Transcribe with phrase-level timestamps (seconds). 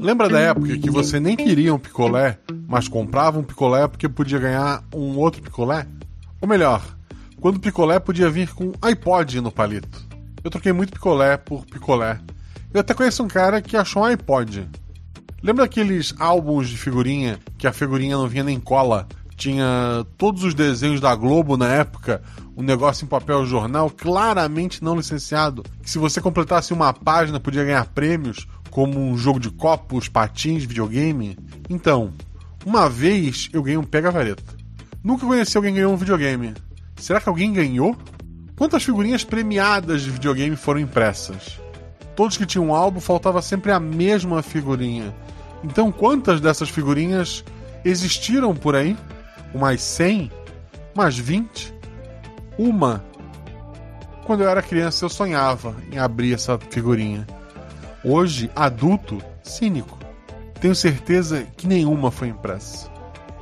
[0.00, 4.38] Lembra da época que você nem queria um picolé, mas comprava um picolé porque podia
[4.38, 5.86] ganhar um outro picolé?
[6.40, 6.84] Ou melhor,
[7.40, 10.06] quando o picolé podia vir com iPod no palito.
[10.44, 12.20] Eu troquei muito picolé por picolé.
[12.72, 14.68] Eu até conheço um cara que achou um iPod.
[15.42, 19.08] Lembra aqueles álbuns de figurinha que a figurinha não vinha nem cola?
[19.44, 22.22] Tinha todos os desenhos da Globo na época,
[22.56, 27.62] um negócio em papel jornal claramente não licenciado, que se você completasse uma página podia
[27.62, 31.36] ganhar prêmios, como um jogo de copos, patins, videogame.
[31.68, 32.14] Então,
[32.64, 34.42] uma vez eu ganhei um pega-vareta.
[35.02, 36.54] Nunca conheci alguém que ganhou um videogame.
[36.96, 37.94] Será que alguém ganhou?
[38.56, 41.60] Quantas figurinhas premiadas de videogame foram impressas?
[42.16, 45.14] Todos que tinham um álbum faltava sempre a mesma figurinha.
[45.62, 47.44] Então, quantas dessas figurinhas
[47.84, 48.96] existiram por aí?
[49.54, 50.32] Umas 100?
[50.94, 51.72] Umas 20?
[52.58, 53.04] Uma?
[54.26, 57.24] Quando eu era criança, eu sonhava em abrir essa figurinha.
[58.04, 59.98] Hoje, adulto, cínico.
[60.60, 62.90] Tenho certeza que nenhuma foi impressa.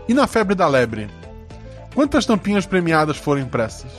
[0.07, 1.09] E na febre da lebre?
[1.95, 3.91] Quantas tampinhas premiadas foram impressas?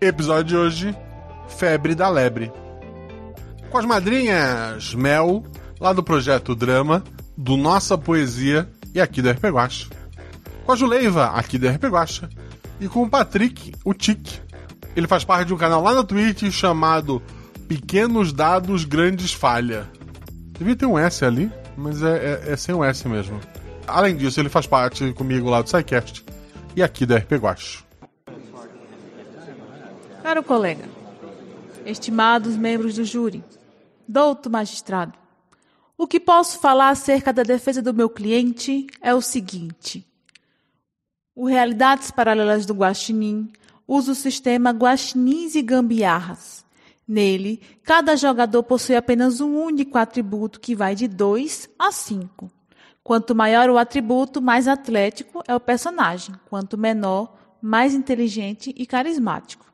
[0.00, 0.96] Episódio de hoje:
[1.48, 2.52] Febre da Lebre.
[3.70, 5.42] Com as madrinhas Mel,
[5.80, 7.02] lá do projeto Drama,
[7.36, 9.88] do Nossa Poesia e aqui do RP Guacha.
[10.64, 12.30] Com a Juleiva, aqui do RP Guacha.
[12.80, 14.26] E com o Patrick, o Tic.
[14.96, 17.22] Ele faz parte de um canal lá na Twitch chamado
[17.68, 19.86] Pequenos dados, grandes falha.
[20.58, 23.38] Devia ter um S ali, mas é, é, é sem o S mesmo.
[23.86, 26.24] Além disso, ele faz parte comigo lá do SciCast
[26.74, 27.84] e aqui do RP Guacho.
[30.22, 30.84] Caro colega,
[31.84, 33.44] estimados membros do júri,
[34.08, 35.12] douto magistrado,
[35.96, 40.06] o que posso falar acerca da defesa do meu cliente é o seguinte.
[41.34, 43.52] O Realidades Paralelas do Guaxinim
[43.86, 46.66] usa o sistema Guaxinins e Gambiarras
[47.08, 52.50] Nele, cada jogador possui apenas um único atributo que vai de 2 a 5.
[53.04, 59.64] Quanto maior o atributo, mais atlético é o personagem, quanto menor, mais inteligente e carismático.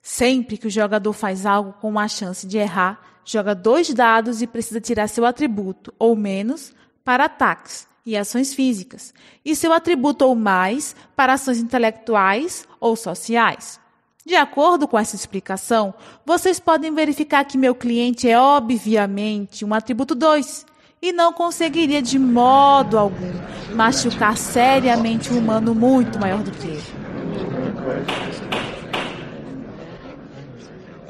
[0.00, 2.98] Sempre que o jogador faz algo com uma chance de errar,
[3.30, 6.72] joga dois dados e precisa tirar seu atributo, ou menos,
[7.04, 9.12] para ataques e ações físicas,
[9.44, 13.78] e seu atributo ou mais para ações intelectuais ou sociais.
[14.24, 15.92] De acordo com essa explicação,
[16.24, 20.64] vocês podem verificar que meu cliente é obviamente um atributo 2
[21.02, 23.32] e não conseguiria de modo algum
[23.74, 26.84] machucar seriamente um humano muito maior do que ele.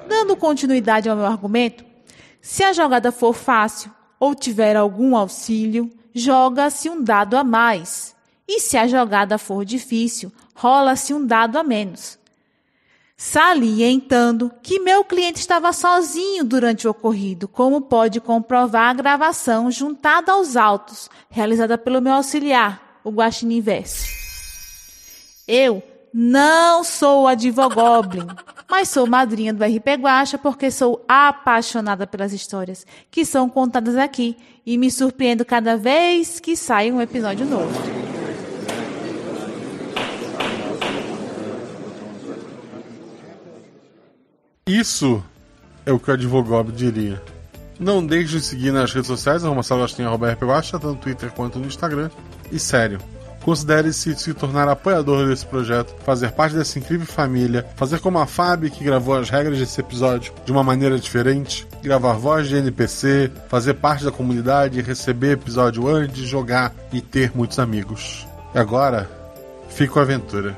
[0.08, 1.87] Dando continuidade ao meu argumento,
[2.40, 8.14] se a jogada for fácil ou tiver algum auxílio, joga-se um dado a mais.
[8.46, 12.18] E se a jogada for difícil, rola-se um dado a menos
[13.20, 20.30] salientando que meu cliente estava sozinho durante o ocorrido, como pode comprovar a gravação juntada
[20.30, 24.06] aos autos, realizada pelo meu auxiliar, o Guaxinim Verso.
[25.48, 25.82] Eu
[26.14, 28.28] não sou advogoblin,
[28.70, 34.36] mas sou madrinha do RP Guacha porque sou apaixonada pelas histórias que são contadas aqui
[34.66, 37.72] e me surpreendo cada vez que sai um episódio novo.
[44.66, 45.24] Isso
[45.86, 47.22] é o que o advogado diria.
[47.80, 52.10] Não deixe de seguir nas redes sociais, arroba tanto no Twitter quanto no Instagram.
[52.52, 53.00] E sério,
[53.48, 58.70] considere-se se tornar apoiador desse projeto, fazer parte dessa incrível família, fazer como a Fábio
[58.70, 63.72] que gravou as regras desse episódio de uma maneira diferente, gravar voz de NPC, fazer
[63.72, 68.28] parte da comunidade, receber episódio antes, jogar e ter muitos amigos.
[68.54, 69.08] E agora,
[69.70, 70.54] fico a aventura.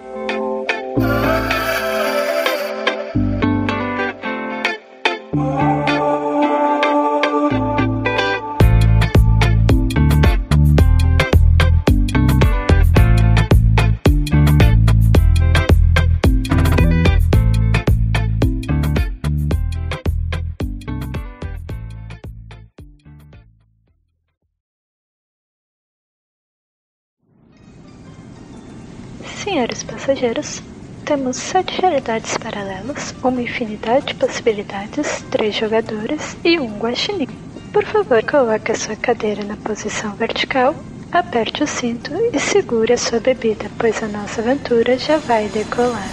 [30.10, 30.60] Passageiros,
[31.04, 37.28] temos sete realidades paralelas, uma infinidade de possibilidades, três jogadores e um guaxinim.
[37.72, 40.74] Por favor, coloque a sua cadeira na posição vertical,
[41.12, 46.10] aperte o cinto e segure a sua bebida, pois a nossa aventura já vai decolar.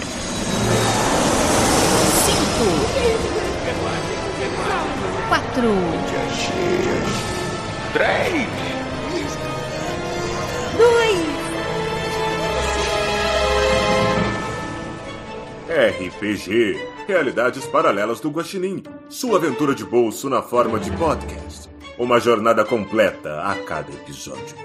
[2.24, 2.66] Cinco,
[5.28, 5.74] quatro,
[7.92, 8.48] três,
[10.76, 11.37] dois.
[15.68, 21.68] RPG Realidades Paralelas do Guaxinim, sua aventura de bolso na forma de podcast.
[21.98, 24.56] Uma jornada completa a cada episódio.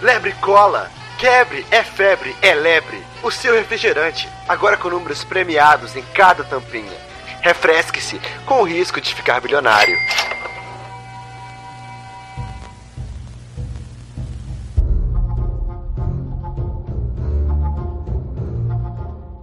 [0.00, 0.88] Lebre cola!
[1.18, 3.02] Quebre, é febre, é lebre.
[3.22, 7.13] O seu refrigerante, agora com números premiados em cada tampinha.
[7.44, 9.94] Refresque-se, com o risco de ficar bilionário.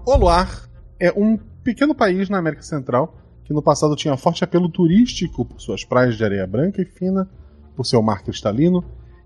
[0.03, 0.67] Oluar
[0.99, 5.61] é um pequeno país na América Central que no passado tinha forte apelo turístico por
[5.61, 7.29] suas praias de areia branca e fina,
[7.75, 8.83] por seu mar cristalino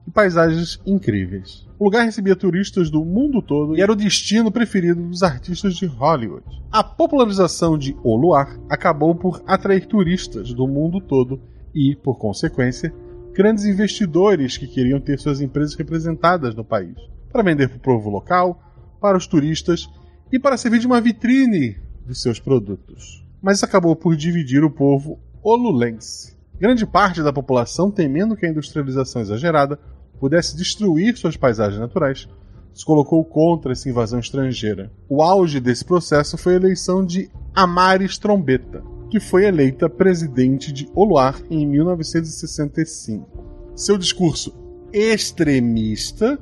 [0.08, 1.66] e paisagens incríveis.
[1.78, 5.86] O lugar recebia turistas do mundo todo e era o destino preferido dos artistas de
[5.86, 6.46] Hollywood.
[6.72, 11.42] A popularização de O Luar acabou por atrair turistas do mundo todo
[11.74, 12.94] e, por consequência,
[13.34, 16.96] grandes investidores que queriam ter suas empresas representadas no país,
[17.32, 18.62] para vender para o povo local,
[19.02, 19.90] para os turistas
[20.32, 21.76] e para servir de uma vitrine
[22.06, 23.26] de seus produtos.
[23.42, 26.36] Mas isso acabou por dividir o povo olulense.
[26.58, 29.78] Grande parte da população, temendo que a industrialização exagerada
[30.20, 32.28] pudesse destruir suas paisagens naturais,
[32.74, 34.92] se colocou contra essa invasão estrangeira.
[35.08, 40.90] O auge desse processo foi a eleição de Amares Trombeta, que foi eleita presidente de
[40.94, 43.46] Oluar em 1965.
[43.76, 44.54] Seu discurso
[44.92, 46.38] extremista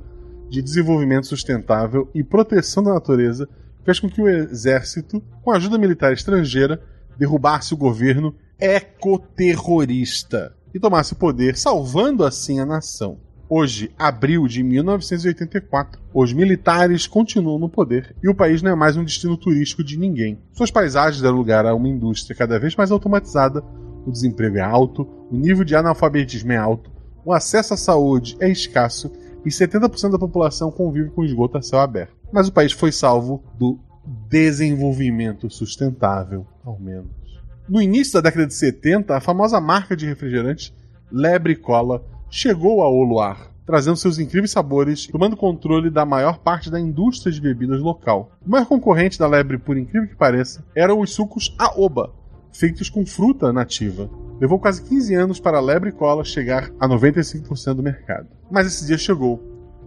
[0.50, 3.48] de desenvolvimento sustentável e proteção da natureza
[3.84, 6.82] fez com que o exército, com a ajuda militar estrangeira,
[7.18, 13.20] derrubasse o governo ecoterrorista e tomasse o poder, salvando assim a nação.
[13.50, 18.96] Hoje, abril de 1984, os militares continuam no poder e o país não é mais
[18.96, 20.40] um destino turístico de ninguém.
[20.54, 23.62] Suas paisagens deram lugar a uma indústria cada vez mais automatizada,
[24.06, 26.90] o desemprego é alto, o nível de analfabetismo é alto,
[27.26, 29.12] o acesso à saúde é escasso
[29.46, 32.16] e 70% da população convive com esgoto a céu aberto.
[32.32, 33.78] Mas o país foi salvo do
[34.30, 37.12] desenvolvimento sustentável, ao menos.
[37.68, 40.74] No início da década de 70, a famosa marca de refrigerantes
[41.12, 46.80] Lebre Cola chegou a Oluar, trazendo seus incríveis sabores, tomando controle da maior parte da
[46.80, 48.32] indústria de bebidas local.
[48.44, 52.12] O maior concorrente da Lebre, por incrível que pareça, eram os sucos Aoba,
[52.52, 54.10] feitos com fruta nativa.
[54.42, 58.28] Levou quase 15 anos para a Lebre Cola chegar a 95% do mercado.
[58.50, 59.40] Mas esse dia chegou.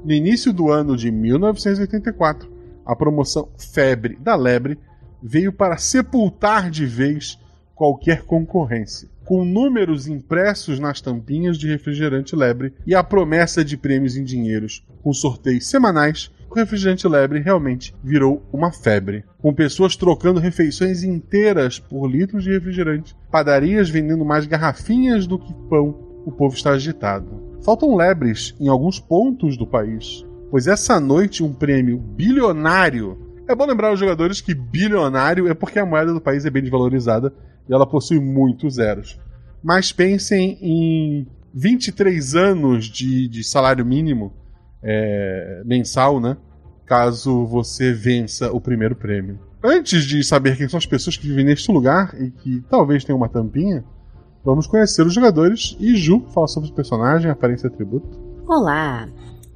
[0.05, 2.49] No início do ano de 1984,
[2.87, 4.79] a promoção Febre da Lebre
[5.21, 7.41] veio para sepultar de vez
[7.75, 14.17] qualquer concorrência com números impressos nas tampinhas de refrigerante lebre e a promessa de prêmios
[14.17, 19.25] em dinheiros, com sorteios semanais, o refrigerante lebre realmente virou uma febre.
[19.43, 25.53] Com pessoas trocando refeições inteiras por litros de refrigerante, padarias vendendo mais garrafinhas do que
[25.69, 27.59] pão, o povo está agitado.
[27.65, 33.19] Faltam lebres em alguns pontos do país, pois essa noite um prêmio bilionário.
[33.49, 36.63] É bom lembrar aos jogadores que bilionário é porque a moeda do país é bem
[36.63, 37.33] desvalorizada
[37.69, 39.19] e ela possui muitos zeros.
[39.63, 44.33] Mas pensem em 23 anos de, de salário mínimo
[44.83, 46.37] é, mensal, né?
[46.85, 49.41] Caso você vença o primeiro prêmio.
[49.63, 53.17] Antes de saber quem são as pessoas que vivem neste lugar e que talvez tenham
[53.17, 53.85] uma tampinha,
[54.45, 58.17] vamos conhecer os jogadores e Ju fala sobre o personagem, aparência e atributo.
[58.47, 59.09] Olá!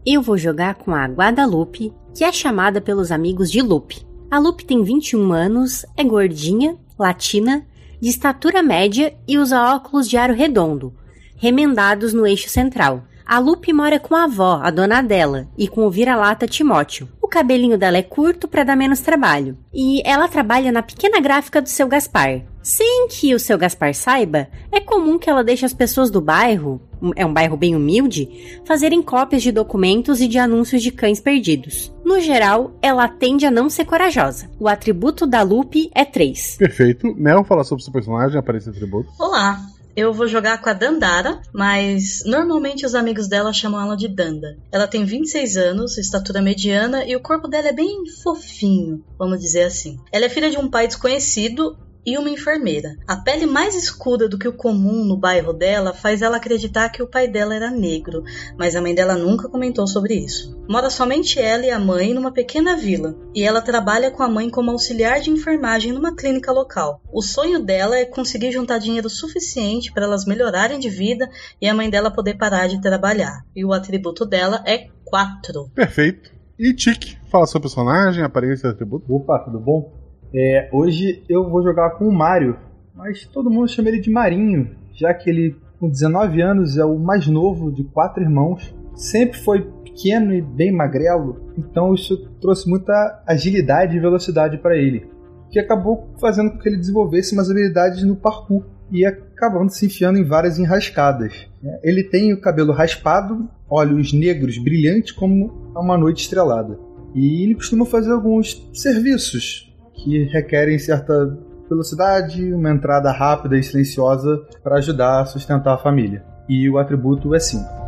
[0.05, 4.05] Eu vou jogar com a Guadalupe, que é chamada pelos amigos de Lupe.
[4.31, 7.65] A Lupe tem 21 anos, é gordinha, latina
[8.01, 10.95] de estatura média e usa óculos de aro redondo,
[11.37, 13.05] remendados no eixo central.
[13.27, 17.09] A Lupe mora com a avó, a dona dela, e com o vira-lata Timóteo.
[17.23, 19.57] O cabelinho dela é curto para dar menos trabalho.
[19.73, 22.43] E ela trabalha na pequena gráfica do seu Gaspar.
[22.61, 26.81] Sem que o seu Gaspar saiba, é comum que ela deixe as pessoas do bairro,
[27.15, 31.93] é um bairro bem humilde, fazerem cópias de documentos e de anúncios de cães perdidos.
[32.11, 34.51] No geral, ela tende a não ser corajosa.
[34.59, 36.57] O atributo da Lupe é 3.
[36.57, 37.07] Perfeito.
[37.15, 39.09] Mel, fala sobre seu personagem, aparência e atributo.
[39.17, 39.61] Olá,
[39.95, 44.59] eu vou jogar com a Dandara, mas normalmente os amigos dela chamam ela de Danda.
[44.73, 49.63] Ela tem 26 anos, estatura mediana e o corpo dela é bem fofinho, vamos dizer
[49.63, 49.97] assim.
[50.11, 52.97] Ela é filha de um pai desconhecido e uma enfermeira.
[53.07, 57.03] A pele mais escura do que o comum no bairro dela faz ela acreditar que
[57.03, 58.23] o pai dela era negro,
[58.59, 60.59] mas a mãe dela nunca comentou sobre isso.
[60.69, 64.49] Mora somente ela e a mãe numa pequena vila, e ela trabalha com a mãe
[64.49, 67.01] como auxiliar de enfermagem numa clínica local.
[67.13, 71.29] O sonho dela é conseguir juntar dinheiro suficiente para elas melhorarem de vida
[71.61, 73.45] e a mãe dela poder parar de trabalhar.
[73.55, 75.71] E o atributo dela é 4.
[75.75, 76.31] Perfeito.
[76.59, 79.13] E Tic, fala seu personagem, aparência e atributo.
[79.13, 80.00] Opa, tudo bom?
[80.33, 82.57] É, hoje eu vou jogar com o Mario,
[82.95, 84.71] mas todo mundo chama ele de Marinho.
[84.95, 88.75] já que ele, com 19 anos, é o mais novo de quatro irmãos.
[88.95, 95.09] Sempre foi pequeno e bem magrelo, então isso trouxe muita agilidade e velocidade para ele,
[95.51, 100.19] que acabou fazendo com que ele desenvolvesse umas habilidades no parkour e acabando se enfiando
[100.19, 101.49] em várias enrascadas.
[101.83, 106.79] Ele tem o cabelo raspado, olhos negros brilhantes como uma noite estrelada.
[107.15, 109.70] E ele costuma fazer alguns serviços
[110.03, 111.39] que requerem certa
[111.69, 116.25] velocidade, uma entrada rápida e silenciosa para ajudar a sustentar a família.
[116.49, 117.81] E o atributo é 5.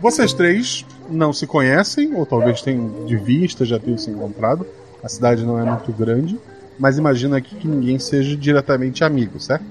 [0.00, 4.66] Vocês três não se conhecem, ou talvez tenham de vista, já tenham se encontrado.
[5.02, 6.38] A cidade não é muito grande,
[6.78, 9.64] mas imagina aqui que ninguém seja diretamente amigo, certo?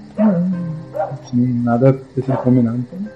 [1.32, 2.78] nada ter combinado.
[2.78, 3.12] Então...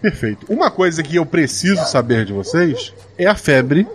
[0.00, 0.46] Perfeito.
[0.52, 3.86] Uma coisa que eu preciso saber de vocês é a febre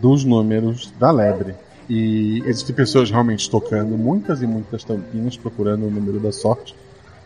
[0.00, 1.54] dos números da lebre.
[1.88, 6.74] E existem pessoas realmente tocando muitas e muitas tampinhas procurando o número da sorte.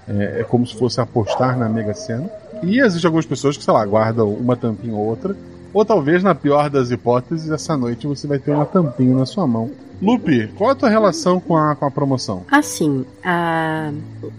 [0.08, 2.30] É, é como se fosse apostar na Mega Sena.
[2.62, 5.36] E existem algumas pessoas que, sei lá, guardam uma tampinha ou outra.
[5.74, 9.46] Ou talvez, na pior das hipóteses, essa noite você vai ter uma tampinha na sua
[9.46, 9.70] mão.
[10.02, 12.44] Lupe, qual a tua relação com a, com a promoção?
[12.50, 13.92] Assim, a...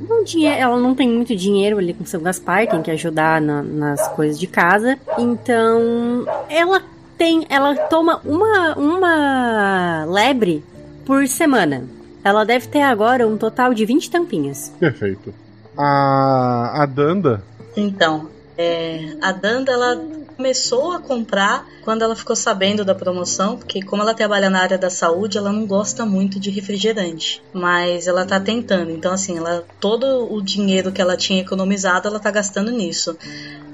[0.09, 3.39] Um dinheiro, ela não tem muito dinheiro ali com o seu Gaspar, tem que ajudar
[3.39, 4.99] na, nas coisas de casa.
[5.17, 6.81] Então, ela
[7.17, 7.45] tem.
[7.49, 10.63] Ela toma uma, uma lebre
[11.05, 11.85] por semana.
[12.23, 14.73] Ela deve ter agora um total de 20 tampinhas.
[14.79, 15.33] Perfeito.
[15.77, 17.41] A, a Danda.
[17.75, 18.27] Então,
[18.57, 20.01] é, a Danda ela
[20.35, 24.77] começou a comprar quando ela ficou sabendo da promoção, porque como ela trabalha na área
[24.77, 28.91] da saúde, ela não gosta muito de refrigerante, mas ela tá tentando.
[28.91, 33.17] Então assim, ela todo o dinheiro que ela tinha economizado, ela tá gastando nisso.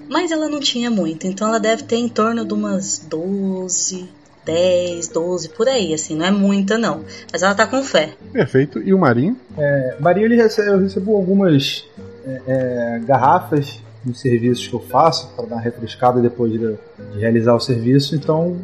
[0.10, 4.10] Mas ela não tinha muito, então ela deve ter em torno de umas 12,
[4.44, 7.04] 10, 12, por aí, assim, não é muita não.
[7.32, 8.14] Mas ela tá com fé.
[8.34, 8.80] Perfeito.
[8.80, 9.38] E o Marinho?
[9.56, 11.86] É, Marinho, ele recebe, eu recebo algumas
[12.26, 17.20] é, é, garrafas nos serviços que eu faço, para dar uma refrescada depois de, de,
[17.20, 18.58] realizar o serviço, então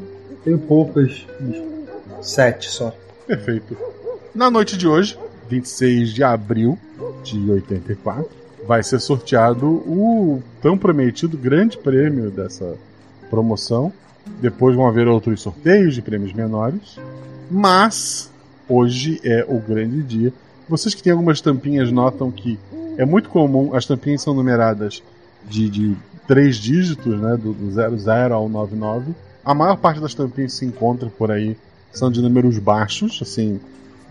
[0.44, 1.26] tenho poucas,
[2.22, 2.94] sete só.
[3.28, 3.78] Perfeito.
[4.34, 5.18] Na noite de hoje,
[5.50, 6.78] 26 de abril
[7.24, 8.30] de 84,
[8.68, 12.76] vai ser sorteado o tão prometido grande prêmio dessa
[13.30, 13.92] promoção.
[14.42, 16.98] Depois vão haver outros sorteios de prêmios menores.
[17.50, 18.32] Mas
[18.68, 20.34] hoje é o grande dia.
[20.68, 22.58] Vocês que têm algumas tampinhas notam que
[22.98, 25.04] é muito comum, as tampinhas são numeradas
[25.50, 25.96] de, de
[26.28, 29.14] três dígitos, né, do, do 00 ao 99.
[29.44, 31.56] A maior parte das tampinhas se encontra por aí
[31.92, 33.60] são de números baixos, assim,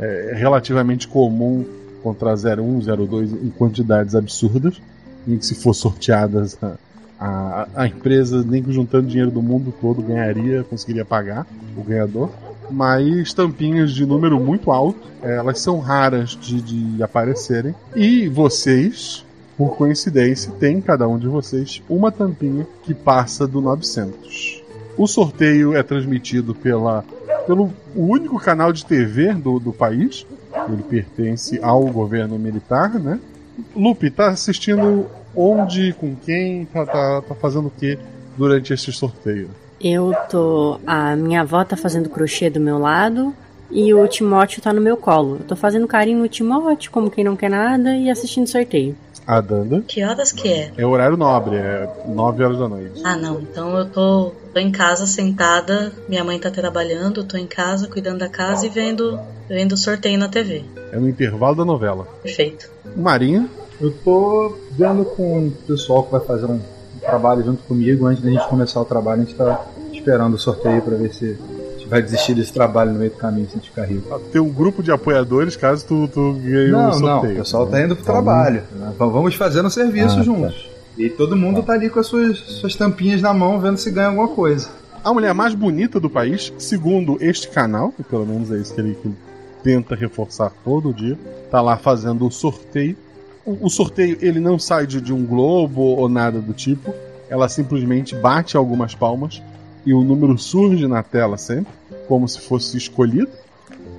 [0.01, 1.65] é relativamente comum
[1.99, 4.81] encontrar 01, 02 em quantidades absurdas,
[5.27, 6.77] em que se for sorteadas a,
[7.19, 12.31] a, a empresa, nem que juntando dinheiro do mundo todo, ganharia, conseguiria pagar o ganhador.
[12.71, 17.75] Mas tampinhas de número muito alto, elas são raras de, de aparecerem.
[17.95, 19.24] E vocês,
[19.57, 24.63] por coincidência, tem cada um de vocês uma tampinha que passa do 900.
[24.97, 27.05] O sorteio é transmitido pela,
[27.47, 30.27] pelo único canal de TV do, do país.
[30.69, 33.19] Ele pertence ao governo militar, né?
[33.75, 37.99] Lupe, tá assistindo onde, com quem, tá, tá, tá fazendo o que
[38.37, 39.51] durante esse sorteio?
[39.81, 40.79] Eu tô.
[40.87, 43.35] A minha avó tá fazendo crochê do meu lado
[43.71, 45.37] e o Timóteo tá no meu colo.
[45.41, 48.97] Eu tô fazendo carinho no Timóteo, como quem não quer nada, e assistindo sorteio.
[49.27, 49.83] A Danda.
[49.87, 50.71] Que horas que é?
[50.77, 53.01] É horário nobre, é 9 horas da noite.
[53.03, 53.41] Ah, não.
[53.41, 57.89] Então eu tô, tô em casa sentada, minha mãe tá trabalhando, eu tô em casa
[57.89, 59.19] cuidando da casa e vendo,
[59.49, 60.65] vendo o sorteio na TV.
[60.93, 62.07] É no intervalo da novela.
[62.23, 62.71] Perfeito.
[62.95, 63.49] Marinha.
[63.81, 66.61] Eu tô vendo com o pessoal que vai fazer um
[67.01, 68.07] trabalho junto comigo.
[68.07, 71.37] Antes da gente começar o trabalho, a gente tá esperando o sorteio para ver se
[71.95, 74.19] vai desistir desse trabalho no meio do caminho se a gente ficar rico.
[74.33, 77.35] Tem um grupo de apoiadores caso tu, tu ganhe não, um sorteio.
[77.35, 78.65] Não, o pessoal tá indo pro trabalho.
[78.73, 78.93] Né?
[78.99, 80.55] Vamos fazendo serviço ah, juntos.
[80.55, 80.75] Tá.
[80.99, 84.09] E todo mundo tá ali com as suas, suas tampinhas na mão vendo se ganha
[84.09, 84.69] alguma coisa.
[85.05, 88.81] A mulher mais bonita do país, segundo este canal, que pelo menos é isso que
[88.81, 89.17] ele, que ele
[89.63, 91.17] tenta reforçar todo dia,
[91.49, 92.97] tá lá fazendo o sorteio.
[93.45, 96.93] O, o sorteio ele não sai de, de um globo ou nada do tipo.
[97.31, 99.41] Ela simplesmente bate algumas palmas
[99.87, 101.73] e o número surge na tela sempre,
[102.09, 103.31] como se fosse escolhido.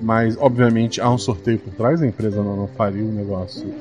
[0.02, 3.74] Mas, obviamente, há um sorteio por trás, a empresa não, não faria um negócio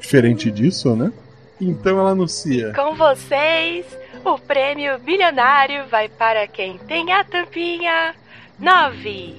[0.00, 1.12] diferente disso, né?
[1.60, 3.84] Então ela anuncia: Com vocês,
[4.24, 8.14] o prêmio bilionário vai para quem tem a tampinha
[8.58, 9.36] 9,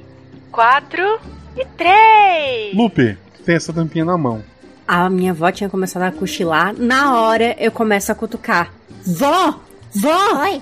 [0.51, 1.20] 4
[1.58, 2.75] e 3.
[2.75, 4.44] Lupe, tem essa tampinha na mão.
[4.88, 6.74] A minha avó tinha começado a cochilar.
[6.77, 8.72] Na hora eu começo a cutucar.
[9.06, 9.60] Vó!
[9.94, 10.41] Vó!
[10.41, 10.62] Oi!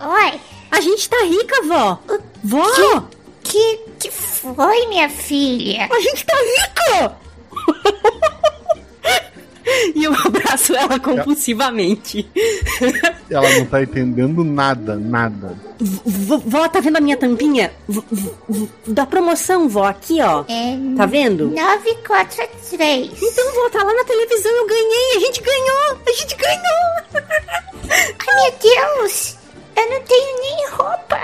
[0.00, 0.55] Oi!
[0.76, 1.98] A gente tá rica, vó!
[2.44, 3.04] Vó!
[3.42, 5.88] Que, que foi, minha filha?
[5.90, 7.16] A gente tá rica!
[9.94, 12.28] e eu abraço ela compulsivamente.
[13.30, 15.56] Ela não tá entendendo nada, nada.
[15.80, 17.72] V- Vó, tá vendo a minha tampinha?
[17.88, 18.02] V-
[18.86, 20.44] Da promoção, vó, aqui, ó.
[20.48, 20.76] É.
[20.96, 21.48] Tá vendo?
[21.48, 23.10] 943.
[23.22, 25.98] Então, vó, tá lá na televisão, eu ganhei, a gente ganhou!
[26.06, 27.22] A gente ganhou!
[28.28, 29.36] Ai, meu Deus!
[29.76, 31.20] Eu não tenho nem roupa.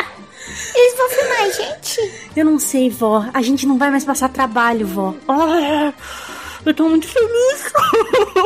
[0.74, 2.30] Eles vão filmar a gente?
[2.36, 3.24] Eu não sei, vó.
[3.32, 5.14] A gente não vai mais passar trabalho, vó.
[5.28, 5.92] Ah,
[6.64, 7.72] eu tô muito feliz.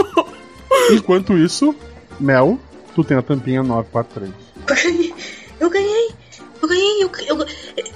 [0.92, 1.75] Enquanto isso,
[2.20, 2.58] Mel,
[2.94, 5.14] tu tem a tampinha 943.
[5.58, 6.10] Eu ganhei!
[6.60, 7.02] Eu ganhei!
[7.02, 7.46] Eu, eu,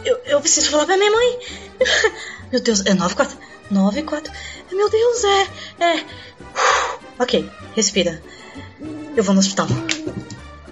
[0.04, 1.38] eu, eu preciso falar pra minha mãe!
[2.50, 3.36] Meu Deus, é 94?
[3.70, 4.32] 94?
[4.72, 5.46] Meu Deus, é.
[5.84, 6.04] É.
[7.18, 8.22] Ok, respira.
[9.14, 9.66] Eu vou no hospital.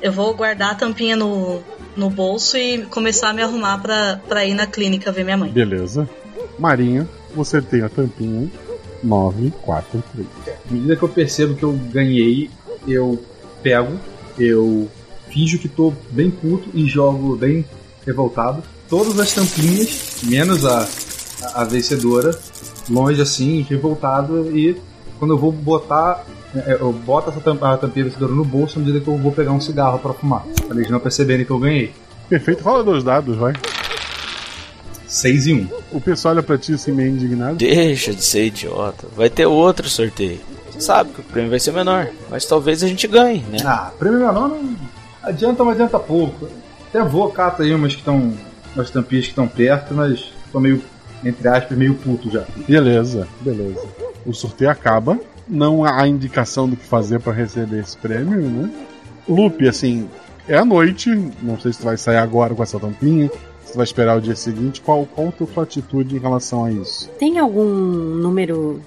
[0.00, 1.60] Eu vou guardar a tampinha no,
[1.96, 5.50] no bolso e começar a me arrumar pra, pra ir na clínica ver minha mãe.
[5.50, 6.08] Beleza.
[6.58, 8.48] Marinha, você tem a tampinha
[9.02, 10.26] 943.
[10.46, 12.50] À medida que eu percebo que eu ganhei,
[12.86, 13.22] eu
[13.62, 13.98] pego,
[14.38, 14.88] eu
[15.28, 17.64] finjo que tô bem puto e jogo bem
[18.06, 18.62] revoltado.
[18.88, 20.88] Todas as tampinhas, menos a,
[21.42, 22.38] a, a vencedora,
[22.88, 24.56] longe assim, revoltado.
[24.56, 24.76] E
[25.18, 26.24] quando eu vou botar,
[26.54, 29.52] eu boto essa tampa, a tampinha vencedora no bolso à medida que eu vou pegar
[29.52, 30.44] um cigarro pra fumar.
[30.66, 31.92] Pra eles não perceberem que eu ganhei.
[32.28, 33.54] Perfeito, rola dois dados, vai.
[35.06, 35.56] 6 e 1.
[35.56, 35.68] Um.
[35.92, 37.56] O pessoal olha pra ti assim meio indignado.
[37.56, 39.06] Deixa de ser idiota.
[39.16, 40.40] Vai ter outro sorteio.
[40.70, 43.58] Você sabe que o prêmio vai ser menor, mas talvez a gente ganhe, né?
[43.64, 44.76] Ah, prêmio menor não
[45.22, 46.48] adianta, mas adianta pouco.
[46.88, 48.32] Até vou cata aí umas que estão.
[48.74, 50.82] umas tampinhas que estão perto, mas tô meio,
[51.24, 52.44] entre aspas, meio puto já.
[52.66, 53.82] Beleza, beleza.
[54.26, 55.18] O sorteio acaba.
[55.48, 58.70] Não há indicação do que fazer pra receber esse prêmio, né?
[59.28, 60.08] Lupe, assim,
[60.46, 61.10] é a noite.
[61.42, 63.30] Não sei se tu vai sair agora com essa tampinha.
[63.64, 64.80] Se tu vai esperar o dia seguinte.
[64.80, 67.08] Qual, qual a tua atitude em relação a isso?
[67.18, 68.80] Tem algum número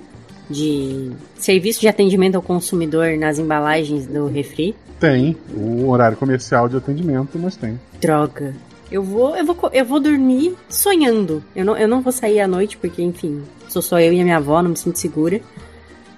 [0.49, 4.75] de serviço de atendimento ao consumidor nas embalagens do refri?
[4.99, 7.79] Tem o horário comercial de atendimento, mas tem.
[7.99, 8.53] Droga.
[8.91, 11.41] Eu vou, eu vou, eu vou dormir sonhando.
[11.55, 14.23] Eu não, eu não vou sair à noite porque, enfim, sou só eu e a
[14.23, 15.39] minha avó, não me sinto segura.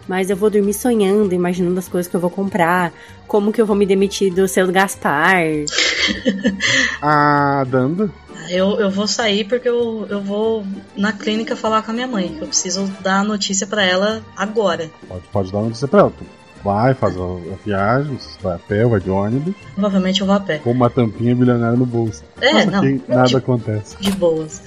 [0.07, 2.91] Mas eu vou dormir sonhando, imaginando as coisas que eu vou comprar,
[3.27, 5.37] como que eu vou me demitir do seu Gaspar.
[7.01, 8.09] A Danda,
[8.49, 12.37] Eu, eu vou sair porque eu, eu vou na clínica falar com a minha mãe.
[12.41, 14.89] Eu preciso dar a notícia pra ela agora.
[15.07, 16.11] pode, pode dar uma notícia pra ela.
[16.11, 16.25] Tu
[16.63, 20.39] vai, faz a, a viagem, vai a pé, vai de ônibus, Provavelmente eu vou a
[20.39, 20.57] pé.
[20.59, 22.23] com uma tampinha bilionária no bolso.
[22.41, 23.95] É, Mas não, nada de- acontece.
[23.99, 24.61] De boas.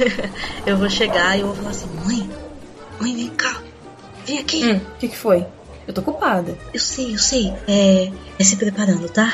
[0.66, 2.28] eu vou chegar e eu vou falar assim: mãe,
[3.00, 3.62] mãe, vem cá.
[4.26, 4.64] Vem aqui.
[4.64, 5.46] Hum, o que, que foi?
[5.86, 6.58] Eu tô ocupada.
[6.74, 7.52] Eu sei, eu sei.
[7.68, 9.32] É, é se preparando, tá?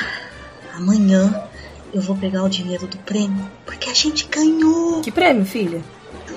[0.75, 1.49] Amanhã
[1.95, 3.51] eu vou pegar o dinheiro do prêmio.
[3.65, 5.01] Porque a gente ganhou.
[5.01, 5.83] Que prêmio, filha?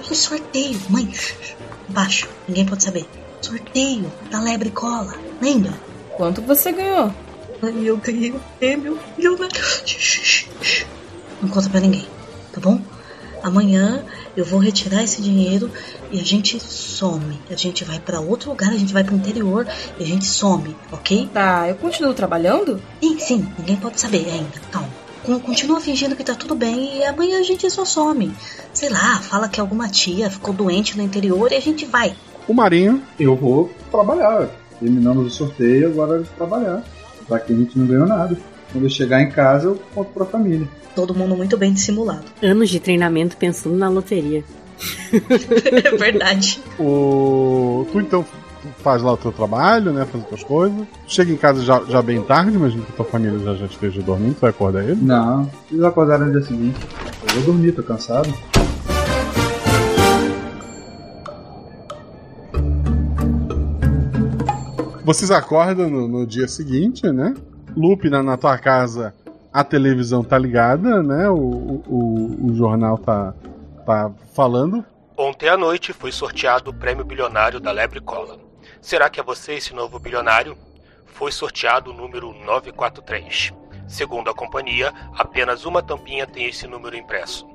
[0.09, 0.79] Um sorteio.
[0.89, 1.11] Mãe,
[1.89, 2.29] baixo.
[2.47, 3.05] Ninguém pode saber.
[3.41, 5.15] Sorteio da Lebre Cola.
[5.41, 5.73] Lembra?
[6.15, 7.13] Quanto você ganhou?
[7.61, 8.97] Mãe, eu ganhei o prêmio.
[9.17, 9.37] Eu...
[11.41, 12.07] Não conta pra ninguém,
[12.53, 12.79] tá bom?
[13.43, 14.03] Amanhã
[14.36, 15.69] eu vou retirar esse dinheiro
[16.12, 17.39] e a gente some.
[17.50, 19.67] A gente vai pra outro lugar, a gente vai pro interior
[20.00, 21.30] e a gente some, ok?
[21.34, 22.82] Tá, eu continuo trabalhando?
[23.02, 24.60] Sim, sim, ninguém pode saber ainda.
[24.71, 24.89] Calma.
[25.24, 28.32] Con- Continua fingindo que tá tudo bem e amanhã a gente só some.
[28.74, 32.15] Sei lá, fala que alguma tia ficou doente no interior e a gente vai.
[32.48, 34.48] O Marinho, Eu vou trabalhar.
[34.80, 36.84] Terminamos o sorteio, agora é trabalhar.
[37.28, 38.38] Já que a gente não ganhou nada.
[38.75, 40.67] Quando eu chegar em casa, eu conto pra família.
[40.93, 42.25] Todo mundo muito bem dissimulado.
[42.43, 44.43] Anos de treinamento pensando na loteria.
[45.71, 46.61] é verdade.
[46.77, 47.88] o...
[47.89, 48.25] tu então
[48.83, 50.03] faz lá o teu trabalho, né?
[50.03, 50.85] Faz as tuas coisas.
[51.07, 54.35] Chega em casa já, já bem tarde, imagino que tua família já, já esteja dormindo,
[54.35, 55.01] tu vai acordar ele.
[55.01, 56.77] Não, eles acordaram no dia seguinte.
[57.29, 58.27] Eu vou dormir, tô cansado.
[65.05, 67.33] Vocês acordam no, no dia seguinte, né?
[67.75, 69.13] Lupe na, na tua casa,
[69.51, 71.29] a televisão tá ligada, né?
[71.29, 73.33] O, o, o- o jornal tá,
[73.85, 74.83] tá falando.
[75.17, 78.38] Ontem à noite foi sorteado o prêmio bilionário da Lebre Cola.
[78.81, 80.57] Será que é você esse novo bilionário?
[81.05, 83.53] Foi sorteado o número 943.
[83.88, 87.47] Segundo a companhia, apenas uma tampinha tem esse número impresso.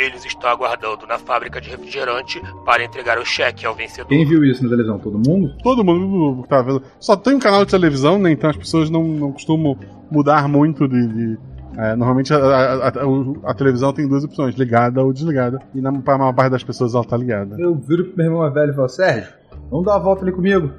[0.00, 4.08] Eles estão aguardando na fábrica de refrigerante para entregar o cheque ao vencedor.
[4.08, 4.98] Quem viu isso na televisão?
[4.98, 5.52] Todo mundo?
[5.62, 6.82] Todo mundo tá vendo.
[6.98, 8.30] Só tem um canal de televisão, né?
[8.32, 9.76] Então as pessoas não, não costumam
[10.10, 11.06] mudar muito de.
[11.06, 11.38] de-
[11.76, 15.60] é, normalmente a, a- a- a televisão tem duas opções, ligada ou desligada.
[15.74, 17.56] E na pra maior parte das pessoas ela tá ligada.
[17.58, 19.32] Eu viro pro meu irmão mais velho e falo, Sérgio,
[19.70, 20.70] vamos dar uma volta ali comigo.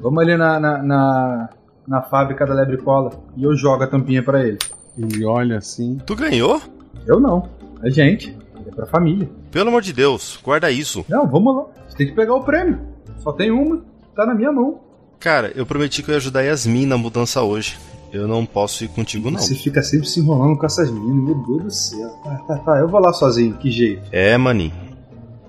[0.00, 1.48] Vamos ali na, na, na,
[1.86, 4.58] na fábrica da Lebre Cola e eu jogo a tampinha pra ele.
[4.96, 5.98] E olha assim.
[6.06, 6.60] Tu ganhou?
[7.06, 7.48] Eu não.
[7.82, 8.36] É gente.
[8.68, 9.28] É pra família.
[9.50, 11.04] Pelo amor de Deus, guarda isso.
[11.08, 11.64] Não, vamos lá.
[11.88, 12.78] Você tem que pegar o prêmio.
[13.18, 13.82] Só tem uma.
[14.14, 14.80] Tá na minha mão.
[15.18, 17.78] Cara, eu prometi que eu ia ajudar Yasmin na mudança hoje.
[18.12, 19.38] Eu não posso ir contigo, não.
[19.38, 22.08] Você fica sempre se enrolando com essas meninas, meu Deus do céu.
[22.24, 24.02] Tá, tá, tá, eu vou lá sozinho, que jeito.
[24.12, 24.72] É, maninho.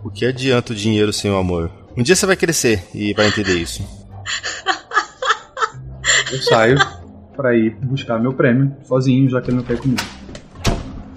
[0.04, 1.72] O que adianta o dinheiro sem o amor?
[1.96, 3.84] Um dia você vai crescer e vai entender isso.
[6.32, 6.78] Eu saio
[7.36, 10.02] pra ir buscar meu prêmio sozinho, já que ele não quer comigo.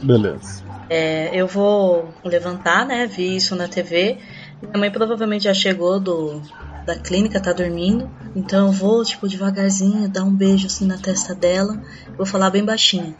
[0.02, 0.62] Beleza.
[0.88, 3.06] É, eu vou levantar, né?
[3.06, 4.18] Vi isso na TV.
[4.60, 6.40] Minha mãe provavelmente já chegou do,
[6.84, 8.08] da clínica, tá dormindo.
[8.34, 11.80] Então eu vou, tipo, devagarzinho, dar um beijo assim na testa dela.
[12.16, 13.14] Vou falar bem baixinho.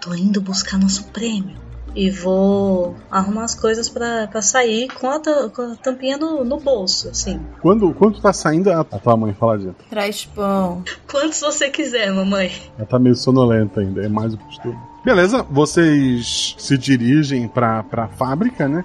[0.00, 1.56] Tô indo buscar nosso prêmio.
[1.94, 6.58] E vou arrumar as coisas pra, pra sair com a, com a tampinha no, no
[6.58, 7.38] bolso, assim.
[7.60, 9.84] Quando, quando tá saindo, a, a tua mãe fala dentro.
[9.90, 10.82] Traz pão.
[11.06, 12.50] Quantos você quiser, mamãe.
[12.78, 14.78] Ela tá meio sonolenta ainda, é mais o costume.
[15.04, 18.84] Beleza, vocês se dirigem pra, pra fábrica, né?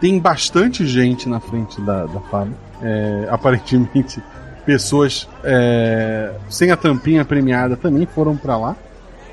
[0.00, 2.58] Tem bastante gente na frente da, da fábrica.
[2.82, 4.22] É, aparentemente,
[4.64, 8.76] pessoas é, sem a tampinha premiada também foram pra lá.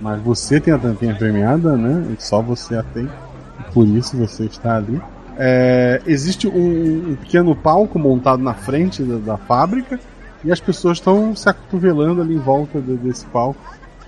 [0.01, 2.15] Mas você tem a tampinha premiada, né?
[2.17, 3.07] Só você a tem.
[3.73, 4.99] Por isso você está ali.
[5.37, 9.99] É, existe um, um pequeno palco montado na frente da, da fábrica.
[10.43, 13.59] E as pessoas estão se acotovelando ali em volta de- desse palco,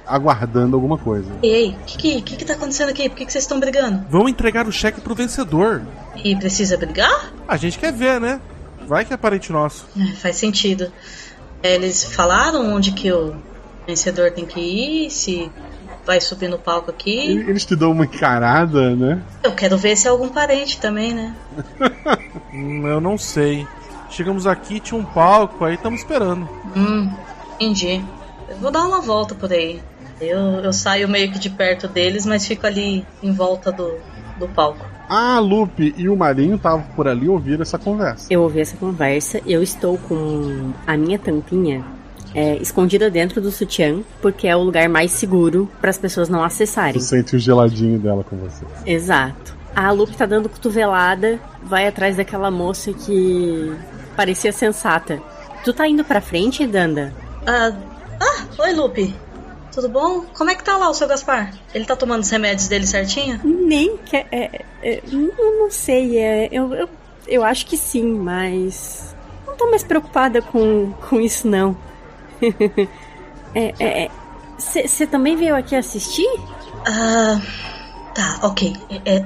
[0.07, 1.31] aguardando alguma coisa.
[1.41, 3.09] Ei, o que, que, que tá acontecendo aqui?
[3.09, 4.05] Por que, que vocês estão brigando?
[4.09, 5.81] Vão entregar o cheque pro vencedor.
[6.23, 7.31] E precisa brigar?
[7.47, 8.39] A gente quer ver, né?
[8.87, 9.87] Vai que é parente nosso.
[9.99, 10.91] É, faz sentido.
[11.63, 13.35] É, Eles falaram onde que o
[13.87, 15.51] vencedor tem que ir, se
[16.05, 17.31] vai subir no palco aqui.
[17.47, 19.21] Eles te dão uma encarada, né?
[19.43, 21.35] Eu quero ver se é algum parente também, né?
[22.53, 23.67] Eu não sei.
[24.09, 26.47] Chegamos aqui, tinha um palco, aí estamos esperando.
[26.75, 27.11] Hum,
[27.55, 28.03] entendi.
[28.47, 29.81] Eu vou dar uma volta por aí.
[30.19, 33.97] Eu, eu saio meio que de perto deles, mas fico ali em volta do,
[34.37, 34.85] do palco.
[35.07, 38.27] A Lupe e o Marinho estavam por ali e ouviram essa conversa.
[38.29, 41.85] Eu ouvi essa conversa, eu estou com a minha tampinha
[42.33, 46.43] é, escondida dentro do sutiã, porque é o lugar mais seguro para as pessoas não
[46.43, 46.93] acessarem.
[46.93, 48.65] Tu sente o geladinho dela com você.
[48.85, 49.55] Exato.
[49.75, 53.73] A Lupe tá dando cotovelada, vai atrás daquela moça que
[54.15, 55.21] parecia sensata.
[55.63, 57.13] Tu tá indo pra frente, Danda?
[57.45, 57.73] Ah,
[58.19, 59.15] ah, oi Lupe.
[59.75, 60.23] Tudo bom?
[60.33, 61.53] Como é que tá lá o seu Gaspar?
[61.73, 63.41] Ele tá tomando os remédios dele certinho?
[63.43, 64.25] Nem quer.
[64.31, 66.89] É, é, eu não sei, é, eu, eu,
[67.27, 69.13] eu acho que sim, mas.
[69.45, 71.75] Não tô mais preocupada com, com isso, não.
[73.53, 74.09] é.
[74.57, 76.29] Você também veio aqui assistir?
[76.87, 77.41] Ah.
[78.15, 78.73] Tá, ok.
[79.03, 79.17] É.
[79.17, 79.25] é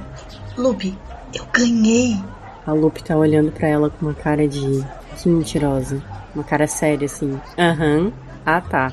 [0.58, 0.98] Lupe,
[1.32, 2.18] eu ganhei.
[2.66, 4.84] A Lupe tá olhando pra ela com uma cara de.
[5.16, 6.02] Que mentirosa.
[6.34, 7.40] Uma cara séria assim.
[7.56, 8.12] Aham.
[8.44, 8.92] Ah, tá.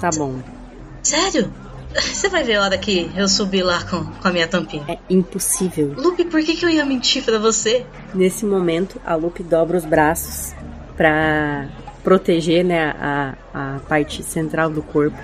[0.00, 0.59] Tá bom.
[1.02, 1.52] Sério?
[2.12, 4.84] Você vai ver a hora que eu subir lá com, com a minha tampinha.
[4.88, 5.94] É impossível.
[5.96, 7.84] Lupe, por que, que eu ia mentir pra você?
[8.14, 10.54] Nesse momento, a Lupe dobra os braços
[10.96, 11.68] pra
[12.04, 15.18] proteger, né, a, a parte central do corpo.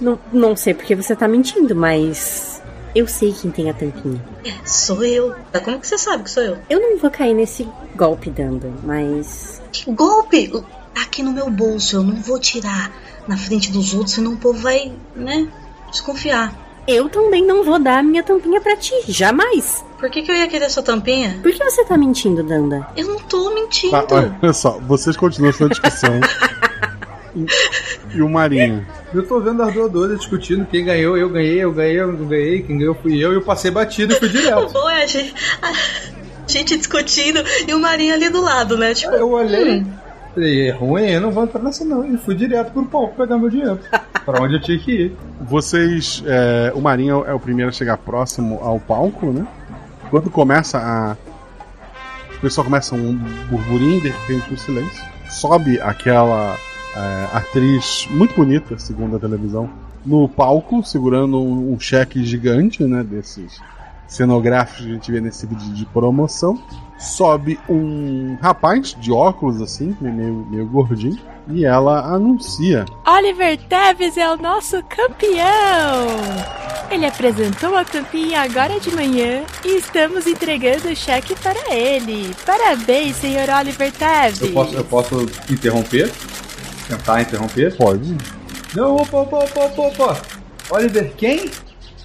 [0.00, 2.62] Não, não sei porque você tá mentindo, mas
[2.94, 4.24] eu sei quem tem a tampinha.
[4.44, 5.34] É, sou eu.
[5.64, 6.58] Como que você sabe que sou eu?
[6.70, 9.60] Eu não vou cair nesse golpe, Danda, mas.
[9.72, 10.48] Que golpe?
[10.94, 12.92] Tá aqui no meu bolso, eu não vou tirar
[13.28, 15.46] na frente dos outros, senão o povo vai, né,
[15.90, 16.66] desconfiar.
[16.88, 19.84] Eu também não vou dar a minha tampinha pra ti, jamais.
[19.98, 21.38] Por que, que eu ia querer sua tampinha?
[21.42, 22.88] Por que você tá mentindo, Danda?
[22.96, 23.90] Eu não tô mentindo.
[23.90, 24.06] Tá,
[24.42, 26.18] olha só, vocês continuam essa discussão.
[28.14, 28.86] e, o Marinho?
[29.12, 32.62] Eu tô vendo as doadoras discutindo quem ganhou, eu ganhei, eu ganhei, eu não ganhei,
[32.62, 34.68] quem ganhou fui eu, e eu passei batido e fui O direto.
[34.72, 35.72] bom é a gente, a
[36.46, 38.94] gente discutindo e o Marinho ali do lado, né?
[38.94, 39.92] Tipo, eu olhei, hum,
[40.34, 42.04] falei, é ruim, eu não vou entrar nessa não.
[42.04, 43.78] E fui direto pro palco pegar meu dinheiro.
[44.24, 45.16] pra onde eu tinha que ir.
[45.40, 46.22] Vocês.
[46.26, 49.46] é, o Marinho é o primeiro a chegar próximo ao palco, né?
[50.10, 51.16] Quando começa a.
[52.36, 53.14] O pessoal começa um
[53.50, 55.04] burburinho, de repente um silêncio.
[55.28, 56.56] Sobe aquela
[56.96, 59.68] é, atriz muito bonita, segundo a televisão,
[60.06, 63.02] no palco, segurando um, um cheque gigante, né?
[63.02, 63.60] Desses
[64.08, 66.58] cenográficos que a gente vê nesse vídeo de promoção.
[66.98, 71.16] Sobe um rapaz de óculos, assim, meio, meio gordinho,
[71.46, 75.46] e ela anuncia Oliver Teves é o nosso campeão!
[76.90, 82.34] Ele apresentou a tampinha agora de manhã e estamos entregando o cheque para ele.
[82.44, 84.40] Parabéns, senhor Oliver Teves!
[84.40, 86.10] Eu posso, eu posso interromper?
[86.88, 87.76] Tentar interromper?
[87.76, 88.16] Pode.
[88.74, 90.22] Não, opa, opa, opa, opa, opa.
[90.70, 91.50] Oliver, quem?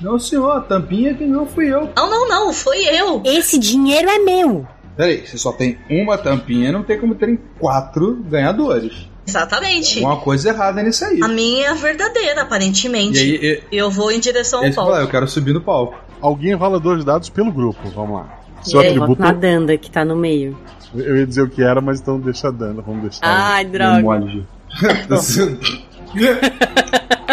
[0.03, 1.89] Não, senhor, a tampinha que não fui eu.
[1.95, 3.21] Não, não, não, foi eu.
[3.23, 4.67] Esse dinheiro é meu.
[4.97, 9.07] Peraí, você só tem uma tampinha, não tem como terem quatro ganhadores.
[9.25, 10.01] Exatamente.
[10.01, 11.23] Uma coisa errada nisso aí.
[11.23, 13.17] A minha é a verdadeira, aparentemente.
[13.17, 14.91] E aí, eu vou em direção ao Ele palco.
[14.91, 15.95] fala, eu quero subir no palco.
[16.19, 18.39] Alguém rola dois dados pelo grupo, vamos lá.
[18.61, 19.21] E Seu aí, atributo.
[19.21, 20.57] na Danda que tá no meio.
[20.93, 23.21] Eu ia dizer o que era, mas então deixa a Dana, vamos deixar.
[23.23, 24.03] Ai, droga.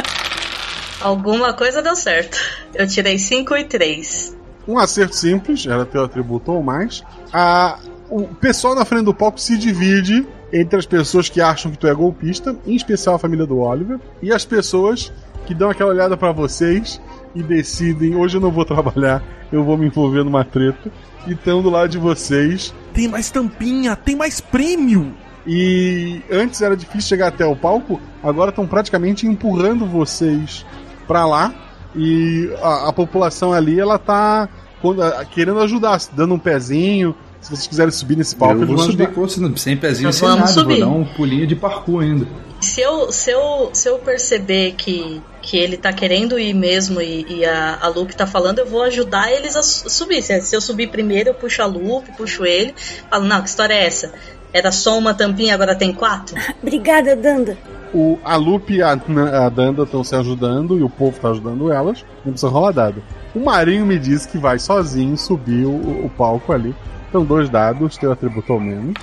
[1.01, 2.39] Alguma coisa deu certo.
[2.75, 4.37] Eu tirei 5 e 3.
[4.69, 7.03] Um acerto simples, era teu atributo ou mais.
[7.33, 11.79] A, o pessoal na frente do palco se divide entre as pessoas que acham que
[11.79, 15.13] tu é golpista, em especial a família do Oliver, e as pessoas
[15.47, 17.01] que dão aquela olhada pra vocês
[17.35, 20.91] e decidem: hoje eu não vou trabalhar, eu vou me envolver numa treta,
[21.27, 22.75] e estão do lado de vocês.
[22.93, 25.15] Tem mais tampinha, tem mais prêmio!
[25.47, 30.67] E antes era difícil chegar até o palco, agora estão praticamente empurrando vocês
[31.11, 31.53] pra lá.
[31.97, 34.49] E a, a população ali, ela tá
[34.81, 37.15] quando- a- querendo ajudar, dando um pezinho.
[37.41, 40.47] Se vocês quiserem subir nesse palco, eu vou subir com você, sem pezinho, sem nada.
[40.47, 40.81] subir.
[40.81, 42.27] Vou dar um pulinho de parkour ainda.
[42.61, 47.25] Se eu, se eu, se eu perceber que, que ele tá querendo ir mesmo e,
[47.29, 50.23] e a, a Lupe tá falando, eu vou ajudar eles a su- subir.
[50.23, 52.75] Se, se eu subir primeiro, eu puxo a Lupe, puxo ele.
[53.11, 54.13] Falo, não, que história é essa?
[54.53, 56.37] Era só uma tampinha, agora tem quatro?
[56.63, 57.57] Obrigada, Danda.
[57.93, 61.73] O, a Lupe e a, a Danda estão se ajudando e o povo tá ajudando
[61.73, 62.05] elas.
[62.25, 63.03] Não precisa rolar dado.
[63.35, 66.75] O Marinho me disse que vai sozinho subir o, o palco ali.
[67.09, 68.95] Então, dois dados, teu atributo ao menos.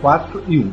[0.00, 0.62] 4 e 1.
[0.62, 0.72] Um.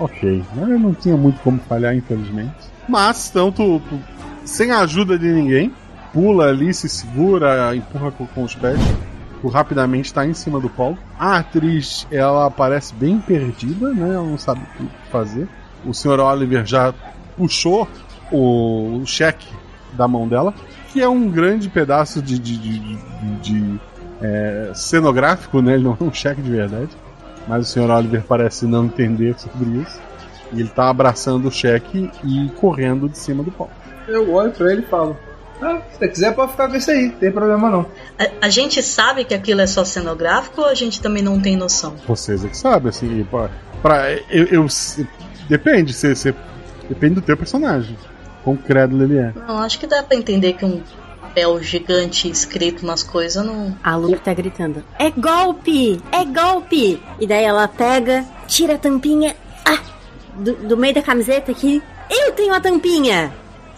[0.00, 2.52] Ok, eu não tinha muito como falhar, infelizmente.
[2.88, 4.00] Mas, então, tu, tu,
[4.44, 5.72] sem a ajuda de ninguém,
[6.12, 8.78] pula ali, se segura, empurra com, com os pés.
[9.40, 10.98] Tu rapidamente está em cima do palco.
[11.18, 14.14] A atriz, ela parece bem perdida, né?
[14.14, 15.48] Ela não sabe o que fazer.
[15.86, 16.20] O Sr.
[16.20, 16.92] Oliver já
[17.36, 17.88] puxou
[18.32, 19.46] o, o cheque
[19.92, 20.54] da mão dela,
[20.92, 22.98] que é um grande pedaço de, de, de, de-
[23.42, 23.80] de,
[24.22, 25.74] é, cenográfico, né?
[25.74, 26.90] Ele não é um cheque de verdade.
[27.46, 27.90] Mas o Sr.
[27.90, 29.98] Oliver parece não entender sobre isso.
[30.52, 33.72] E ele tá abraçando o cheque e correndo de cima do palco.
[34.08, 35.16] Eu olho pra ele e falo:
[35.60, 37.86] Ah, se você quiser, pode ficar com isso aí, não tem problema não.
[38.18, 41.56] A, a gente sabe que aquilo é só cenográfico ou a gente também não tem
[41.56, 41.94] noção?
[42.06, 43.50] Vocês é que sabem, assim, pra,
[43.82, 44.66] pra- eu, eu-
[45.48, 46.34] depende, se, se-
[46.88, 47.96] depende do teu personagem.
[48.42, 49.32] Quão crédulo ele é.
[49.46, 50.82] Não, acho que dá pra entender que um
[51.20, 53.74] papel gigante escrito nas coisas não.
[53.82, 56.00] A Lupe tá gritando: É golpe!
[56.12, 57.02] É golpe!
[57.18, 59.34] E daí ela pega, tira a tampinha.
[59.64, 59.78] Ah!
[60.36, 61.82] Do, do meio da camiseta aqui.
[62.10, 63.32] Eu tenho a tampinha!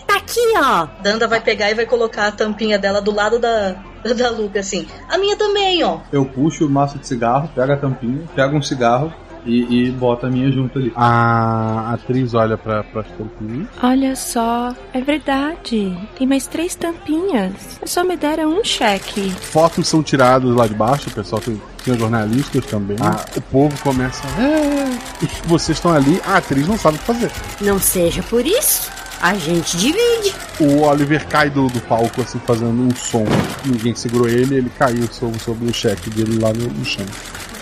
[0.07, 0.89] Tá aqui, ó!
[1.03, 3.77] Danda vai pegar e vai colocar a tampinha dela do lado da,
[4.17, 4.87] da Lupe, assim.
[5.09, 5.99] A minha também, ó.
[6.13, 9.13] Eu puxo o maço de cigarro, pego a tampinha, pego um cigarro
[9.47, 10.93] e, e boto a minha junto ali.
[10.97, 13.69] A atriz olha pra, pra tampinhas.
[13.83, 15.97] Olha só, é verdade.
[16.19, 17.53] Tem mais três tampinhas.
[17.85, 19.31] Só me deram um cheque.
[19.31, 22.97] Fotos são tiradas lá de baixo, o pessoal tem, tem jornalistas também.
[23.01, 24.23] Ah, o povo começa.
[24.39, 27.31] "É", E vocês estão ali, a atriz não sabe o que fazer.
[27.61, 30.35] Não seja por isso, a gente divide.
[30.59, 33.25] O Oliver cai do, do palco, assim, fazendo um som.
[33.65, 37.05] Ninguém segurou ele, ele caiu sobre, sobre o cheque dele lá no, no chão.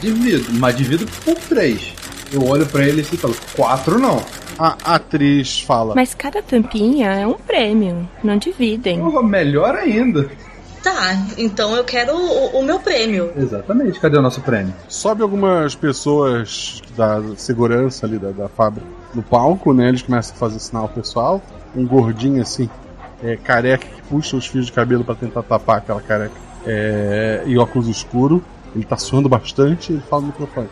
[0.01, 1.95] Divido, mas divido por três.
[2.33, 4.23] Eu olho pra ele assim e falo: Quatro não.
[4.59, 8.09] A atriz fala: Mas cada tampinha é um prêmio.
[8.23, 9.01] Não dividem.
[9.23, 10.29] melhor ainda.
[10.83, 13.33] Tá, então eu quero o, o meu prêmio.
[13.37, 14.75] Exatamente, cadê o nosso prêmio?
[14.87, 19.89] Sobe algumas pessoas da segurança ali da, da fábrica no palco, né?
[19.89, 21.43] Eles começam a fazer sinal ao pessoal.
[21.75, 22.69] Um gordinho assim,
[23.23, 26.35] é, careca, que puxa os fios de cabelo pra tentar tapar aquela careca.
[26.67, 28.45] É, e óculos escuro.
[28.75, 30.69] Ele tá suando bastante e ele fala no microfone.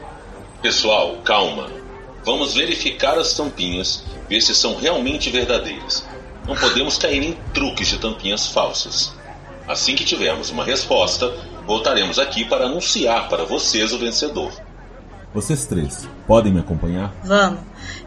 [0.61, 1.69] Pessoal, calma.
[2.25, 6.07] Vamos verificar as tampinhas, ver se são realmente verdadeiras.
[6.47, 9.15] Não podemos cair em truques de tampinhas falsas.
[9.67, 11.33] Assim que tivermos uma resposta,
[11.67, 14.53] voltaremos aqui para anunciar para vocês o vencedor.
[15.35, 17.13] Vocês três, podem me acompanhar?
[17.25, 17.61] Vamos.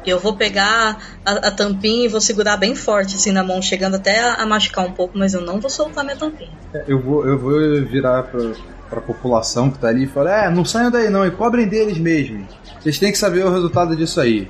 [0.05, 3.95] Eu vou pegar a, a tampinha e vou segurar bem forte assim na mão, chegando
[3.95, 6.51] até a, a machucar um pouco, mas eu não vou soltar minha tampinha.
[6.73, 8.51] É, Eu vou, eu vou virar pra,
[8.89, 11.97] pra população que tá ali e falar: É, não saiam daí não, e cobrem deles
[11.97, 12.45] mesmo.
[12.79, 14.49] Vocês têm que saber o resultado disso aí.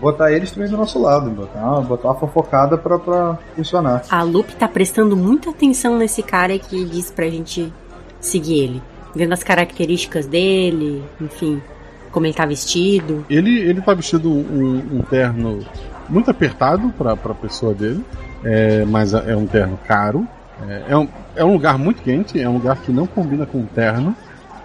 [0.00, 4.02] Botar eles também do nosso lado, botar uma, botar uma fofocada pra, pra funcionar.
[4.10, 7.72] A Lupe tá prestando muita atenção nesse cara que disse pra gente
[8.20, 8.82] seguir ele.
[9.14, 11.62] Vendo as características dele, enfim,
[12.10, 13.24] como ele tá vestido.
[13.30, 15.64] Ele, ele tá vestido um, um terno
[16.08, 18.04] muito apertado pra, pra pessoa dele,
[18.44, 20.26] é, mas é um terno caro.
[20.62, 23.58] É, é um, é um lugar muito quente, é um lugar que não combina com
[23.58, 24.14] o terno,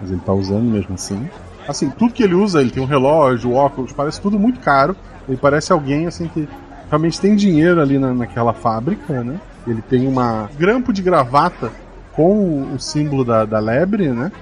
[0.00, 1.28] mas ele tá usando mesmo assim.
[1.66, 4.96] Assim, tudo que ele usa, ele tem um relógio, óculos, parece tudo muito caro.
[5.28, 6.48] Ele parece alguém assim que
[6.88, 9.40] realmente tem dinheiro ali na, naquela fábrica, né?
[9.66, 11.70] Ele tem uma grampo de gravata
[12.14, 14.32] com o símbolo da, da lebre, né?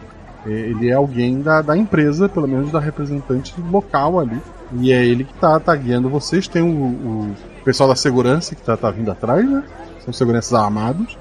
[0.46, 4.40] É, Ele é alguém da, da empresa, pelo menos da representante local ali.
[4.80, 6.48] E é ele que tá, tá guiando vocês.
[6.48, 7.34] Tem o, o
[7.64, 9.62] pessoal da segurança que tá, tá vindo atrás, né?
[10.04, 11.18] São seguranças armados.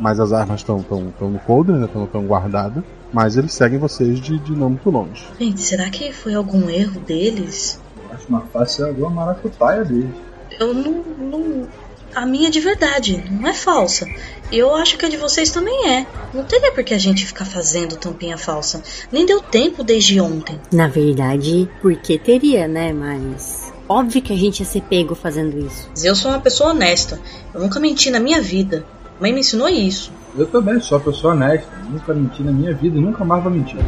[0.00, 1.84] Mas as armas estão tão, tão no coldre, né?
[1.84, 2.82] Estão tão guardadas.
[3.12, 5.26] Mas eles seguem vocês de, de não muito longe.
[5.38, 7.80] Gente, será que foi algum erro deles?
[8.10, 10.14] Acho mais fácil alguma maracutaia deles.
[10.58, 11.68] Eu não, não.
[12.14, 14.06] A minha é de verdade, não é falsa.
[14.50, 16.06] E eu acho que a de vocês também é.
[16.34, 18.82] Não teria por que a gente ficar fazendo tampinha falsa.
[19.12, 20.58] Nem deu tempo desde ontem.
[20.72, 22.92] Na verdade, porque teria, né?
[22.92, 23.70] Mas.
[23.88, 25.88] Óbvio que a gente ia ser pego fazendo isso.
[25.90, 27.20] Mas eu sou uma pessoa honesta.
[27.52, 28.84] Eu nunca menti na minha vida.
[29.20, 30.10] Mãe me ensinou isso.
[30.34, 31.68] Eu também sou uma pessoa honesta.
[31.90, 33.78] Nunca menti na minha vida e nunca mais vou mentir.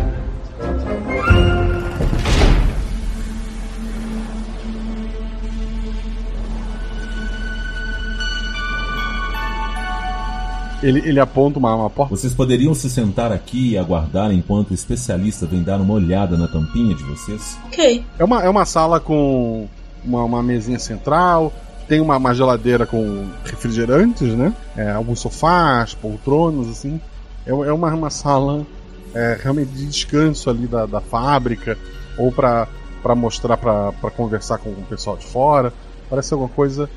[10.83, 12.15] Ele, ele aponta uma, uma porta.
[12.15, 16.49] Vocês poderiam se sentar aqui e aguardar enquanto o especialista vem dar uma olhada na
[16.49, 17.57] tampinha de vocês?
[17.67, 18.05] Ok.
[18.19, 19.67] É uma, é uma sala com
[20.05, 21.53] uma, uma mesinha central,
[21.87, 24.55] tem uma, uma geladeira com refrigerantes, né?
[24.77, 27.01] É, alguns sofás, poltronas, assim.
[27.47, 28.67] É, é uma, uma sala
[29.15, 31.77] é, realmente de descanso ali da, da fábrica,
[32.17, 32.69] ou para
[33.17, 35.73] mostrar, para conversar com o pessoal de fora.
[36.09, 36.89] Parece alguma coisa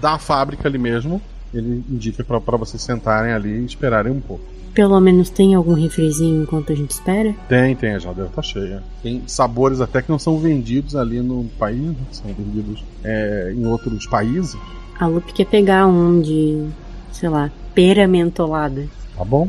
[0.00, 1.20] da fábrica ali mesmo.
[1.52, 4.53] Ele indica para vocês sentarem ali e esperarem um pouco.
[4.74, 7.34] Pelo menos tem algum refrizinho enquanto a gente espera?
[7.48, 8.82] Tem, tem, a geladeira tá cheia.
[9.02, 11.94] Tem sabores até que não são vendidos ali no país, né?
[12.10, 14.56] são vendidos é, em outros países.
[14.98, 16.66] A Lupe quer pegar um de,
[17.12, 18.86] sei lá, pera mentolada.
[19.16, 19.46] Tá bom.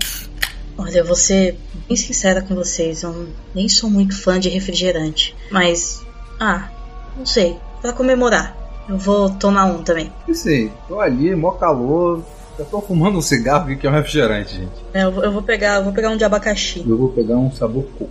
[0.77, 1.57] Olha, eu vou ser
[1.87, 3.01] bem sincera com vocês.
[3.01, 5.35] Eu nem sou muito fã de refrigerante.
[5.49, 6.05] Mas,
[6.39, 6.69] ah,
[7.17, 7.57] não sei.
[7.81, 8.55] Pra comemorar,
[8.89, 10.11] eu vou tomar um também.
[10.27, 12.23] Não sei, tô ali, mó calor.
[12.57, 14.71] Eu tô fumando um cigarro que é um refrigerante, gente.
[14.93, 16.83] É, eu, vou- eu vou pegar, eu vou pegar um de abacaxi.
[16.87, 18.09] Eu vou pegar um sabor coco.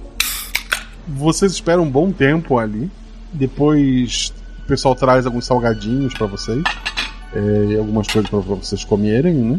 [1.09, 2.90] Vocês esperam um bom tempo ali.
[3.33, 6.62] Depois o pessoal traz alguns salgadinhos pra vocês.
[7.35, 9.59] é, e algumas coisas pra pra vocês comerem, né?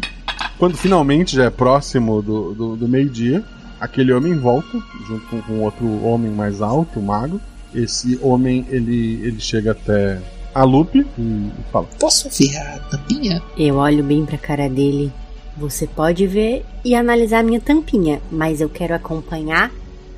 [0.58, 3.44] Quando finalmente já é próximo do, do, do meio-dia,
[3.80, 7.42] aquele homem volta, junto com, com outro homem mais alto, mago.
[7.74, 10.20] Esse homem, ele, ele chega até
[10.56, 13.44] a Lupe e, fala: Posso ver a tampinha?
[13.58, 15.12] Eu olho bem pra cara dele.
[15.58, 19.72] Você pode ver e analisar a minha tampinha, mas eu quero acompanhar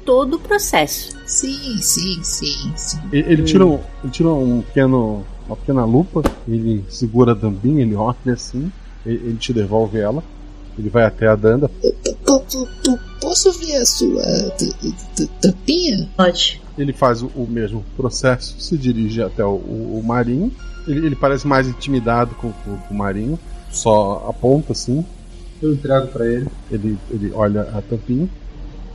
[0.06, 1.17] todo o processo.
[1.26, 3.00] Sim, sim, sim, sim.
[3.12, 7.82] Ele, ele tira, um, ele tira um pequeno, uma pequena lupa, ele segura a tampinha,
[7.82, 8.71] ele olha assim,
[9.06, 10.23] ele, ele te devolve ela.
[10.78, 11.67] Ele vai até a Danda.
[11.69, 14.23] P- p- p- Posso ver a sua
[15.41, 16.08] tampinha?
[16.15, 16.62] Pode.
[16.78, 20.52] Ele faz o, o mesmo processo, se dirige até o, o- o Marinho.
[20.88, 23.38] Ele, ele parece mais intimidado com, com- com o Marinho,
[23.72, 25.04] só aponta assim.
[25.62, 26.48] Eu entrego pra ele.
[26.72, 28.30] Ele, ele olha a tampinha,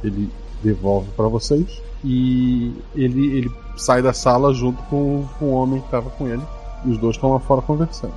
[0.04, 0.30] ele
[0.62, 1.66] devolve pra vocês
[2.04, 6.42] e ele, ele sai da sala junto com, com o homem que tava com ele.
[6.84, 8.14] E os dois estão lá fora conversando.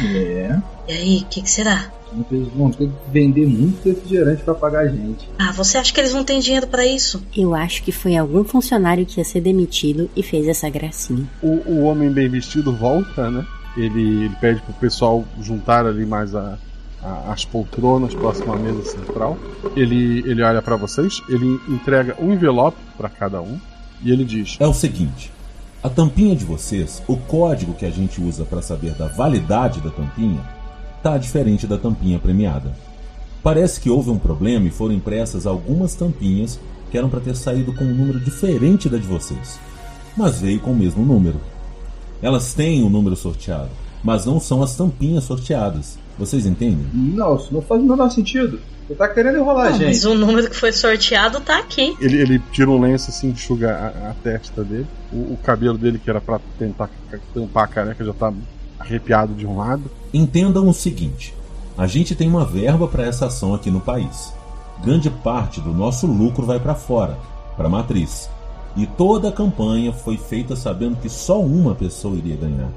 [0.00, 0.60] É.
[0.88, 1.90] E aí, o que, que será?
[2.30, 5.28] Eles vão ter que vender muito refrigerante pra pagar a gente.
[5.38, 7.22] Ah, você acha que eles não têm dinheiro pra isso?
[7.36, 11.26] Eu acho que foi algum funcionário que ia ser demitido e fez essa gracinha.
[11.42, 13.44] O, o homem bem vestido volta, né?
[13.76, 16.56] Ele, ele pede pro pessoal juntar ali mais a,
[17.02, 19.36] a- as poltronas próximo à mesa central.
[19.76, 23.58] Ele, ele olha pra vocês, ele entrega um envelope pra cada um
[24.02, 25.32] e ele diz: É o seguinte:
[25.82, 29.90] a tampinha de vocês, o código que a gente usa para saber da validade da
[29.90, 30.40] tampinha,
[31.04, 32.72] tá diferente da tampinha premiada.
[33.42, 36.58] Parece que houve um problema e foram impressas algumas tampinhas
[36.90, 39.60] que eram para ter saído com um número diferente da de vocês,
[40.16, 41.38] mas veio com o mesmo número.
[42.22, 43.68] Elas têm o número sorteado,
[44.02, 45.98] mas não são as tampinhas sorteadas.
[46.18, 46.86] Vocês entendem?
[46.94, 48.58] Não, isso não faz o menor sentido.
[48.88, 49.86] Você tá querendo enrolar Não, gente.
[49.88, 51.94] mas o número que foi sorteado tá aqui.
[52.00, 54.86] Ele, ele tira um lenço assim, enxuga a, a testa dele.
[55.12, 56.88] O, o cabelo dele, que era pra tentar
[57.34, 58.32] tampar a careca, já tá
[58.84, 59.90] arrepiado de um lado.
[60.12, 61.34] Entendam o seguinte:
[61.76, 64.32] a gente tem uma verba para essa ação aqui no país.
[64.82, 67.18] Grande parte do nosso lucro vai para fora,
[67.56, 68.30] para a matriz.
[68.76, 72.70] E toda a campanha foi feita sabendo que só uma pessoa iria ganhar.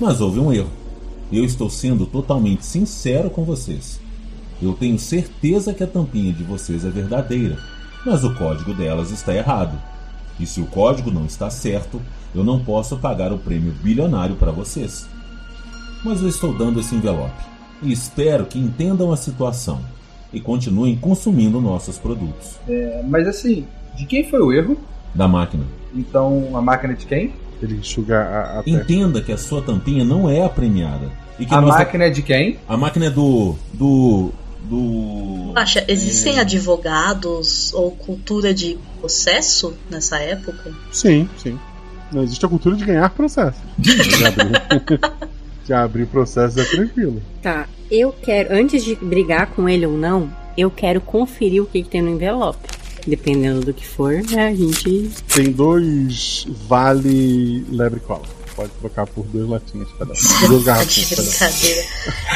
[0.00, 0.70] Mas houve um erro.
[1.32, 4.00] Eu estou sendo totalmente sincero com vocês.
[4.62, 7.58] Eu tenho certeza que a tampinha de vocês é verdadeira,
[8.04, 9.76] mas o código delas está errado.
[10.38, 12.00] E se o código não está certo,
[12.34, 15.06] eu não posso pagar o prêmio bilionário para vocês
[16.06, 17.42] mas eu estou dando esse envelope.
[17.82, 19.80] E espero que entendam a situação
[20.32, 22.56] e continuem consumindo nossos produtos.
[22.68, 24.76] É, mas assim, de quem foi o erro?
[25.14, 25.64] Da máquina.
[25.94, 27.32] Então, a máquina de quem?
[27.62, 31.10] Ele enxuga a, a Entenda que a sua tampinha não é a premiada.
[31.38, 32.58] E que A nós- máquina é de quem?
[32.68, 33.54] A máquina é do.
[33.72, 34.30] do.
[34.64, 35.52] do.
[35.54, 36.40] Acha, existem É.
[36.40, 40.72] advogados ou cultura de processo nessa época?
[40.92, 41.58] Sim, sim.
[42.12, 43.60] Não existe a cultura de ganhar processos.
[45.66, 47.20] De abrir, processos é tranquilo.
[47.42, 51.82] Tá, eu quero, antes de brigar com ele ou não, eu quero conferir o que,
[51.82, 52.68] que tem no envelope.
[53.06, 55.10] Dependendo do que for, né, a gente.
[55.32, 58.22] Tem dois vale lebre cola.
[58.54, 60.48] Pode trocar por duas latinhas cada um.
[60.48, 61.26] Duas garrafinhas cada um.
[61.26, 61.84] Brincadeira.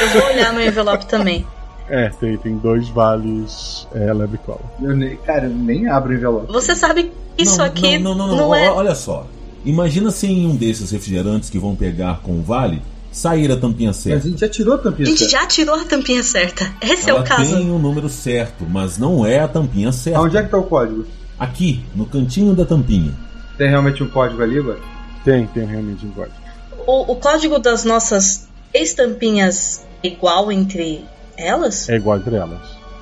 [0.00, 1.46] Eu vou olhar meu envelope também.
[1.88, 4.60] É, tem, tem dois vales é, lebre cola.
[4.80, 6.52] Eu nem, cara, eu nem abro o envelope.
[6.52, 8.70] Você sabe que isso não, aqui não, não, não, não, não, é.
[8.70, 9.26] Olha só.
[9.64, 12.80] Imagina se em um desses refrigerantes que vão pegar com o vale
[13.12, 14.26] sair a tampinha certa.
[14.26, 16.72] a gente já tirou a A tampinha gente já tirou a tampinha certa.
[16.80, 17.56] Esse é Ela o caso.
[17.56, 20.20] tem o número certo, mas não é a tampinha certa.
[20.20, 21.06] Onde é que tá o código?
[21.38, 23.12] Aqui, no cantinho da tampinha.
[23.56, 24.78] Tem realmente um código ali, agora?
[25.24, 26.36] Tem, tem realmente um código.
[26.86, 31.04] O, o código das nossas estampinhas é igual entre
[31.36, 31.88] elas?
[31.88, 32.60] É igual entre elas.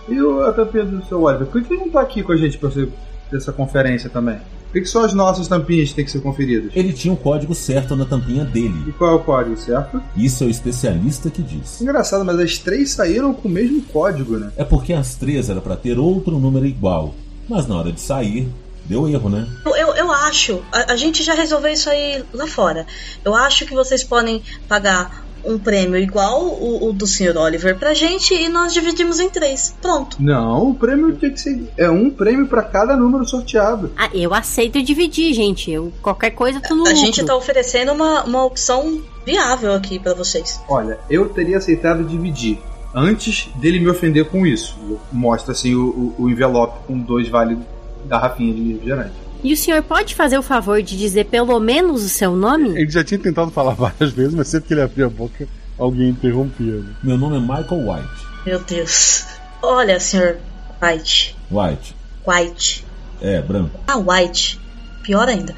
[0.08, 1.46] E o, a tampinha do seu Oliver?
[1.46, 2.88] Por que ele não tá aqui com a gente pra você
[3.30, 4.38] dessa conferência também?
[4.70, 6.70] Por que, só as nossas tampinhas têm que ser conferidas?
[6.74, 8.94] Ele tinha o código certo na tampinha E dele.
[8.98, 10.00] qual é o código, certo?
[10.16, 11.80] Isso é o especialista que diz.
[11.80, 14.50] Engraçado, mas as três saíram com o mesmo código, né?
[14.56, 17.14] É porque as três era para ter outro número igual.
[17.48, 18.46] Mas na hora de sair,
[18.84, 19.48] deu erro, né?
[19.64, 22.86] Eu, eu, eu acho, a, a gente já resolveu isso aí lá fora.
[23.24, 27.36] Eu acho que vocês podem pagar um prêmio igual o, o do Sr.
[27.36, 29.74] Oliver pra gente e nós dividimos em três.
[29.80, 30.16] Pronto.
[30.20, 31.68] Não, o prêmio tinha que ser.
[31.76, 33.90] É um prêmio pra cada número sorteado.
[33.96, 35.70] Ah, eu aceito dividir, gente.
[35.70, 37.04] Eu, qualquer coisa, tô no A lucro.
[37.04, 40.60] gente tá oferecendo uma, uma opção viável aqui pra vocês.
[40.68, 42.58] Olha, eu teria aceitado dividir.
[42.94, 44.76] Antes dele me ofender com isso.
[45.12, 47.58] Mostra assim o, o, o envelope com dois vale
[48.06, 49.12] garrafinhas de refrigerante.
[49.42, 52.70] E o senhor pode fazer o favor de dizer pelo menos o seu nome?
[52.70, 55.46] Ele já tinha tentado falar várias vezes, mas sempre que ele abria a boca,
[55.78, 56.74] alguém interrompia.
[56.74, 56.94] Né?
[57.02, 58.26] Meu nome é Michael White.
[58.44, 59.26] Meu Deus.
[59.62, 60.36] Olha, Sr.
[60.82, 61.36] White.
[61.50, 61.96] White.
[62.26, 62.84] White.
[63.20, 63.78] É, branco.
[63.86, 64.60] Ah, White.
[65.02, 65.54] Pior ainda.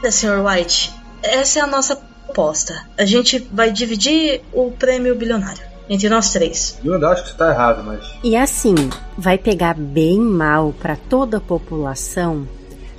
[0.00, 0.44] Olha, Sr.
[0.44, 2.84] White, essa é a nossa proposta.
[2.98, 6.78] A gente vai dividir o prêmio bilionário entre nós três.
[6.84, 8.04] Eu ainda acho que isso tá errado, mas.
[8.22, 8.74] E assim,
[9.16, 12.46] vai pegar bem mal pra toda a população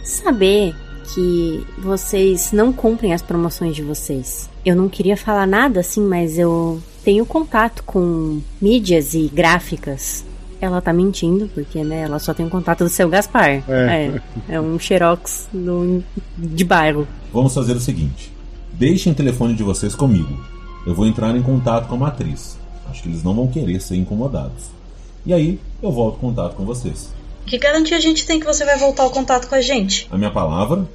[0.05, 0.75] saber
[1.13, 4.49] que vocês não cumprem as promoções de vocês.
[4.65, 10.25] Eu não queria falar nada assim, mas eu tenho contato com mídias e gráficas.
[10.59, 13.49] Ela tá mentindo, porque né, ela só tem o contato do seu Gaspar.
[13.49, 13.61] É.
[13.69, 14.21] É,
[14.55, 16.03] é um xerox do,
[16.37, 17.07] de bairro.
[17.31, 18.31] Vamos fazer o seguinte:
[18.73, 20.35] deixem o telefone de vocês comigo.
[20.87, 22.57] Eu vou entrar em contato com a matriz.
[22.89, 24.65] Acho que eles não vão querer ser incomodados.
[25.25, 27.11] E aí, eu volto em contato com vocês.
[27.45, 30.07] Que garantia a gente tem que você vai voltar ao contato com a gente?
[30.11, 30.87] A minha palavra,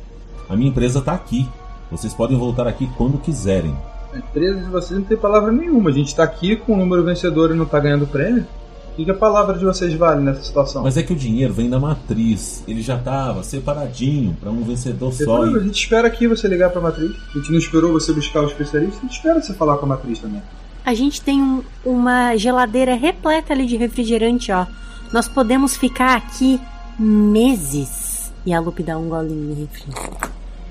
[0.49, 1.49] a minha empresa tá aqui.
[1.91, 3.77] Vocês podem voltar aqui quando quiserem.
[4.13, 5.91] A empresa de vocês não tem palavra nenhuma.
[5.91, 8.45] A gente tá aqui com o número vencedor e não tá ganhando prêmio.
[8.93, 10.83] O que, que a palavra de vocês vale nessa situação?
[10.83, 12.65] Mas é que o dinheiro vem da matriz.
[12.67, 15.47] Ele já tava separadinho para um vencedor só.
[15.47, 15.55] E...
[15.57, 17.13] A gente espera aqui você ligar pra matriz.
[17.33, 19.91] A gente não esperou você buscar o especialista, a gente espera você falar com a
[19.91, 20.43] matriz também.
[20.85, 24.67] A gente tem um- uma geladeira repleta ali de refrigerante, ó.
[25.13, 26.61] Nós podemos ficar aqui
[26.99, 28.33] meses.
[28.47, 29.85] E a Lupe dá um golinho no refri.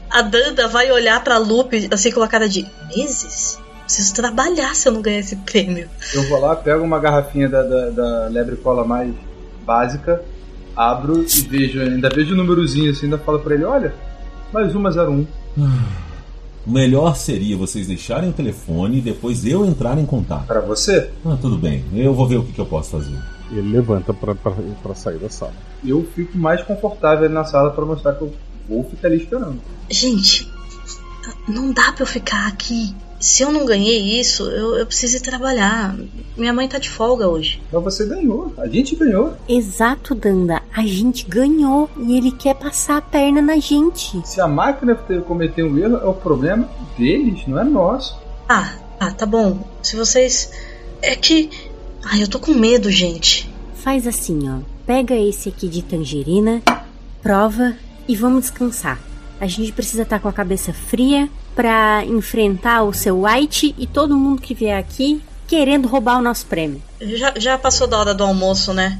[0.09, 2.65] A Danda vai olhar pra Lupe assim com a cara de
[2.95, 3.59] meses?
[3.83, 5.89] Preciso trabalhar se eu não ganhar esse prêmio.
[6.13, 9.13] Eu vou lá, pego uma garrafinha da, da, da lebre cola mais
[9.65, 10.23] básica,
[10.75, 13.93] abro e vejo, ainda vejo o númerozinho assim, ainda falo pra ele, olha,
[14.53, 15.27] mais uma 01.
[16.65, 20.45] O melhor seria vocês deixarem o telefone e depois eu entrar em contato.
[20.45, 21.09] Para você?
[21.25, 21.83] Ah, tudo bem.
[21.93, 23.17] Eu vou ver o que, que eu posso fazer.
[23.51, 25.53] Ele levanta pra sair da sala.
[25.83, 28.33] Eu fico mais confortável ali na sala pra mostrar que eu
[28.67, 29.59] vou ficar ali esperando.
[29.89, 30.51] Gente,
[31.47, 32.95] não dá pra eu ficar aqui.
[33.19, 35.93] Se eu não ganhei isso, eu, eu preciso ir trabalhar.
[36.37, 37.61] Minha mãe tá de folga hoje.
[37.69, 39.33] Mas você ganhou, a gente ganhou.
[39.47, 40.61] Exato, Danda.
[40.73, 44.21] A gente ganhou e ele quer passar a perna na gente.
[44.25, 44.95] Se a máquina
[45.27, 48.17] cometer um erro, é o problema deles, não é nosso.
[48.47, 49.67] Ah, ah, tá bom.
[49.83, 50.51] Se vocês.
[51.01, 51.49] É que.
[52.03, 53.49] Ai, eu tô com medo, gente.
[53.75, 54.59] Faz assim, ó.
[54.85, 56.61] Pega esse aqui de tangerina,
[57.21, 57.75] prova
[58.07, 58.99] e vamos descansar.
[59.39, 64.17] A gente precisa estar com a cabeça fria pra enfrentar o seu White e todo
[64.17, 66.81] mundo que vier aqui querendo roubar o nosso prêmio.
[67.01, 68.99] Já, já passou da hora do almoço, né?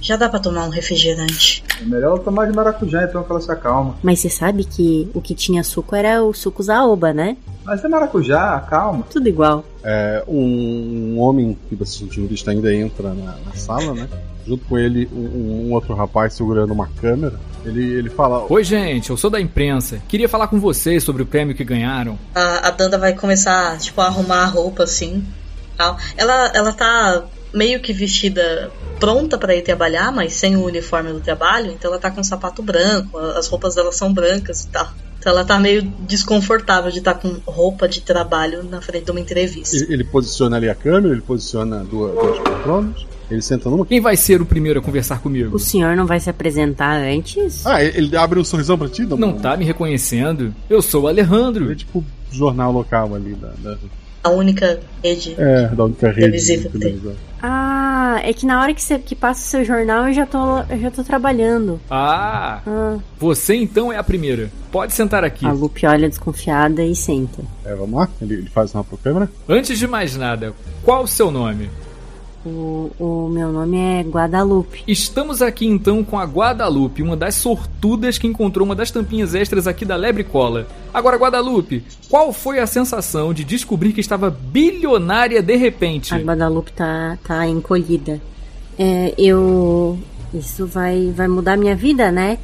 [0.00, 1.64] Já dá pra tomar um refrigerante.
[1.80, 3.94] É melhor ela tomar de maracujá então que ela se acalma.
[4.02, 7.36] Mas você sabe que o que tinha suco era o suco zaoba, né?
[7.64, 9.04] Mas é maracujá, calma.
[9.10, 9.64] Tudo igual.
[9.82, 14.08] É, um, um homem que você sentiu vista ainda entra na, na sala, né?
[14.46, 17.40] Junto com ele, um, um outro rapaz segurando uma câmera.
[17.64, 20.02] Ele, ele fala: Oi, gente, eu sou da imprensa.
[20.06, 22.18] Queria falar com vocês sobre o prêmio que ganharam.
[22.34, 25.24] A, a Danda vai começar, tipo, a arrumar a roupa assim.
[25.76, 25.96] Tal.
[26.16, 27.24] Ela, ela tá
[27.54, 32.00] meio que vestida pronta pra ir trabalhar, mas sem o uniforme do trabalho, então ela
[32.00, 34.88] tá com um sapato branco, as roupas dela são brancas e tal.
[35.18, 39.20] Então ela tá meio desconfortável de estar com roupa de trabalho na frente de uma
[39.20, 39.76] entrevista.
[39.76, 43.86] Ele, ele posiciona ali a câmera, ele posiciona duas, duas poltronas, ele senta numa.
[43.86, 45.56] Quem vai ser o primeiro a conversar comigo?
[45.56, 47.66] O senhor não vai se apresentar antes?
[47.66, 49.02] Ah, ele ele abre um sorrisão pra ti?
[49.02, 50.54] Não, Não tá me reconhecendo?
[50.68, 51.72] Eu sou o Alejandro.
[51.72, 53.52] É tipo jornal local ali da.
[53.58, 53.78] da...
[54.24, 55.34] A única rede.
[55.38, 56.58] É, da única rede.
[56.68, 57.00] Que tem.
[57.42, 60.60] Ah, é que na hora que, você, que passa o seu jornal eu já tô,
[60.70, 61.78] eu já tô trabalhando.
[61.90, 64.50] Ah, Ah, você então é a primeira.
[64.72, 65.44] Pode sentar aqui.
[65.44, 67.42] a Lupe olha desconfiada e senta.
[67.66, 68.08] É, vamos lá?
[68.22, 69.30] Ele, ele faz uma pro câmera?
[69.46, 71.68] Antes de mais nada, qual o seu nome?
[72.44, 74.84] O, o meu nome é Guadalupe.
[74.86, 79.66] Estamos aqui então com a Guadalupe, uma das sortudas que encontrou uma das tampinhas extras
[79.66, 80.66] aqui da Lebre Cola.
[80.92, 86.14] Agora, Guadalupe, qual foi a sensação de descobrir que estava bilionária de repente?
[86.14, 88.20] A Guadalupe tá, tá encolhida.
[88.78, 89.98] É, eu.
[90.34, 92.38] Isso vai, vai mudar minha vida, né?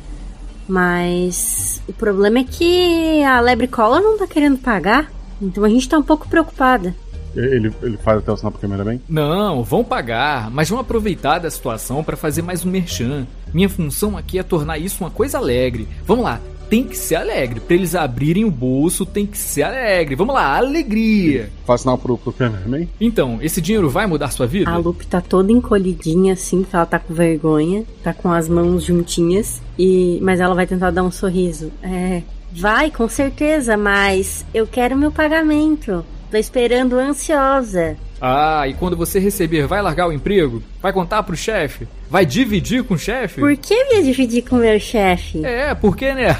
[0.66, 5.10] Mas o problema é que a Lebre Cola não tá querendo pagar.
[5.42, 6.94] Então a gente tá um pouco preocupada.
[7.34, 9.00] Ele, ele faz até o sinal pro câmera bem?
[9.08, 13.26] Não, vão pagar, mas vão aproveitar da situação para fazer mais um merchan.
[13.52, 15.86] Minha função aqui é tornar isso uma coisa alegre.
[16.06, 17.58] Vamos lá, tem que ser alegre.
[17.60, 20.14] Pra eles abrirem o bolso, tem que ser alegre.
[20.14, 21.50] Vamos lá, alegria.
[21.66, 22.88] Faz sinal pro, pro câmera bem?
[23.00, 24.70] Então, esse dinheiro vai mudar sua vida?
[24.70, 28.84] A Lupe tá toda encolhidinha assim, porque ela tá com vergonha, tá com as mãos
[28.84, 31.72] juntinhas, e mas ela vai tentar dar um sorriso.
[31.82, 32.22] É,
[32.52, 36.04] vai, com certeza, mas eu quero meu pagamento.
[36.30, 37.96] Tô esperando ansiosa.
[38.20, 40.62] Ah, e quando você receber, vai largar o emprego?
[40.80, 41.88] Vai contar pro chefe?
[42.08, 43.40] Vai dividir com o chefe?
[43.40, 45.44] Por que eu ia dividir com meu chefe?
[45.44, 46.36] É, porque né?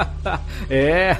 [0.70, 1.16] é.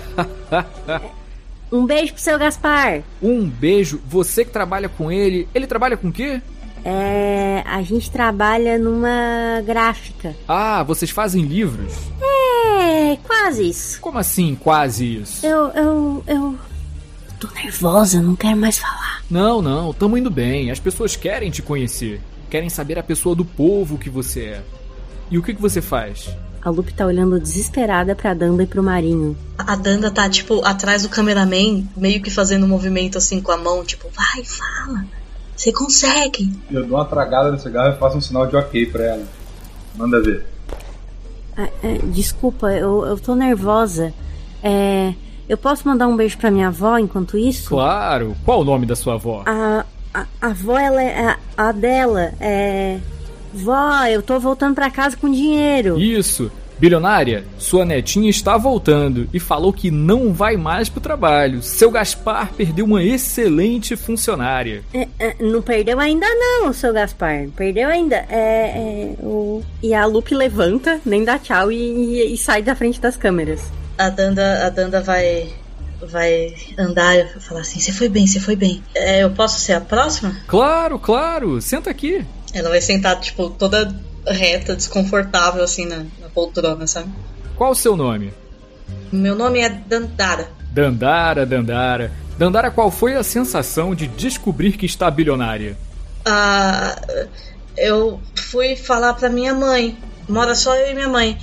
[1.71, 3.03] Um beijo pro seu Gaspar.
[3.23, 5.47] um beijo, você que trabalha com ele.
[5.55, 6.41] Ele trabalha com o quê?
[6.85, 10.35] É, a gente trabalha numa gráfica.
[10.49, 11.93] Ah, vocês fazem livros?
[12.23, 14.01] É, quase isso.
[14.01, 15.45] Como assim, quase isso?
[15.45, 16.59] Eu, eu, eu
[17.41, 19.23] tô nervosa, não quero mais falar.
[19.31, 20.71] Não, não, tamo indo bem.
[20.71, 22.21] As pessoas querem te conhecer.
[22.51, 24.63] Querem saber a pessoa do povo que você é.
[25.31, 26.29] E o que, que você faz?
[26.63, 29.37] A Lupe tá olhando desesperada pra Danda e pro Marinho.
[29.57, 33.57] A Danda tá, tipo, atrás do cameraman, meio que fazendo um movimento assim com a
[33.57, 35.07] mão, tipo, vai, fala.
[35.57, 36.53] Você consegue.
[36.71, 39.25] Eu dou uma tragada no cigarro e faço um sinal de ok pra ela.
[39.95, 40.45] Manda ver.
[41.57, 44.13] Ah, é, desculpa, eu, eu tô nervosa.
[44.63, 45.15] É,
[45.51, 47.69] eu posso mandar um beijo pra minha avó enquanto isso?
[47.71, 48.37] Claro.
[48.45, 49.43] Qual o nome da sua avó?
[49.47, 49.85] A,
[50.15, 52.33] a, a avó, ela é a, a dela.
[52.41, 52.99] É.
[53.53, 55.99] Vó, eu tô voltando pra casa com dinheiro.
[55.99, 56.51] Isso.
[56.79, 61.61] Bilionária, sua netinha está voltando e falou que não vai mais pro trabalho.
[61.63, 64.83] Seu Gaspar perdeu uma excelente funcionária.
[64.95, 67.49] É, é, não perdeu ainda não, seu Gaspar.
[67.55, 68.25] Perdeu ainda.
[68.31, 69.63] É, é, o...
[69.83, 73.61] E a Lupe levanta, nem dá tchau e, e- e sai da frente das câmeras.
[74.01, 75.53] A Danda, a Danda vai
[76.01, 78.83] vai andar e falar assim: "Você foi bem, você foi bem.
[78.95, 81.61] É, eu posso ser a próxima?" Claro, claro.
[81.61, 82.25] Senta aqui.
[82.55, 83.95] Ela vai sentar tipo toda
[84.27, 87.11] reta, desconfortável assim na, na poltrona, sabe?
[87.57, 88.33] Qual o seu nome?
[89.13, 90.49] Meu nome é Dandara.
[90.73, 92.13] Dandara, Dandara.
[92.39, 95.77] Dandara, qual foi a sensação de descobrir que está bilionária?
[96.25, 96.99] Ah,
[97.77, 99.97] eu fui falar pra minha mãe.
[100.29, 101.37] Mora só eu e minha mãe.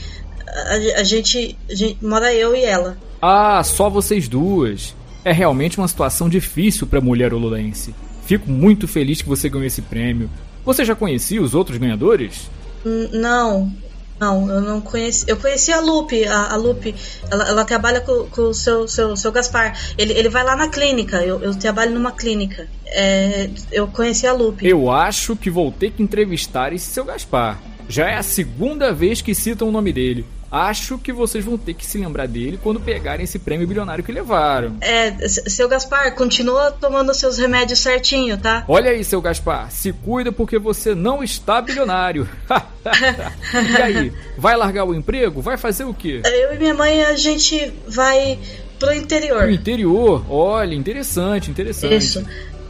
[0.47, 2.97] A, a gente, a gente mora eu e ela.
[3.21, 4.95] Ah, só vocês duas.
[5.25, 7.93] É realmente uma situação difícil para mulher olulense.
[8.25, 10.29] Fico muito feliz que você ganhou esse prêmio.
[10.65, 12.49] Você já conhecia os outros ganhadores?
[12.85, 13.71] N- Não,
[14.19, 15.25] não, eu não conheci.
[15.27, 16.25] Eu conheci a Lupe.
[16.25, 16.93] A, a Lupe,
[17.29, 19.77] ela, ela trabalha com, com o seu, seu, seu Gaspar.
[19.97, 21.17] Ele, ele vai lá na clínica.
[21.23, 22.67] Eu, eu trabalho numa clínica.
[22.85, 24.67] É, eu conheci a Lupe.
[24.67, 27.59] Eu acho que vou ter que entrevistar esse seu Gaspar.
[27.89, 30.25] Já é a segunda vez que citam o nome dele.
[30.51, 34.11] Acho que vocês vão ter que se lembrar dele quando pegarem esse prêmio bilionário que
[34.11, 34.77] levaram.
[34.81, 38.63] É, seu Gaspar, continua tomando seus remédios certinho, tá?
[38.67, 42.27] Olha aí, seu Gaspar, se cuida porque você não está bilionário.
[43.77, 45.41] e aí, vai largar o emprego?
[45.41, 46.21] Vai fazer o quê?
[46.23, 48.39] Eu e minha mãe, a gente vai
[48.79, 49.43] pro interior.
[49.43, 50.25] No interior?
[50.29, 51.95] Olha, interessante, interessante.
[51.95, 52.25] Isso.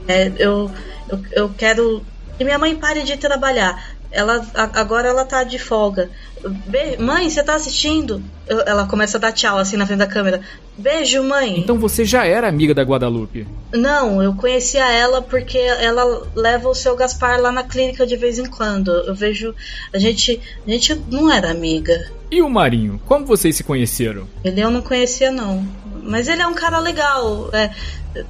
[0.08, 0.72] É, eu,
[1.10, 2.04] eu, eu quero
[2.38, 3.97] que minha mãe pare de trabalhar.
[4.12, 6.10] Ela agora ela tá de folga.
[6.68, 8.22] Be- mãe, você tá assistindo?
[8.48, 10.42] Eu- ela começa a dar tchau assim na frente da câmera.
[10.78, 11.60] Beijo, mãe.
[11.60, 13.48] Então você já era amiga da Guadalupe?
[13.74, 18.38] Não, eu conhecia ela porque ela leva o seu Gaspar lá na clínica de vez
[18.40, 18.92] em quando.
[18.92, 19.54] Eu vejo
[19.94, 22.10] a gente, a gente não era amiga.
[22.32, 23.02] E o Marinho?
[23.06, 24.28] Como vocês se conheceram?
[24.44, 25.66] Ele eu não conhecia não,
[26.04, 27.50] mas ele é um cara legal.
[27.52, 27.72] É,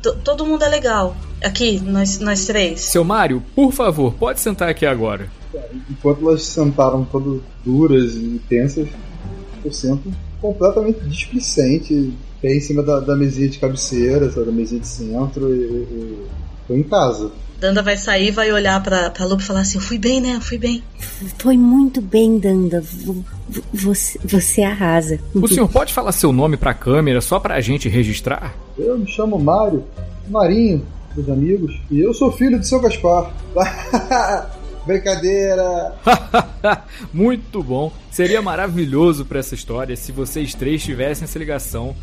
[0.01, 1.15] to- todo mundo é legal.
[1.43, 2.81] Aqui, nós, nós três.
[2.81, 5.27] Seu Mário, por favor, pode sentar aqui agora.
[5.89, 8.87] Enquanto elas sentaram todas duras e tensas,
[9.63, 14.79] eu sento completamente displicente, pé em cima da, da mesinha de cabeceira, sabe, da mesinha
[14.81, 16.25] de centro e, e,
[16.67, 17.31] tô em casa.
[17.59, 20.35] Danda vai sair, vai olhar pra, pra Lupe e falar assim: Eu fui bem, né?
[20.35, 20.83] Eu fui bem.
[21.39, 22.81] Foi muito bem, Danda.
[22.81, 23.23] V-
[23.73, 25.19] Você, você arrasa.
[25.33, 28.53] O senhor pode falar seu nome pra câmera só pra gente registrar?
[28.77, 29.83] Eu me chamo Mário,
[30.29, 30.85] Marinho,
[31.15, 33.33] dos amigos, e eu sou filho de seu Gaspar.
[34.87, 35.93] Brincadeira!
[37.13, 37.91] Muito bom.
[38.09, 41.93] Seria maravilhoso pra essa história se vocês três tivessem essa ligação.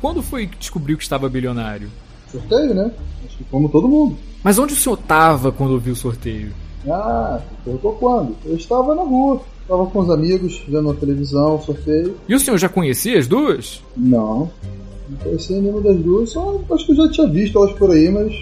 [0.00, 1.88] Quando foi que descobriu que estava bilionário?
[2.30, 2.92] Sorteio, né?
[3.24, 4.18] Acho que como todo mundo.
[4.44, 6.52] Mas onde o senhor tava quando ouviu o sorteio?
[6.86, 8.36] Ah, perguntou quando?
[8.44, 12.16] Eu estava na rua, estava com os amigos, vendo a televisão, sorteio.
[12.28, 13.82] E o senhor já conhecia as duas?
[13.96, 14.50] Não,
[15.08, 18.10] não conhecia nenhuma das duas, só acho que eu já tinha visto elas por aí,
[18.10, 18.32] mas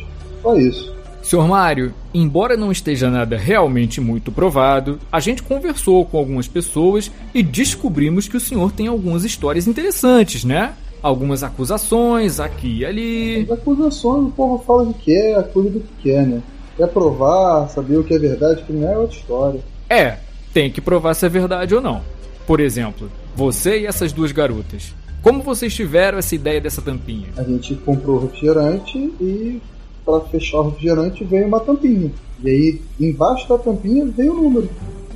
[0.43, 0.93] só isso.
[1.25, 7.11] Senhor Mário, embora não esteja nada realmente muito provado, a gente conversou com algumas pessoas
[7.33, 10.75] e descobrimos que o senhor tem algumas histórias interessantes, né?
[11.03, 13.43] Algumas acusações aqui e ali.
[13.45, 16.43] As acusações, o povo fala o que quer, acusa do que quer, né?
[16.77, 19.61] Quer provar, saber o que é verdade, o que não é outra história.
[19.89, 20.19] É,
[20.53, 22.03] tem que provar se é verdade ou não.
[22.47, 24.95] Por exemplo, você e essas duas garotas.
[25.23, 27.29] Como vocês tiveram essa ideia dessa tampinha?
[27.39, 29.63] A gente comprou o refrigerante e
[30.05, 32.11] para fechar o refrigerante veio uma tampinha.
[32.43, 34.69] E aí embaixo da tampinha veio o número.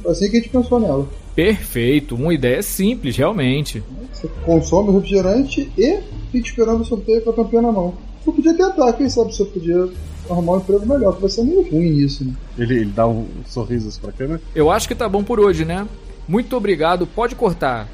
[0.02, 1.08] Foi assim que a gente pensou nela.
[1.34, 3.82] Perfeito, uma ideia simples, realmente.
[4.12, 6.00] Você consome o refrigerante e
[6.32, 7.94] fica esperando o sorteio com a tampinha na mão.
[8.24, 9.88] Você podia tentar, quem sabe você podia
[10.28, 12.34] arrumar um emprego melhor, que vai ser meio ruim isso, né?
[12.58, 14.40] Ele, ele dá um sorriso pra câmera.
[14.54, 15.86] Eu acho que tá bom por hoje, né?
[16.26, 17.88] Muito obrigado, pode cortar.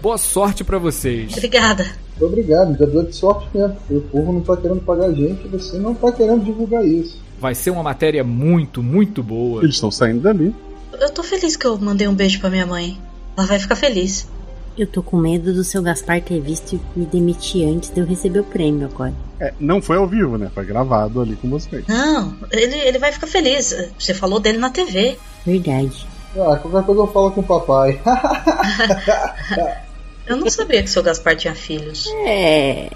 [0.00, 1.32] Boa sorte pra vocês.
[1.32, 1.86] Obrigada.
[2.20, 3.76] Muito obrigado, já deu de sorte mesmo.
[3.88, 7.18] O povo não tá querendo pagar a gente, você não tá querendo divulgar isso.
[7.40, 9.62] Vai ser uma matéria muito, muito boa.
[9.62, 10.54] Eles estão saindo dali.
[11.00, 12.98] Eu tô feliz que eu mandei um beijo pra minha mãe.
[13.38, 14.28] Ela vai ficar feliz.
[14.76, 18.06] Eu tô com medo do seu Gaspar ter visto e me demitir antes de eu
[18.06, 19.14] receber o prêmio agora.
[19.40, 20.50] É, não foi ao vivo, né?
[20.54, 21.86] Foi gravado ali com vocês.
[21.88, 23.74] Não, ele, ele vai ficar feliz.
[23.98, 25.16] Você falou dele na TV.
[25.46, 26.06] Verdade.
[26.36, 27.98] Ah, qualquer coisa eu falo com o papai.
[30.30, 32.06] Eu não sabia que o seu Gaspar tinha filhos.
[32.26, 32.90] É.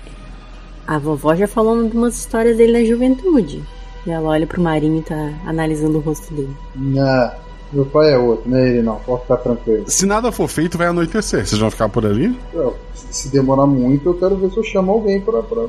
[0.86, 3.62] A vovó já falou algumas histórias dele na juventude.
[4.06, 6.54] E ela olha pro Marinho e tá analisando o rosto dele.
[6.76, 7.30] Não,
[7.72, 9.84] meu pai é outro, não é ele não, pode ficar tranquilo.
[9.86, 11.46] Se nada for feito, vai anoitecer.
[11.46, 12.38] Vocês vão ficar por ali?
[12.52, 12.76] Eu,
[13.10, 15.64] se demorar muito, eu quero ver se eu chamo alguém pra, pra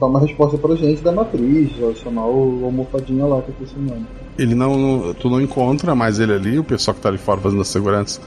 [0.00, 3.54] dar uma resposta pra gente da matriz, ou chamar o, o almofadinha lá que eu
[3.60, 4.06] esqueci o nome.
[4.38, 7.38] Ele não, não- Tu não encontra mais ele ali, o pessoal que tá ali fora
[7.40, 8.20] fazendo a segurança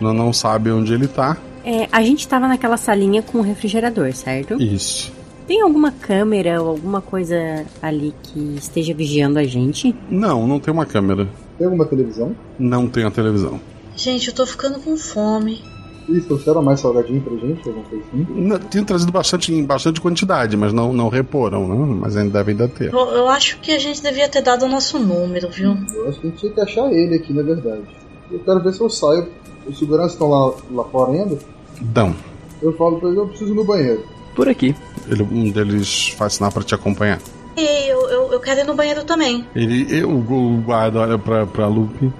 [0.00, 1.38] não, não sabe onde ele tá.
[1.64, 4.60] É, a gente tava naquela salinha com o refrigerador, certo?
[4.60, 5.12] Isso.
[5.46, 9.94] Tem alguma câmera ou alguma coisa ali que esteja vigiando a gente?
[10.10, 11.28] Não, não tem uma câmera.
[11.58, 12.34] Tem alguma televisão?
[12.58, 13.60] Não tem a televisão.
[13.96, 15.62] Gente, eu tô ficando com fome.
[16.08, 18.26] Ih, trouxeram mais salgadinho pra gente, alguma coisa assim?
[18.28, 21.96] Não, Tinha trazido bastante, em bastante quantidade, mas não, não reporam, né?
[22.00, 22.92] Mas ainda devem ainda ter.
[22.92, 25.76] Eu, eu acho que a gente devia ter dado o nosso número, viu?
[25.94, 27.84] Eu acho que a gente tinha que achar ele aqui, na verdade.
[28.30, 29.28] Eu quero ver se eu saio.
[29.66, 31.38] Os seguranças estão lá, lá fora ainda.
[31.80, 32.14] Dão.
[32.62, 34.04] Eu falo pra ele, eu preciso ir no banheiro.
[34.34, 34.74] Por aqui.
[35.08, 37.20] Ele, um deles faz sinal pra te acompanhar.
[37.56, 39.46] E eu, eu, eu quero ir no banheiro também.
[39.54, 42.12] Ele, eu, o guarda olha pra, pra Lupe.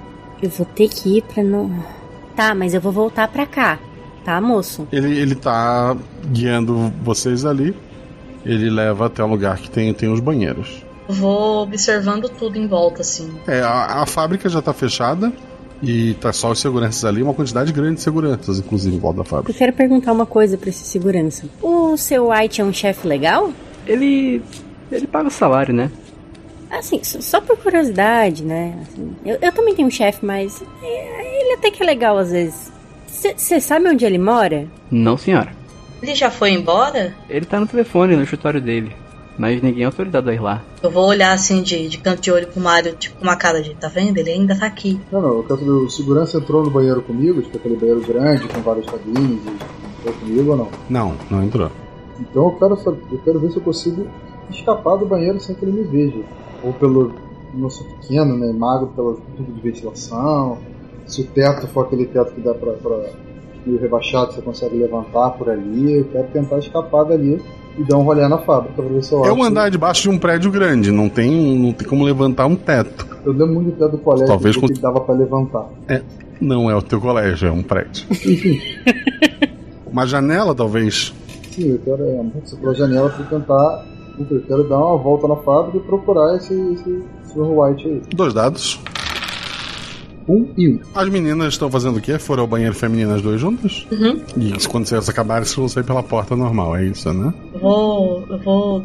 [0.42, 1.70] Eu vou ter que ir pra não.
[2.36, 3.78] Tá, mas eu vou voltar pra cá.
[4.24, 4.86] Tá, moço?
[4.92, 5.96] Ele, ele tá
[6.26, 7.74] guiando vocês ali.
[8.44, 10.84] Ele leva até o lugar que tem, tem os banheiros.
[11.08, 13.34] Vou observando tudo em volta, assim.
[13.46, 15.32] É, a, a fábrica já tá fechada.
[15.82, 19.24] E tá só os seguranças ali, uma quantidade grande de seguranças, inclusive, em volta da
[19.24, 19.50] fábrica.
[19.50, 21.46] Eu quero perguntar uma coisa pra esse segurança.
[21.60, 23.52] O seu White é um chefe legal?
[23.86, 24.42] Ele.
[24.90, 25.90] ele paga o salário, né?
[26.70, 28.74] Assim, só por curiosidade, né?
[28.82, 32.32] Assim, eu, eu também tenho um chefe, mas é, ele até que é legal às
[32.32, 32.72] vezes.
[33.06, 34.66] Você sabe onde ele mora?
[34.90, 35.52] Não, senhora.
[36.02, 37.14] Ele já foi embora?
[37.30, 38.94] Ele tá no telefone no escritório dele.
[39.36, 40.62] Mas ninguém é autorizado a ir lá.
[40.82, 43.60] Eu vou olhar assim de, de canto de olho pro Mario, tipo, com uma cara
[43.60, 44.18] de, tá vendo?
[44.18, 45.00] Ele ainda tá aqui.
[45.10, 48.46] Não, não, eu quero saber, o segurança entrou no banheiro comigo, tipo aquele banheiro grande,
[48.46, 49.40] com várias cabines,
[49.98, 50.68] entrou comigo ou não?
[50.88, 51.70] Não, não entrou.
[52.20, 54.06] Então eu quero, eu quero ver se eu consigo
[54.50, 56.22] escapar do banheiro sem que ele me veja.
[56.62, 57.12] Ou pelo.
[57.52, 58.52] Não sou pequeno, né?
[58.52, 60.58] Magro, pelo tubo de ventilação.
[61.06, 62.72] Se o teto for aquele teto que dá pra.
[62.72, 63.10] pra
[63.66, 65.98] meio rebaixado, você consegue levantar por ali.
[65.98, 67.40] Eu quero tentar escapar dali
[67.78, 70.08] e dar um rolê na fábrica pra ver se eu É um andar debaixo de
[70.10, 73.06] um prédio grande, não tem, não tem como levantar um teto.
[73.24, 75.66] Eu lembro muito do teto do colégio Talvez que com- dava pra levantar.
[75.88, 76.02] É,
[76.40, 78.06] não é o teu colégio, é um prédio.
[79.90, 81.14] Uma janela, talvez.
[81.52, 83.84] Sim, eu quero é, pela janela pra tentar.
[84.18, 87.02] Eu quero dar uma volta na fábrica e procurar esse, esse
[87.32, 87.42] Sr.
[87.50, 88.02] White aí.
[88.14, 88.80] Dois dados.
[90.28, 90.80] Um e um.
[90.94, 92.18] As meninas estão fazendo o quê?
[92.18, 93.86] Foram ao banheiro feminino as duas juntas?
[93.90, 94.22] Uhum.
[94.36, 97.32] Isso, quando vocês acabarem, vocês vão sair pela porta normal, é isso, né?
[97.52, 98.84] Eu vou, eu vou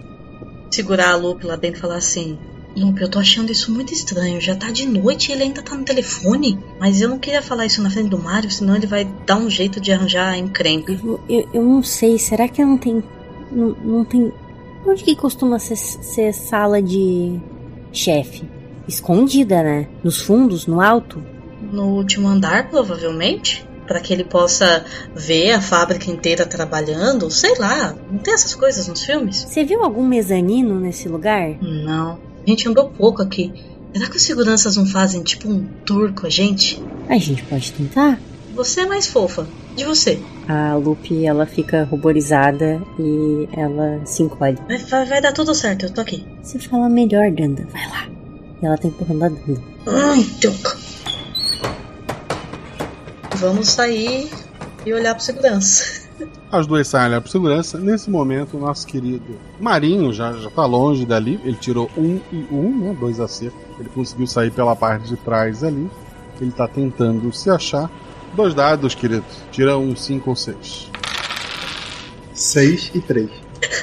[0.70, 2.38] segurar a Lupe lá dentro e falar assim:
[2.76, 4.40] Lupe, eu tô achando isso muito estranho.
[4.40, 6.60] Já tá de noite e ele ainda tá no telefone.
[6.80, 9.50] Mas eu não queria falar isso na frente do Mário, senão ele vai dar um
[9.50, 10.92] jeito de arranjar encrenca.
[10.92, 13.04] Eu, eu, eu não sei, será que não tem.
[13.52, 14.32] Não, não tem.
[14.86, 17.40] Onde que costuma ser, ser sala de
[17.92, 18.59] chefe?
[18.90, 19.88] Escondida, né?
[20.04, 21.24] Nos fundos, no alto?
[21.72, 23.64] No último andar, provavelmente.
[23.86, 24.84] Para que ele possa
[25.16, 27.30] ver a fábrica inteira trabalhando.
[27.32, 29.46] Sei lá, não tem essas coisas nos filmes?
[29.48, 31.56] Você viu algum mezanino nesse lugar?
[31.62, 32.20] Não.
[32.46, 33.54] A gente andou pouco aqui.
[33.94, 36.82] Será que os seguranças não fazem tipo um tour com a gente?
[37.08, 38.20] A gente pode tentar?
[38.56, 39.48] Você é mais fofa.
[39.76, 40.20] De você.
[40.48, 44.58] A Lupe, ela fica ruborizada e ela se encolhe.
[44.68, 46.26] Vai, vai, vai dar tudo certo, eu tô aqui.
[46.44, 47.66] Você fala melhor, Danda.
[47.72, 48.19] Vai lá.
[48.62, 49.62] E ela tá empurrando a Danda.
[49.88, 50.78] Ai, Tuca.
[53.38, 54.30] Vamos sair
[54.86, 56.10] e olhar pro segurança.
[56.52, 57.78] As duas saem olhar por segurança.
[57.78, 61.40] Nesse momento, o nosso querido Marinho já, já tá longe dali.
[61.44, 62.98] Ele tirou um e um, né?
[63.00, 63.60] Dois acertos.
[63.80, 65.90] Ele conseguiu sair pela parte de trás ali.
[66.42, 67.90] Ele tá tentando se achar.
[68.34, 69.24] Dois dados, querido.
[69.52, 70.92] Tira um 5 ou 6.
[72.34, 73.30] 6 e 3.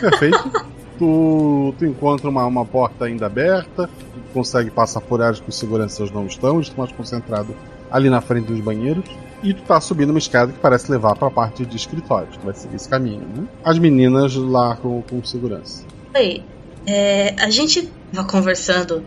[0.01, 0.51] Perfeito.
[0.99, 3.89] tu, tu encontra uma, uma porta ainda aberta.
[4.37, 6.57] Consegue passar por áreas que os seguranças não estão.
[6.57, 7.57] Eles estão mais concentrados
[7.91, 9.03] ali na frente dos banheiros.
[9.43, 12.37] E tu tá subindo uma escada que parece levar pra parte de escritórios.
[12.37, 13.45] Tu vai seguir esse caminho, né?
[13.64, 15.84] As meninas lá com, com segurança.
[16.14, 16.43] Oi,
[16.87, 19.03] é, a gente tava conversando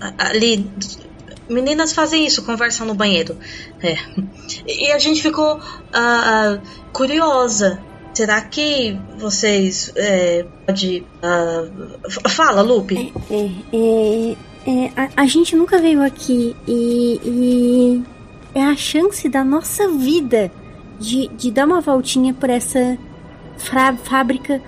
[0.00, 0.68] a- ali.
[1.48, 3.36] Meninas fazem isso, conversam no banheiro.
[3.80, 3.94] É.
[4.66, 5.60] E a gente ficou
[5.92, 6.58] ah,
[6.92, 7.78] curiosa.
[8.14, 11.04] Será que vocês é, pode
[12.08, 13.12] f- fala, Lupe?
[13.72, 18.02] É, é, a, a gente nunca veio aqui e, e
[18.54, 20.50] é a chance da nossa vida
[20.98, 22.96] de, de dar uma voltinha por essa
[24.04, 24.60] fábrica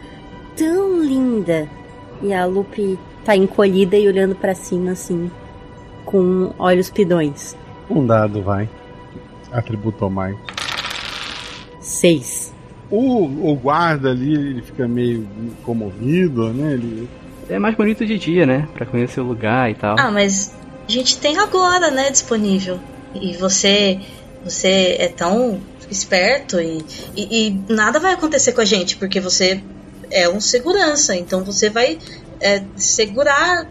[0.57, 1.69] tão linda.
[2.23, 5.31] E a Lupe tá encolhida e olhando pra cima assim,
[6.05, 7.57] com olhos pidões.
[7.89, 8.69] Um dado, vai.
[9.53, 10.37] Atributo mais.
[11.81, 12.53] Seis.
[12.91, 15.27] O, o guarda ali, ele fica meio
[15.65, 16.73] comovido, né?
[16.73, 17.09] Ele,
[17.49, 18.69] É mais bonito de dia, né?
[18.75, 19.97] Pra conhecer o lugar e tal.
[19.99, 20.55] Ah, mas
[20.89, 22.79] a gente tem agora, né, disponível.
[23.15, 24.01] E você,
[24.45, 26.85] você é tão esperto e,
[27.17, 29.63] e, e nada vai acontecer com a gente porque você
[30.11, 31.15] é um segurança.
[31.17, 31.99] Então você vai
[32.41, 33.67] é, segurar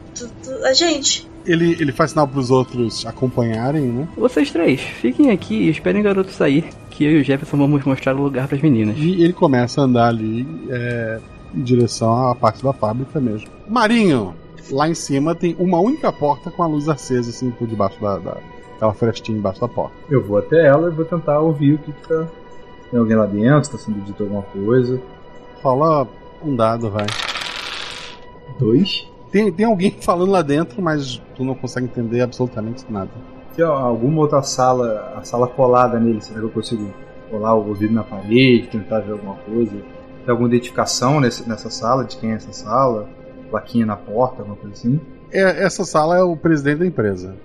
[0.64, 1.28] a gente.
[1.46, 4.08] ele, ele faz sinal pros outros acompanharem, né?
[4.16, 7.84] Vocês três, fiquem aqui e esperem o garoto sair, que eu e o Jefferson vamos
[7.84, 8.96] mostrar o lugar pras meninas.
[8.98, 11.20] E ele começa a andar ali é,
[11.54, 13.50] em direção à parte da fábrica mesmo.
[13.68, 14.34] Marinho,
[14.72, 18.18] lá em cima tem uma única porta com a luz acesa, assim, por debaixo da.
[18.18, 18.38] da
[18.76, 19.96] aquela frestinha embaixo da porta.
[20.10, 22.28] Eu vou até ela e vou tentar ouvir o que, que tá.
[22.92, 25.02] Tem alguém lá dentro, tá sendo dito alguma coisa.
[25.62, 26.08] Fala
[26.44, 27.06] um dado, vai.
[28.60, 29.08] Dois.
[29.32, 33.10] Tem, tem alguém falando lá dentro, mas tu não consegue entender absolutamente nada.
[33.56, 36.92] Tem alguma outra sala, a sala colada nele, será que eu consigo
[37.30, 39.76] colar o ouvido na parede, tentar ver alguma coisa?
[40.26, 43.10] Tem alguma identificação nesse, nessa sala, de quem é essa sala?
[43.50, 45.00] Plaquinha na porta, alguma coisa assim?
[45.32, 47.36] É, essa sala é o presidente da empresa.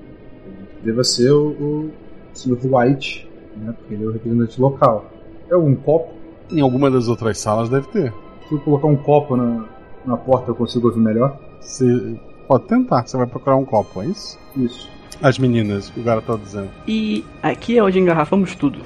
[0.82, 1.90] Deva ser o, o
[2.32, 2.58] Sr.
[2.64, 3.74] White, né?
[3.76, 5.06] Porque ele é o representante local.
[5.46, 6.14] Tem algum copo?
[6.50, 8.12] Em alguma das outras salas deve ter.
[8.48, 9.64] Se eu colocar um copo na,
[10.06, 11.38] na porta, eu consigo ouvir melhor?
[11.60, 14.38] Você pode tentar, você vai procurar um copo, é isso?
[14.56, 14.88] Isso.
[15.20, 16.70] As meninas, o cara tá dizendo.
[16.86, 18.80] E aqui é onde engarrafamos tudo.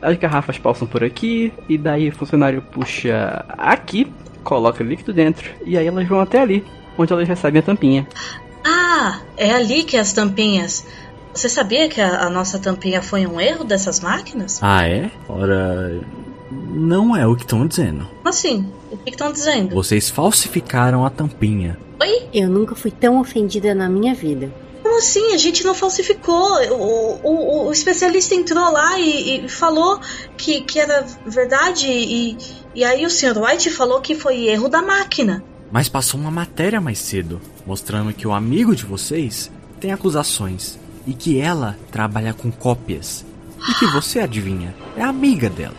[0.00, 4.12] As garrafas passam por aqui, e daí o funcionário puxa aqui,
[4.44, 6.64] coloca líquido dentro, e aí elas vão até ali,
[6.96, 8.06] onde elas recebem a tampinha.
[8.64, 10.86] Ah, é ali que as tampinhas.
[11.34, 14.60] Você sabia que a, a nossa tampinha foi um erro dessas máquinas?
[14.62, 15.10] Ah, é?
[15.28, 16.00] Ora.
[16.50, 18.08] Não é o que estão dizendo.
[18.24, 18.66] Assim?
[18.90, 19.74] O que estão dizendo?
[19.74, 21.78] Vocês falsificaram a tampinha.
[22.00, 22.28] Oi?
[22.32, 24.50] Eu nunca fui tão ofendida na minha vida.
[24.98, 25.32] Como assim?
[25.32, 26.60] A gente não falsificou.
[26.72, 30.00] O, o, o especialista entrou lá e, e falou
[30.36, 31.86] que, que era verdade.
[31.88, 32.36] E,
[32.74, 33.38] e aí o Sr.
[33.38, 35.44] White falou que foi erro da máquina.
[35.70, 40.76] Mas passou uma matéria mais cedo, mostrando que o amigo de vocês tem acusações
[41.06, 43.24] e que ela trabalha com cópias.
[43.70, 45.76] E que você adivinha, é amiga dela.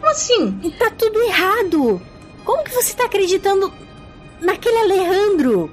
[0.00, 0.52] Como assim?
[0.78, 2.00] Tá tudo errado.
[2.46, 3.70] Como que você tá acreditando
[4.40, 5.70] naquele Alejandro?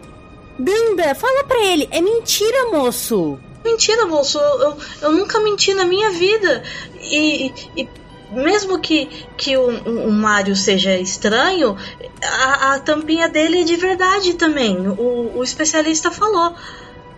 [0.57, 1.87] Danda, fala pra ele.
[1.91, 3.39] É mentira, moço.
[3.63, 4.37] Mentira, moço.
[4.37, 6.63] Eu, eu, eu nunca menti na minha vida.
[7.01, 7.87] E, e
[8.31, 11.77] mesmo que, que o, o Mário seja estranho,
[12.21, 14.87] a, a tampinha dele é de verdade também.
[14.87, 16.53] O, o especialista falou.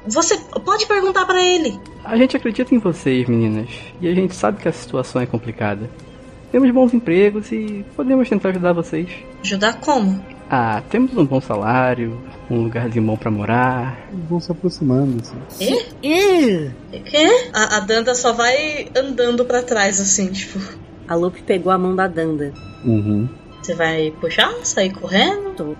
[0.07, 1.79] Você pode perguntar pra ele.
[2.03, 3.69] A gente acredita em vocês, meninas,
[3.99, 5.89] e a gente sabe que a situação é complicada.
[6.51, 9.09] Temos bons empregos e podemos tentar ajudar vocês.
[9.41, 10.23] Ajudar como?
[10.49, 12.19] Ah, temos um bom salário,
[12.49, 14.07] um lugarzinho bom pra morar.
[14.29, 15.79] Vão se aproximando, assim.
[16.03, 16.69] E?
[16.99, 17.49] Quê?
[17.53, 20.59] A, a Danda só vai andando pra trás, assim, tipo.
[21.07, 22.53] A Lupe pegou a mão da Danda.
[22.83, 23.27] Uhum.
[23.61, 24.53] Você vai puxar?
[24.63, 25.55] Sair correndo?
[25.55, 25.75] Tô,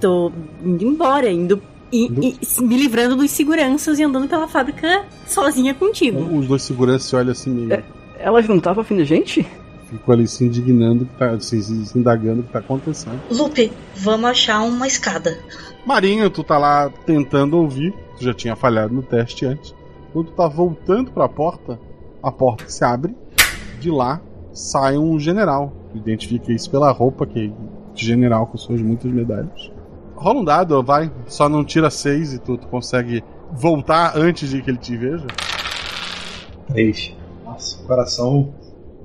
[0.00, 0.32] tô
[0.64, 1.62] indo embora, indo.
[1.92, 6.18] E, e me livrando dos seguranças e andando pela fábrica sozinha contigo.
[6.36, 7.84] Os dois seguranças se olham assim meio.
[8.18, 9.46] Elas não estavam afim da gente?
[9.86, 13.20] Ficam ali se indignando, que tá, se, se indagando o que tá acontecendo.
[13.30, 15.38] Lupe, vamos achar uma escada.
[15.86, 19.72] Marinho, tu tá lá tentando ouvir, tu já tinha falhado no teste antes.
[20.12, 21.78] Quando tu tá voltando pra porta,
[22.20, 23.14] a porta se abre,
[23.78, 24.20] de lá
[24.52, 25.72] sai um general.
[25.92, 27.52] Tu identifica isso pela roupa que
[27.94, 29.70] de general com suas muitas medalhas.
[30.16, 33.22] Rola um dado, vai, só não tira seis e tu, tu consegue
[33.52, 35.26] voltar antes de que ele te veja.
[36.66, 37.14] Três.
[37.44, 38.52] Nossa, coração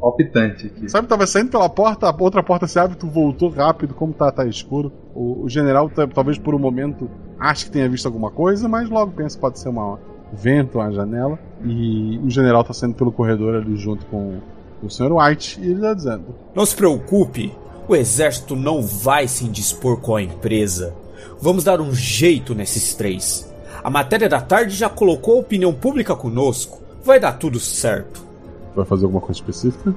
[0.01, 0.89] palpitante aqui.
[0.89, 4.31] Sabe, tava saindo pela porta, a outra porta se abre, tu voltou rápido, como tá,
[4.31, 4.91] tá escuro.
[5.13, 8.89] O, o general, tá- talvez por um momento, ache que tenha visto alguma coisa, mas
[8.89, 11.37] logo pensa que pode ser uma, um vento, uma janela.
[11.63, 14.39] E o general tá saindo pelo corredor ali junto com
[14.81, 15.11] o Sr.
[15.11, 17.53] White, e ele tá dizendo: Não se preocupe,
[17.87, 20.95] o exército não vai se indispor com a empresa.
[21.39, 23.51] Vamos dar um jeito nesses três.
[23.83, 26.81] A matéria da tarde já colocou a opinião pública conosco.
[27.03, 28.30] Vai dar tudo certo.
[28.75, 29.93] Vai fazer alguma coisa específica?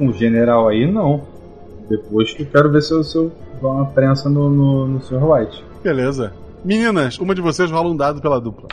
[0.00, 1.22] Um general aí, não.
[1.88, 5.00] Depois que eu quero ver se eu, se eu dou uma prensa no, no, no
[5.02, 5.22] Sr.
[5.24, 5.64] White.
[5.82, 6.32] Beleza.
[6.64, 8.68] Meninas, uma de vocês rola um dado pela dupla.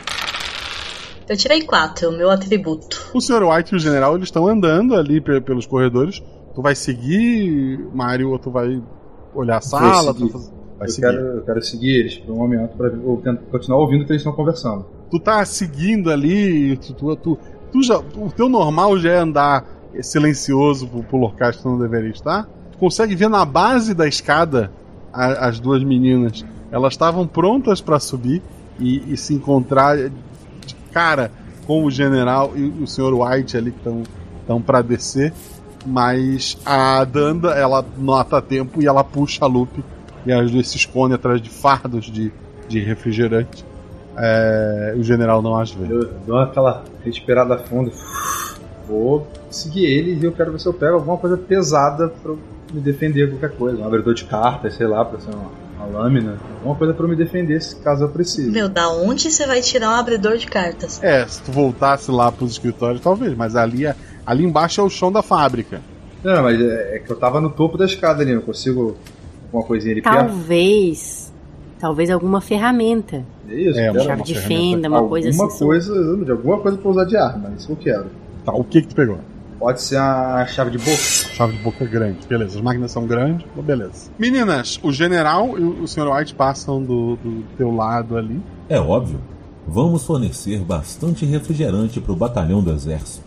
[1.28, 3.00] Eu tirei quatro, o meu atributo.
[3.14, 3.44] O Sr.
[3.44, 6.22] White e o general eles estão andando ali pe- pelos corredores.
[6.54, 8.82] Tu vai seguir, Mario, ou tu vai
[9.34, 10.12] olhar a sala?
[10.12, 10.32] Vou seguir.
[10.32, 10.48] Tu vai
[10.78, 11.06] vai eu, seguir.
[11.06, 12.72] Quero, eu quero seguir eles por um momento
[13.22, 14.84] tento continuar ouvindo o que eles estão conversando.
[15.10, 17.38] Tu tá seguindo ali, tu, tu, tu,
[17.74, 19.64] tu já, o teu normal já é andar
[20.00, 22.44] silencioso pro, locais que tu não deveria estar.
[22.70, 24.70] Tu consegue ver na base da escada
[25.12, 26.44] a- as duas meninas.
[26.70, 28.40] Elas estavam prontas pra subir
[28.78, 31.32] e, e se encontrar de cara
[31.66, 33.12] com o general e o Sr.
[33.12, 33.88] White ali que
[34.40, 35.32] estão para descer.
[35.84, 39.84] Mas a Danda ela nota tempo e ela puxa a Lupe
[40.24, 42.32] e as duas se escondem atrás de fardos de,
[42.68, 43.64] de refrigerante.
[44.16, 45.92] É, o general não as vê.
[45.92, 47.90] Eu dou aquela respirada fundo.
[48.88, 52.38] Vou seguir eles e eu quero ver se eu pego alguma coisa pesada pra eu
[52.72, 53.78] me defender de qualquer coisa.
[53.80, 55.50] Um abridor de cartas, sei lá, pra ser uma,
[55.86, 56.36] uma lâmina.
[56.58, 58.50] Alguma coisa pra eu me defender se caso eu precise.
[58.50, 61.02] Meu, da onde você vai tirar um abridor de cartas?
[61.02, 63.96] É, se tu voltasse lá pros escritórios, talvez, mas ali, é-
[64.26, 65.80] ali embaixo é o chão da fábrica.
[66.22, 68.96] Não, mas é, é que eu tava no topo da escada ali, eu consigo
[69.46, 70.32] alguma coisinha ali Tá perto.
[71.84, 72.08] Talvez.
[72.10, 73.22] Alguma ferramenta.
[73.46, 74.72] É isso, É, quero chave uma de ferramenta.
[74.76, 75.64] fenda, uma coisa Alguma assim.
[75.66, 78.06] coisa, de alguma coisa pra usar de arma, é isso que eu quero.
[78.42, 79.18] Tá, o que que tu pegou?
[79.58, 80.96] Pode ser a chave de boca.
[80.96, 82.56] Chave de boca grande, beleza.
[82.56, 84.10] As máquinas são grandes, mas beleza.
[84.18, 86.08] Meninas, o general e o Sr.
[86.10, 88.40] White passam do, do teu lado ali.
[88.68, 89.20] É óbvio.
[89.68, 93.24] Vamos fornecer bastante refrigerante para o batalhão do exército.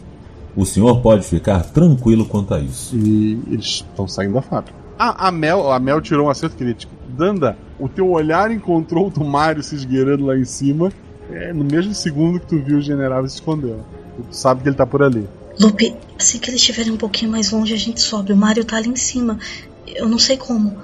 [0.56, 2.96] O senhor pode ficar tranquilo quanto a isso.
[2.98, 4.76] E eles estão saindo da fábrica.
[4.98, 6.92] Ah, a Mel, a Mel tirou um acerto crítico.
[7.10, 10.92] Danda, o teu olhar encontrou o do Mario se esgueirando lá em cima.
[11.30, 13.84] É, no mesmo segundo que tu viu o general se escondeu.
[14.16, 15.28] Tu sabe que ele tá por ali.
[15.60, 18.32] Lupe, assim que eles estiverem um pouquinho mais longe, a gente sobe.
[18.32, 19.38] O Mario tá ali em cima.
[19.86, 20.78] Eu não sei como.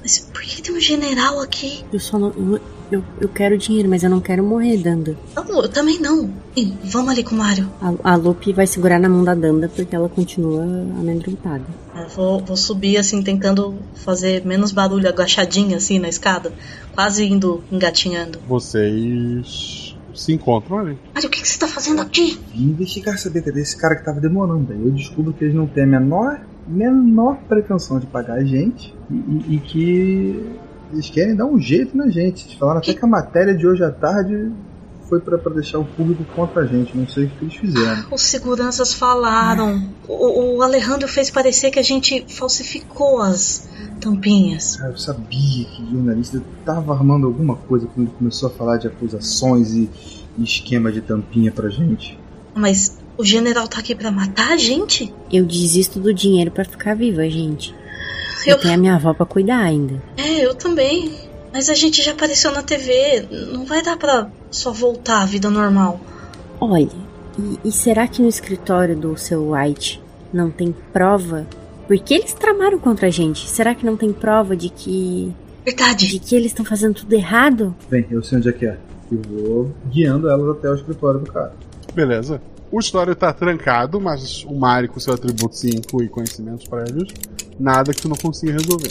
[0.00, 1.84] Mas por que tem um general aqui?
[1.92, 2.28] Eu só não.
[2.28, 2.60] Eu,
[3.20, 5.16] eu quero dinheiro, mas eu não quero morrer, Danda.
[5.36, 6.30] Não, eu também não.
[6.56, 7.68] Ih, vamos ali com o Mario.
[7.80, 11.64] A, a Lupe vai segurar na mão da Danda porque ela continua amedrontada.
[11.96, 16.52] Eu vou, vou subir assim, tentando fazer menos barulho, agachadinha assim na escada.
[16.94, 18.38] Quase indo engatinhando.
[18.48, 20.98] Vocês se encontram ali.
[21.14, 22.38] Mario, o que, que você tá fazendo aqui?
[22.54, 24.66] Vim investigar saber cadê esse cara que tava demorando.
[24.68, 28.94] Daí eu descubro que eles não têm a menor, menor pretensão de pagar a gente
[29.10, 30.44] e, e- e que
[30.92, 32.46] eles querem dar um jeito na gente.
[32.46, 34.52] Eles falaram até que a matéria de hoje à tarde
[35.08, 36.96] foi pra pra deixar o público contra a gente.
[36.96, 38.04] Não sei o que eles fizeram.
[38.12, 39.88] Os seguranças falaram.
[40.06, 43.68] O, o Alejandro fez parecer que a gente falsificou as
[44.00, 44.76] tampinhas.
[44.76, 48.76] Cara, eu sabia que o jornalista tava armando alguma coisa quando ele começou a falar
[48.76, 49.90] de acusações e,
[50.38, 52.18] e esquema de tampinha pra gente.
[52.54, 55.12] Mas o general tá aqui pra matar a gente?
[55.30, 57.74] Eu desisto do dinheiro pra ficar viva, gente.
[58.46, 60.02] Eu- Eu tenho a minha avó pra cuidar ainda.
[60.16, 61.12] É, eu também.
[61.52, 63.26] Mas a gente já apareceu na TV.
[63.52, 66.00] Não vai dar pra só voltar à vida normal.
[66.60, 66.88] Olha,
[67.38, 70.00] e, e será que no escritório do seu White
[70.32, 71.46] não tem prova?
[71.88, 73.48] Porque eles tramaram contra a gente.
[73.48, 75.34] Será que não tem prova de que.
[75.64, 76.06] Verdade.
[76.06, 77.74] De que eles estão fazendo tudo errado?
[77.90, 78.76] Bem, eu sei onde é que é.
[79.10, 81.52] E vou guiando elas até o escritório do cara.
[81.92, 82.40] Beleza.
[82.70, 87.08] O história tá trancado, mas o Mari, com seu atributo 5 e conhecimentos prévios,
[87.60, 88.90] nada que tu não consiga resolver.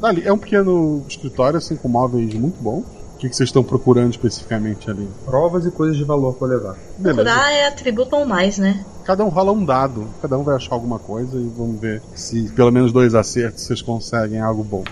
[0.00, 2.84] Tá ali, é um pequeno escritório, assim, com móveis muito bons.
[3.14, 5.06] O que, que vocês estão procurando especificamente ali?
[5.26, 6.76] Provas e coisas de valor pra levar.
[6.96, 7.22] Beleza.
[7.22, 8.82] Procurar é atributo ou mais, né?
[9.04, 12.48] Cada um rola um dado, cada um vai achar alguma coisa e vamos ver se
[12.52, 14.84] pelo menos dois acertos vocês conseguem algo bom.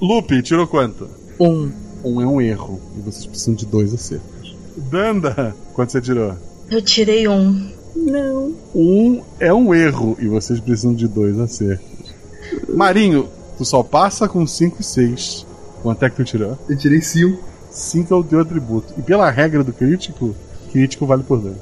[0.00, 1.08] Lupe, tirou quanto?
[1.38, 1.70] Um.
[2.02, 4.56] Um é um erro e vocês precisam de dois acertos.
[4.76, 6.34] Danda, quanto você tirou?
[6.70, 7.75] Eu tirei um.
[7.96, 8.54] Não.
[8.74, 12.14] Um é um erro e vocês precisam de dois acertos.
[12.68, 15.46] Marinho, tu só passa com 5 e 6.
[15.82, 16.58] Quanto é que tu tirou?
[16.68, 17.42] Eu tirei 5.
[17.70, 18.94] 5 é o teu atributo.
[18.98, 20.34] E pela regra do crítico,
[20.72, 21.58] crítico vale por dano.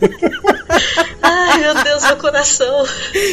[1.22, 2.84] Ai, meu Deus, meu coração.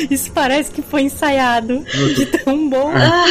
[0.09, 1.83] Isso parece que foi ensaiado.
[2.15, 2.91] De tão bom.
[2.95, 3.25] Ah,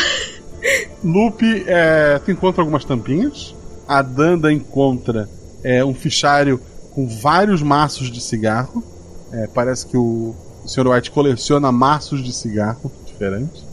[1.02, 3.54] Lupe, é, tu encontra algumas tampinhas.
[3.86, 5.28] A Danda encontra
[5.62, 6.60] é, um fichário
[6.94, 8.82] com vários maços de cigarro.
[9.32, 10.34] É, parece que o,
[10.66, 10.88] Sr.
[10.88, 13.64] White coleciona maços de cigarro diferentes.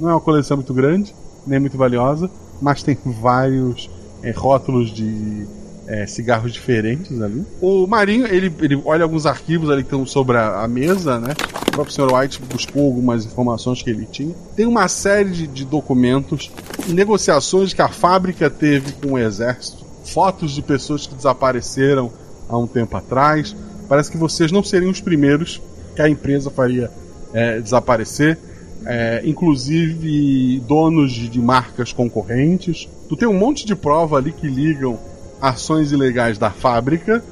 [0.00, 1.14] Não é uma coleção muito grande,
[1.46, 3.90] nem muito valiosa, mas tem vários
[4.22, 5.46] é, rótulos de
[5.86, 7.44] é, cigarros diferentes ali.
[7.60, 11.34] O Marinho, ele, ele olha alguns arquivos ali que estão sobre a, a mesa, né?
[11.68, 12.12] O próprio Sr.
[12.12, 14.34] White buscou algumas informações que ele tinha.
[14.56, 16.50] Tem uma série de, de documentos,
[16.88, 22.10] negociações que a fábrica teve com o exército, fotos de pessoas que desapareceram
[22.48, 23.54] há um tempo atrás.
[23.88, 25.60] Parece que vocês não seriam os primeiros
[25.94, 26.90] que a empresa faria
[27.32, 28.38] é, desaparecer.
[28.84, 32.88] É, inclusive donos de, de marcas concorrentes.
[33.08, 34.98] Tu tem um monte de prova ali que ligam
[35.40, 37.22] ações ilegais da fábrica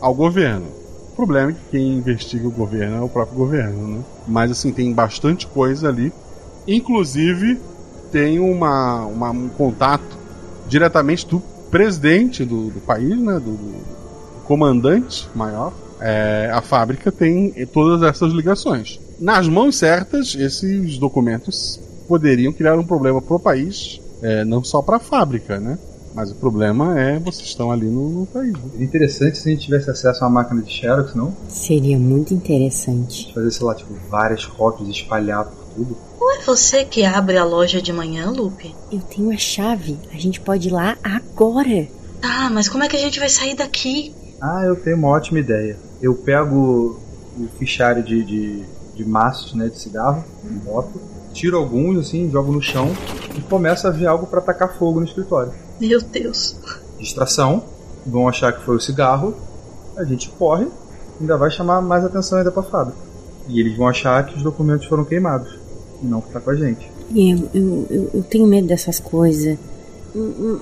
[0.00, 0.66] ao governo.
[1.12, 4.04] O problema é que quem investiga o governo é o próprio governo, né?
[4.28, 6.12] Mas assim, tem bastante coisa ali.
[6.66, 7.58] Inclusive,
[8.12, 10.16] tem uma, uma- um contato
[10.68, 11.40] diretamente do
[11.70, 13.34] presidente do, do país, né?
[13.34, 13.74] Do, do
[14.44, 15.72] comandante maior.
[16.00, 18.98] É, a fábrica tem todas essas ligações.
[19.18, 21.78] Nas mãos certas, esses documentos
[22.08, 25.78] poderiam criar um problema pro país, é, não só para a fábrica, né?
[26.14, 28.52] Mas o problema é vocês estão ali no, no país.
[28.52, 28.60] né?
[28.72, 31.32] Seria interessante se a gente tivesse acesso a uma máquina de Xerox, não?
[31.48, 33.32] Seria muito interessante.
[33.32, 35.96] Fazer, sei lá, tipo, várias cópias espalhar por tudo.
[36.18, 38.74] não é você que abre a loja de manhã, Lupe?
[38.90, 39.96] Eu tenho a chave.
[40.12, 41.86] A gente pode ir lá agora.
[42.22, 44.12] Ah, mas como é que a gente vai sair daqui?
[44.40, 45.76] Ah, eu tenho uma ótima ideia.
[46.00, 46.98] Eu pego
[47.38, 50.24] o fichário de, de, de maços, né, de cigarro,
[50.64, 51.00] boto,
[51.32, 52.90] tiro alguns, assim, jogo no chão
[53.36, 55.52] e começo a ver algo pra tacar fogo no escritório.
[55.80, 56.56] Meu Deus.
[56.98, 57.64] Distração,
[58.06, 59.34] vão achar que foi o cigarro,
[59.96, 60.66] a gente corre,
[61.20, 62.98] ainda vai chamar mais atenção ainda pra fábrica.
[63.48, 65.58] E eles vão achar que os documentos foram queimados,
[66.02, 66.90] e não que tá com a gente.
[67.14, 69.58] Eu, eu, eu, eu tenho medo dessas coisas.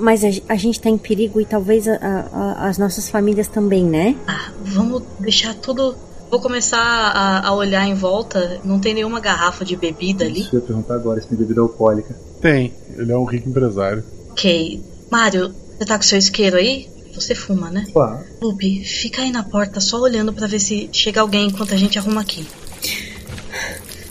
[0.01, 3.49] Mas a, a gente tá em perigo e talvez a- a- a- as nossas famílias
[3.49, 4.15] também, né?
[4.27, 5.95] Ah, vamos deixar tudo.
[6.31, 8.61] Vou começar a, a olhar em volta.
[8.65, 10.41] Não tem nenhuma garrafa de bebida ali.
[10.43, 12.15] Isso eu perguntar agora se tem bebida alcoólica.
[12.41, 14.05] Tem, ele é um rico empresário.
[14.31, 14.83] Ok.
[15.11, 16.87] Mário, você tá com seu isqueiro aí?
[17.15, 17.87] Você fuma, né?
[17.93, 18.21] Claro.
[18.43, 21.99] Lupe, fica aí na porta só olhando pra ver se chega alguém enquanto a gente
[21.99, 22.47] arruma aqui.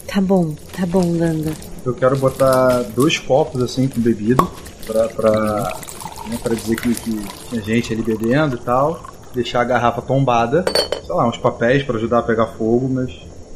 [0.08, 1.52] Tá bom, tá bom, Landa.
[1.86, 4.44] Eu quero botar dois copos assim com bebida
[4.88, 5.78] pra, pra,
[6.30, 9.06] né, pra dizer que, que tinha gente ali bebendo e tal.
[9.34, 10.64] Deixar a garrafa tombada,
[11.06, 13.12] sei lá, uns papéis pra ajudar a pegar fogo, mas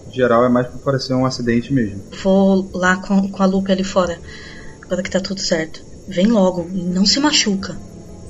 [0.08, 2.02] em geral é mais pra parecer um acidente mesmo.
[2.22, 4.20] Vou lá com, com a Lupe ali fora.
[4.84, 5.82] Agora que tá tudo certo.
[6.08, 7.76] Vem logo, e não se machuca.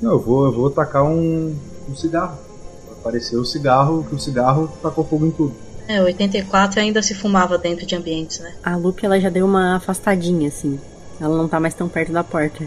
[0.00, 1.54] Não, eu vou, eu vou tacar um,
[1.88, 2.38] um cigarro.
[2.86, 5.54] Vai aparecer o cigarro, que o cigarro tacou fogo em tudo.
[5.88, 8.54] É, 84 ainda se fumava dentro de ambientes, né?
[8.62, 10.78] A Lupe, ela já deu uma afastadinha, assim.
[11.20, 12.64] Ela não tá mais tão perto da porta.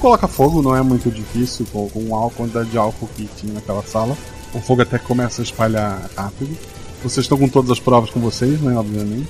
[0.00, 3.82] Coloca fogo não é muito difícil, com, com a quantidade de álcool que tinha naquela
[3.82, 4.16] sala.
[4.52, 6.56] O fogo até começa a espalhar rápido.
[7.02, 8.76] Vocês estão com todas as provas com vocês, né?
[8.76, 9.28] Obviamente.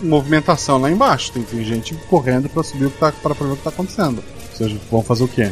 [0.00, 1.32] Movimentação lá embaixo.
[1.32, 3.70] Tem, tem gente correndo pra subir o que tá, pra, pra ver o que tá
[3.70, 4.22] acontecendo.
[4.52, 5.50] Vocês vão fazer o quê?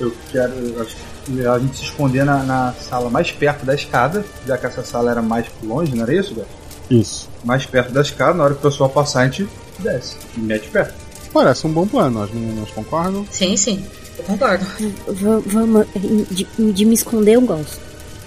[0.00, 0.52] Eu quero.
[0.52, 3.74] Eu acho que é melhor a gente se esconder na, na sala mais perto da
[3.74, 6.48] escada, já que essa sala era mais longe, não era isso, Gato?
[6.90, 7.28] Isso.
[7.44, 9.48] Mais perto da escada, na hora que o pessoal passar, a gente
[9.78, 10.94] desce e mete perto.
[11.32, 13.26] Parece um bom plano, as meninas concordam?
[13.30, 13.84] Sim, sim.
[14.22, 14.64] Eu concordo.
[15.08, 15.86] V- vamos.
[16.30, 17.78] De, de me esconder eu gosto.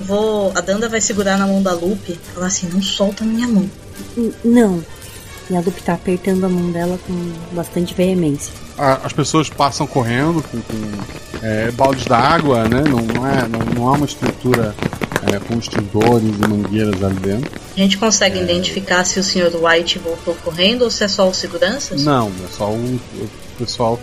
[0.02, 0.52] Vou.
[0.56, 3.48] A Danda vai segurar na mão da Lupe e falar assim: não solta a minha
[3.48, 3.70] mão.
[4.18, 4.84] N- Não.
[5.50, 8.52] E a Lupe tá apertando a mão dela com bastante veemência.
[8.78, 12.82] A- as pessoas passam correndo com, com, é, baldes d'água, né?
[12.90, 14.76] Não, não é, não, não há uma estrutura
[15.32, 17.52] é, com extintores e mangueiras ali dentro.
[17.76, 19.52] A gente consegue identificar se o Sr.
[19.62, 22.04] White voltou correndo ou se é só os seguranças?
[22.04, 24.00] Não, é só o, o pessoal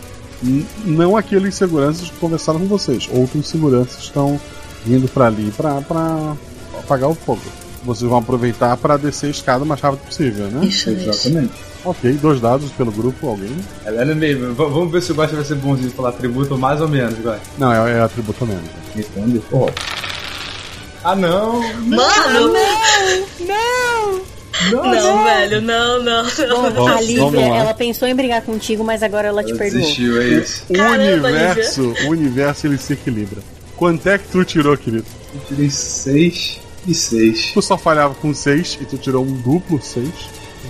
[0.84, 3.08] não aqueles seguranças que conversaram com vocês.
[3.12, 4.40] Outros seguranças estão
[4.84, 6.34] vindo pra ali pra, pra
[6.78, 7.42] apagar o fogo.
[7.84, 10.64] Vocês vão aproveitar pra descer a escada o mais rápido possível, né?
[10.66, 11.52] Isso, Exatamente.
[11.84, 13.56] Ok, dois dados pelo grupo, alguém?
[13.84, 14.38] Ela é meio.
[14.38, 17.40] v- Vamos ver se o Guacha vai ser bonzinho falar tributo mais ou menos, Guacha.
[17.58, 18.62] Não, é, é atributo mesmo.
[18.94, 19.42] Responde.
[19.50, 19.68] Oh.
[21.02, 21.60] Ah, não!
[21.82, 22.52] Mano!
[22.52, 23.46] Não!
[23.48, 24.20] Não,
[25.24, 26.30] velho, não, não, não.
[26.74, 29.80] Vamos- a Lívia, ela pensou em brigar contigo, mas agora ela te perdoou.
[29.82, 30.64] Desistiu, é isso.
[30.68, 33.40] O Caramba, universo, o universo ele se equilibra.
[33.76, 35.06] Quanto é que tu tirou, querido?
[35.34, 37.52] Eu tirei 6 e 6.
[37.54, 40.08] Tu só falhava com 6 e tu tirou um duplo 6.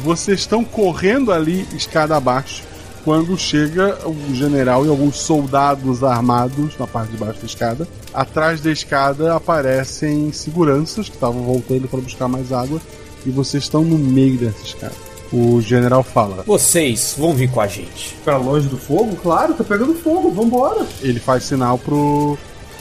[0.02, 2.62] Vocês estão correndo ali escada abaixo
[3.04, 7.88] quando chega o general e alguns soldados armados na parte de baixo da escada.
[8.14, 12.80] Atrás da escada aparecem seguranças que estavam voltando para buscar mais água
[13.26, 14.94] e vocês estão no meio dessa escada.
[15.32, 16.44] O general fala.
[16.46, 18.14] Vocês vão vir com a gente.
[18.22, 19.16] Pra longe do fogo?
[19.16, 20.86] Claro, tá pegando fogo, vambora.
[21.00, 22.36] Ele faz sinal pro,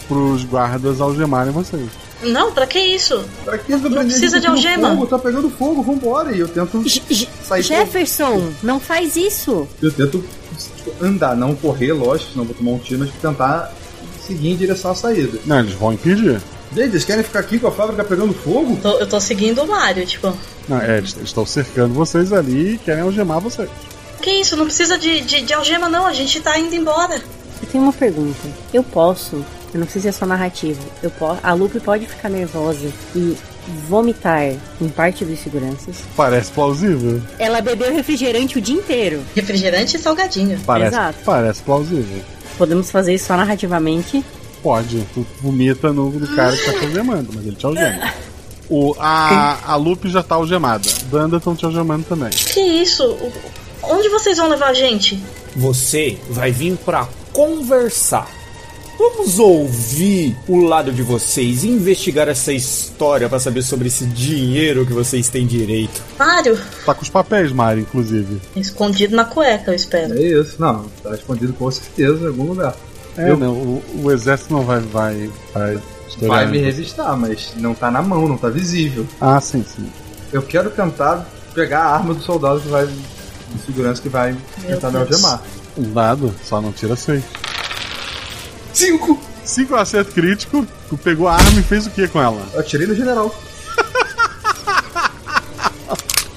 [0.07, 1.87] pros guardas algemarem vocês.
[2.23, 3.23] Não, pra que isso?
[3.43, 4.89] Pra que tá Não precisa de algema.
[4.89, 6.35] Fogo, tá pegando fogo, vambora.
[6.35, 6.83] E eu tento
[7.41, 7.63] sair.
[7.63, 9.67] Jefferson, não faz isso.
[9.81, 10.23] Eu tento
[10.75, 13.73] tipo, andar, não correr, lógico, senão vou tomar um tiro, mas tentar
[14.25, 15.39] seguir em direção à saída.
[15.45, 16.41] Não, eles vão impedir.
[16.73, 18.77] Gente, eles querem ficar aqui com a fábrica pegando fogo?
[18.81, 20.31] Tô- eu tô seguindo o Mario, tipo.
[20.69, 23.69] Não, é, eles eles estão cercando vocês ali e querem algemar vocês.
[24.21, 24.55] Que isso?
[24.55, 26.05] Não precisa de, de, de algema, não.
[26.05, 27.15] A gente tá indo embora.
[27.61, 28.39] Eu tenho uma pergunta.
[28.73, 29.43] Eu posso,
[29.73, 33.35] eu não sei se é só narrativo, eu posso, a Lupe pode ficar nervosa e
[33.87, 34.43] vomitar
[34.79, 35.97] em parte dos seguranças.
[36.15, 37.21] Parece plausível.
[37.37, 39.21] Ela bebeu refrigerante o dia inteiro.
[39.35, 40.59] Refrigerante e salgadinho.
[40.65, 41.19] Parece, Exato.
[41.25, 42.21] parece plausível.
[42.57, 44.23] Podemos fazer isso só narrativamente.
[44.61, 48.13] Pode, tu vomita no, no cara que tá te algemando, mas ele te algema.
[48.69, 50.87] O, a, a Lupe já tá algemada.
[51.11, 52.29] Danda estão te algemando também.
[52.29, 53.17] Que isso?
[53.83, 55.21] Onde vocês vão levar a gente?
[55.55, 58.29] Você vai vir pra conversar.
[58.97, 64.85] Vamos ouvir o lado de vocês e investigar essa história pra saber sobre esse dinheiro
[64.85, 66.01] que vocês têm direito.
[66.19, 66.55] Mário?
[66.85, 68.39] Tá com os papéis, Mari, inclusive.
[68.55, 70.13] Escondido na cueca, eu espero.
[70.13, 72.75] É isso, não, tá escondido com certeza em algum lugar.
[73.17, 75.79] É, Eu- não, o, o exército não vai, vai, vai.
[76.21, 79.07] Vai me resistar, mas não tá na mão, não tá visível.
[79.19, 79.89] Ah, sim, sim.
[80.31, 82.85] Eu quero tentar pegar a arma do soldado que vai.
[82.85, 84.35] de segurança que vai
[84.65, 85.11] tentar me Deus.
[85.11, 85.41] algemar.
[85.77, 87.23] Um dado, só não tira seis.
[88.73, 89.19] Cinco!
[89.43, 92.41] Cinco acerto crítico, tu pegou a arma e fez o que com ela?
[92.53, 93.33] Eu atirei no general.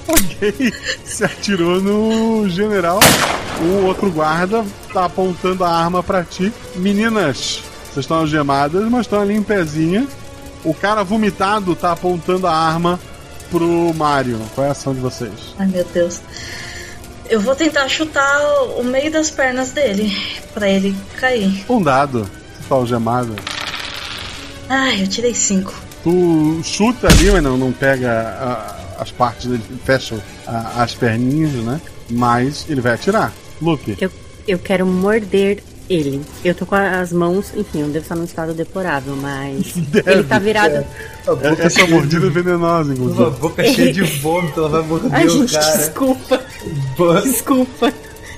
[0.07, 0.72] Ok,
[1.05, 3.01] se atirou no general.
[3.62, 6.52] O outro guarda tá apontando a arma pra ti.
[6.76, 10.07] Meninas, vocês estão algemadas, mas estão ali em pezinha.
[10.64, 12.98] O cara vomitado tá apontando a arma
[13.50, 14.38] pro Mario.
[14.55, 15.32] Qual é a ação de vocês?
[15.59, 16.20] Ai, meu Deus.
[17.28, 18.38] Eu vou tentar chutar
[18.78, 20.14] o- meio das pernas dele,
[20.52, 21.64] pra ele cair.
[21.68, 22.28] Um dado.
[22.61, 23.34] Você tá algemada.
[24.68, 25.74] Ai, eu tirei cinco.
[26.02, 31.52] Tu chuta ali, mas não, não pega a- as partes dele, fecha a- as perninhas,
[31.52, 31.80] né?
[32.11, 33.32] Mas ele vai atirar.
[33.64, 33.96] Luke.
[34.00, 34.10] Eu,
[34.46, 36.22] eu quero morder ele.
[36.44, 39.74] Eu tô com as mãos, enfim, eu devo estar num estado deplorável, mas
[40.06, 40.76] ele tá virado.
[40.76, 40.86] É,
[41.58, 43.22] essa mordida é venenosa, inclusive.
[43.22, 45.76] Uma boca cheia de vômito, ela vai morder Ai, o gente, cara.
[45.76, 46.40] desculpa.
[47.22, 47.92] Desculpa.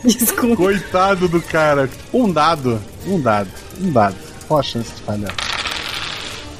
[0.04, 0.56] Desculpa.
[0.56, 1.88] Coitado do cara.
[2.12, 2.80] Um dado.
[3.06, 3.50] Um dado.
[3.80, 4.16] Um dado.
[4.46, 5.34] Qual a chance de falhar?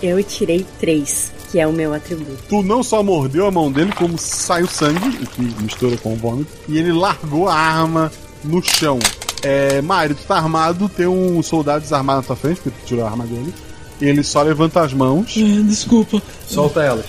[0.03, 2.39] Eu tirei três, que é o meu atributo.
[2.49, 6.17] Tu não só mordeu a mão dele, como saiu sangue, o que mistura com o
[6.17, 8.13] vômito, e ele largou a arma
[8.45, 8.99] no chão.
[9.43, 13.05] É, Mário, tu tá armado, tem um soldado desarmado na tua frente, porque tu tirou
[13.05, 13.55] a arma dele.
[14.01, 15.35] Ele só levanta as mãos.
[15.67, 16.21] Desculpa.
[16.47, 17.07] Solta elas.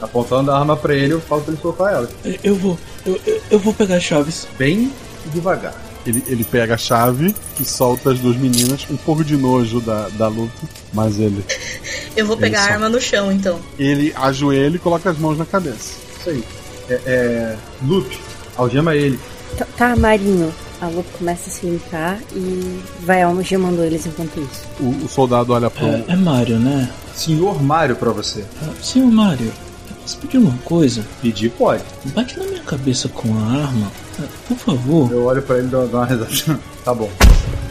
[0.00, 2.10] Apontando a arma pra ele, eu falo pra ele soltar elas.
[2.42, 2.78] Eu vou.
[3.04, 4.48] Eu, eu, eu vou pegar as chaves.
[4.58, 4.90] Bem
[5.26, 5.74] devagar.
[6.06, 10.08] Ele, ele pega a chave e solta as duas meninas, um pouco de nojo da,
[10.10, 11.44] da luta, mas ele.
[12.16, 13.60] Eu vou pegar a arma no chão, então.
[13.78, 15.94] Ele ajoelha e coloca as mãos na cabeça.
[16.18, 16.44] Isso aí.
[16.88, 17.00] É.
[17.06, 18.18] é Lupe,
[18.56, 19.18] algema ele.
[19.56, 20.52] Tá, Tá, Marinho.
[20.80, 24.66] A Lupe começa a se limpar e vai algemando eles enquanto isso.
[24.80, 25.86] O, o soldado olha pro.
[25.86, 26.90] É, é Mário, né?
[27.14, 28.44] Senhor Mário pra você.
[28.62, 31.04] Ah, Senhor Mário, eu posso pedir uma coisa?
[31.20, 31.84] Pedir pode.
[32.14, 35.12] Bate na minha cabeça com a arma, ah, por favor.
[35.12, 36.30] Eu olho pra ele e dou uma risada.
[36.82, 37.10] tá bom.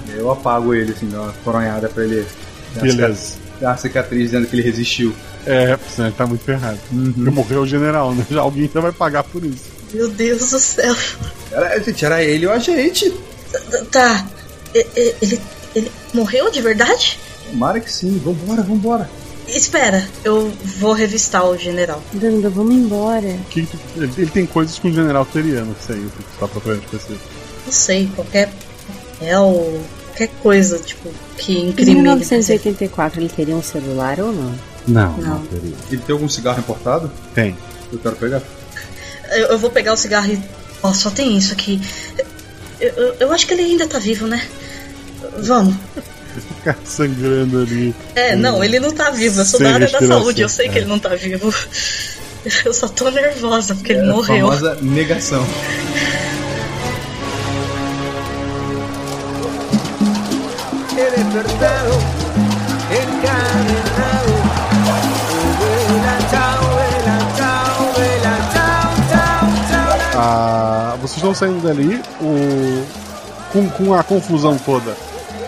[0.07, 2.27] Eu apago ele, assim, dou uma coronhada pra ele.
[2.79, 3.37] Beleza.
[3.59, 5.15] Dar uma cicatriz dizendo que ele resistiu.
[5.47, 6.77] É, senão ele tá muito ferrado.
[6.87, 8.25] Porque morreu o general, né?
[8.29, 9.65] Já alguém já vai pagar por isso.
[9.91, 10.95] Meu Deus do céu.
[11.51, 13.11] Era, gente, era ele ou a gente.
[13.91, 14.25] Tá.
[14.73, 15.41] E- e- Ele,
[15.75, 17.19] ele morreu de verdade?
[17.49, 18.19] Tomara que sim.
[18.23, 19.09] Vambora, vambora.
[19.47, 22.03] Espera, eu vou revistar o general.
[22.13, 23.35] Danda, vamos embora.
[23.49, 23.61] Que
[23.95, 26.83] ele, ele tem coisas que um general teria, não sei o que tu tá procurando
[26.83, 27.19] específico.
[27.65, 28.51] Não sei, qualquer
[29.17, 32.01] papel, qualquer coisa, tipo, que Em incrimine.
[32.03, 34.53] 1984 ele teria um celular ou não?
[34.87, 35.39] Não, Não.
[35.47, 35.73] teria.
[35.91, 37.11] Ele tem algum cigarro importado?
[37.33, 37.57] Tem.
[37.91, 38.43] Eu quero pegar.
[39.31, 40.39] Eu, eu vou pegar o cigarro e.
[40.81, 41.81] Ó, só tem isso aqui.
[42.79, 44.41] Eu, eu, eu acho que ele ainda tá vivo, né?
[45.39, 45.75] Vamos.
[46.57, 47.93] Ficar sangrando ali.
[48.15, 49.41] É, não, ele não tá vivo.
[49.41, 50.81] Eu sou da área da respiração, saúde, eu sei que é.
[50.81, 51.53] ele não tá vivo.
[52.63, 54.47] Eu só tô nervosa porque ele É a morreu.
[54.47, 55.45] famosa negação.
[60.95, 61.91] Despertado,
[71.09, 72.85] vocês estão saindo dali, o,
[73.51, 74.95] com, com a confusão toda.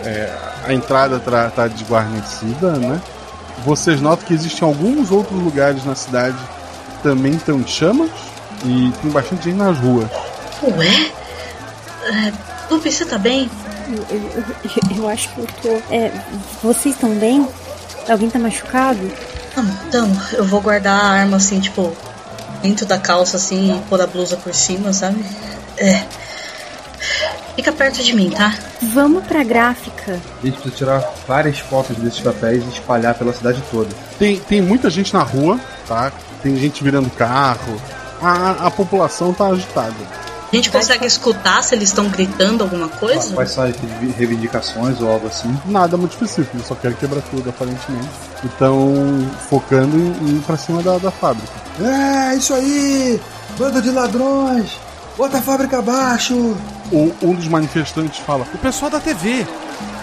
[0.04, 0.32] é,
[0.66, 3.00] a entrada tra- tá desguarnecida, né?
[3.64, 8.10] Vocês notam que existem alguns outros lugares na cidade que também estão em chamas
[8.64, 10.08] e tem bastante gente nas ruas.
[10.62, 11.10] Ué?
[12.04, 12.32] É,
[12.70, 13.50] Lupe, você tá bem?
[13.88, 15.68] Eu, eu- eu- eu acho que eu tô.
[15.94, 16.10] É,
[16.62, 17.46] vocês estão bem?
[18.08, 18.98] Alguém tá machucado?
[19.54, 20.20] Tamo, tamo.
[20.32, 21.92] Eu vou guardar a arma assim, tipo,
[22.62, 25.24] dentro da calça assim e pôr a blusa por cima, sabe?
[25.76, 26.02] É.
[27.56, 28.54] Fica perto de mim, tá?
[28.80, 30.18] Vamos pra gráfica.
[30.42, 33.90] A gente precisa tirar várias fotos desses papéis e espalhar pela cidade toda.
[34.18, 36.10] Tem, tem muita gente na rua, tá?
[36.42, 37.80] Tem gente virando carro.
[38.22, 40.21] A, a população tá agitada.
[40.52, 43.32] A gente consegue escutar se eles estão gritando alguma coisa?
[43.34, 43.74] Quais são as
[44.16, 45.56] reivindicações ou algo assim?
[45.64, 48.08] Nada muito específico, eles só querem quebrar tudo, aparentemente.
[48.44, 48.94] E estão
[49.48, 51.52] focando em, em ir pra cima da, da fábrica.
[51.80, 53.18] É, isso aí!
[53.58, 54.78] Banda de ladrões!
[55.16, 56.34] Bota a fábrica abaixo!
[56.92, 59.46] O- um dos manifestantes fala: O pessoal da TV,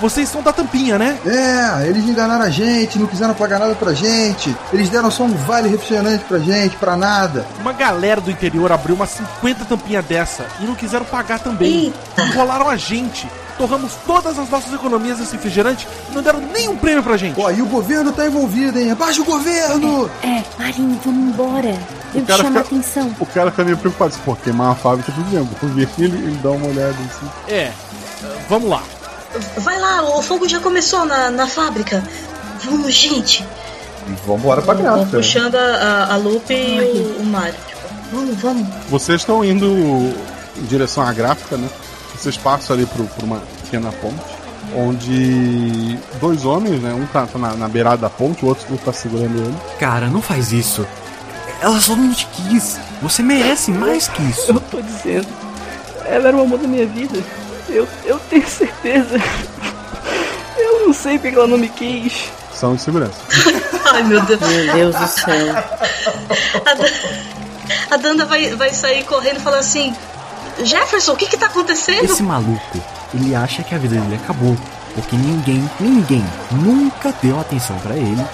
[0.02, 1.18] vocês são da tampinha, né?
[1.26, 4.56] É, eles enganaram a gente, não quiseram pagar nada pra gente.
[4.72, 7.46] Eles deram só um vale refrigerante pra gente, pra nada.
[7.60, 11.94] Uma galera do interior abriu umas 50 tampinhas dessa e não quiseram pagar também.
[12.18, 13.28] Enrolaram a gente.
[13.58, 17.38] Torramos todas as nossas economias nesse refrigerante e não deram nenhum prêmio pra gente.
[17.38, 18.92] Ó, e o governo tá envolvido, hein?
[18.92, 20.10] Abaixa o governo!
[20.24, 21.78] É, Marinho, vamos embora.
[22.16, 23.14] Eu cara chamo a fica- atenção.
[23.20, 25.48] O cara fica meio preocupado, pô, queimar a fábrica tudo mesmo.
[25.60, 27.30] Por vir ele, ele dá uma olhada assim.
[27.50, 27.72] É,
[28.48, 28.82] vamos lá.
[29.58, 32.04] Vai lá, o fogo já começou na, na fábrica.
[32.64, 33.46] Vamos, gente.
[34.08, 35.18] E vambora pra gráfica.
[35.18, 37.54] puxando a, a, a Lupe e o, o Mario.
[37.68, 38.68] Tipo, vamos, vamos.
[38.90, 39.68] Vocês estão indo
[40.58, 41.70] em direção à gráfica, né?
[42.16, 44.20] Vocês passam ali por, por uma pequena ponte,
[44.76, 46.94] onde dois homens, né?
[46.94, 49.56] Um tá, tá na, na beirada da ponte, o outro tá segurando ele.
[49.80, 50.86] Cara, não faz isso.
[51.62, 52.80] Ela só não te quis.
[53.02, 54.52] Você merece mais que isso.
[54.52, 55.28] Eu tô dizendo.
[56.06, 57.20] Ela era o amor da minha vida.
[57.70, 59.18] Eu, eu tenho certeza.
[60.58, 62.26] Eu não sei porque ela não me quis.
[62.54, 63.14] São de segurança.
[63.94, 64.40] Ai, meu Deus.
[64.42, 65.56] Meu Deus do céu.
[66.66, 66.92] A, Dan-
[67.92, 69.96] a Danda vai, vai sair correndo e falar assim:
[70.64, 72.04] Jefferson, o que que tá acontecendo?
[72.04, 72.84] Esse maluco,
[73.14, 74.58] ele acha que a vida dele acabou.
[74.96, 78.26] Porque ninguém, ninguém nunca deu atenção pra ele.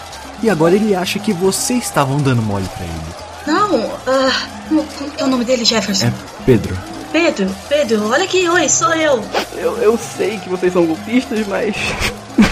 [0.42, 3.16] E agora ele acha que vocês estavam dando mole pra ele.
[3.48, 4.32] Não, ah,
[4.68, 4.86] como,
[5.18, 6.08] é o nome dele, Jefferson?
[6.08, 6.14] É
[6.46, 6.76] Pedro.
[7.16, 9.24] Pedro, Pedro, olha aqui, oi, sou eu.
[9.56, 11.74] Eu, eu sei que vocês são golpistas, mas.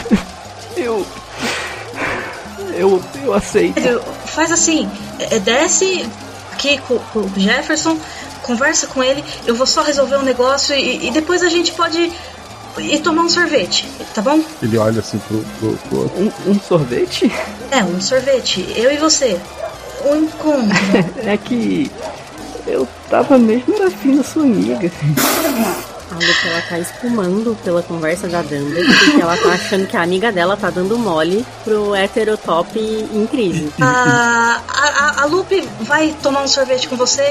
[0.78, 1.06] eu.
[2.74, 3.74] Eu, eu aceito.
[3.74, 6.10] Pedro, faz assim: é, desce
[6.54, 8.00] aqui com, com o Jefferson,
[8.42, 12.14] conversa com ele, eu vou só resolver um negócio e, e depois a gente pode
[12.78, 13.86] ir tomar um sorvete,
[14.16, 14.42] tá bom?
[14.62, 16.22] Ele olha assim pro, pro, pro outro.
[16.24, 17.30] Um, um sorvete?
[17.70, 19.38] É, um sorvete, eu e você.
[20.06, 20.70] Um encontro.
[21.28, 21.92] É que.
[22.66, 22.88] Eu
[23.22, 24.92] tava mesmo era afim da sua amiga.
[26.12, 30.02] A Lupe, ela tá espumando pela conversa da Danda, porque ela tá achando que a
[30.02, 33.70] amiga dela tá dando mole pro heterotop em crise.
[33.82, 37.22] A, a, a- Lupe vai tomar um sorvete com você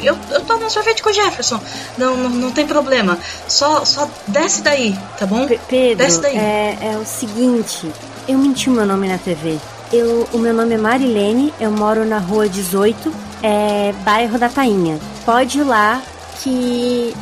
[0.00, 1.60] e eu, eu tomo um sorvete com o Jefferson.
[1.98, 3.18] Não, não, não tem problema.
[3.48, 5.46] Só, só desce daí, tá bom?
[5.68, 6.36] Pedro, desce daí.
[6.36, 7.90] é, é o seguinte,
[8.28, 9.58] eu menti o meu nome na TV.
[9.92, 14.98] Eu, o meu nome é Marilene, eu moro na rua 18, é bairro da Tainha.
[15.24, 16.00] Pode ir lá
[16.42, 17.14] que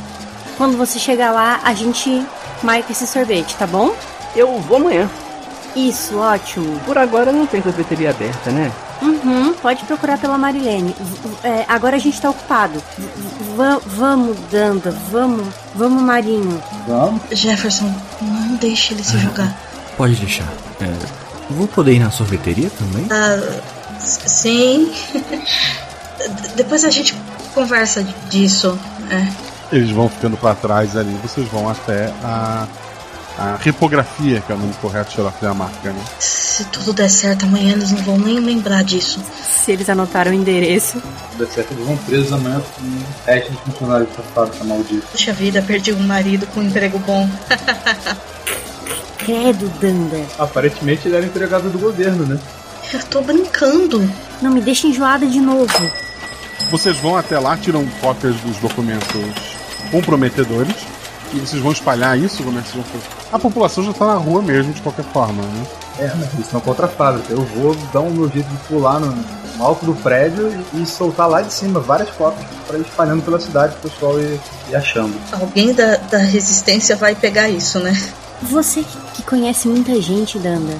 [0.57, 2.25] quando você chegar lá a gente
[2.63, 3.95] marca esse sorvete, tá bom?
[4.37, 5.09] Eu vou amanhã.
[5.75, 6.79] Isso, ótimo.
[6.81, 8.71] Por agora não tem sorveteria aberta, né?
[9.01, 10.95] Uhum, pode procurar pela Marilene.
[11.43, 12.83] É, agora a gente tá ocupado.
[12.99, 16.63] V- vamos, Danda, vamos, vamos, Marinho.
[16.87, 17.23] Vamos.
[17.31, 17.91] Jefferson,
[18.21, 19.57] não deixe ele se jogar.
[19.97, 20.49] Pode deixar.
[20.81, 20.93] É,
[21.51, 23.07] vou poder ir na sorveteria também?
[23.11, 23.61] Ah,
[24.01, 24.93] sim.
[26.57, 27.15] Depois a gente
[27.55, 28.79] conversa disso.
[29.11, 29.51] É.
[29.75, 32.67] Eles vão ficando pra trás ali, vocês vão até a,
[33.39, 36.05] a repografia, que é o nome correto, lá a marca, né?
[36.19, 39.21] Se tudo der certo, amanhã eles não vão nem lembrar disso.
[39.43, 41.01] Se eles anotaram o endereço.
[41.31, 45.07] Se der certo, eles vão presos amanhã com um teste de funcionário da fábrica maldito.
[45.13, 47.29] Puxa vida, perdi um marido com um emprego bom.
[49.19, 50.21] Credo, Danda.
[50.39, 52.39] Aparentemente ele era empregado do governo, né?
[52.93, 54.09] Eu tô brincando.
[54.43, 55.69] Não me deixa enjoada de novo.
[56.71, 59.09] Vocês vão até lá, tiram cópias dos documentos
[59.91, 60.75] comprometedores
[61.33, 62.43] e vocês vão espalhar isso?
[62.43, 63.15] Como é que vocês vão fazer?
[63.33, 65.67] A população já tá na rua mesmo, de qualquer forma, né?
[65.99, 67.33] É, mas eles estão contra a fábrica.
[67.33, 69.13] Eu vou dar um meu jeito de pular no,
[69.57, 73.23] no alto do prédio e, e soltar lá de cima várias cópias para ir espalhando
[73.23, 74.41] pela cidade o pessoal ir,
[74.71, 75.15] ir achando.
[75.33, 77.93] Alguém da, da resistência vai pegar isso, né?
[78.43, 80.75] Você que- que conhece muita gente, Danda,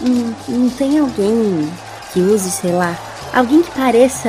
[0.00, 1.70] não, não tem alguém
[2.12, 2.96] que use, sei lá,
[3.32, 4.28] alguém que pareça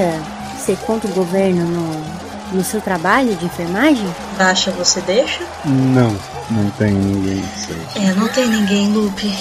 [0.65, 4.05] ser contra o governo no, no seu trabalho de enfermagem?
[4.37, 5.43] Baixa, você deixa?
[5.65, 6.15] Não,
[6.51, 7.43] não tem ninguém.
[7.55, 8.03] Sei.
[8.03, 9.33] É, não tem ninguém, Lupe.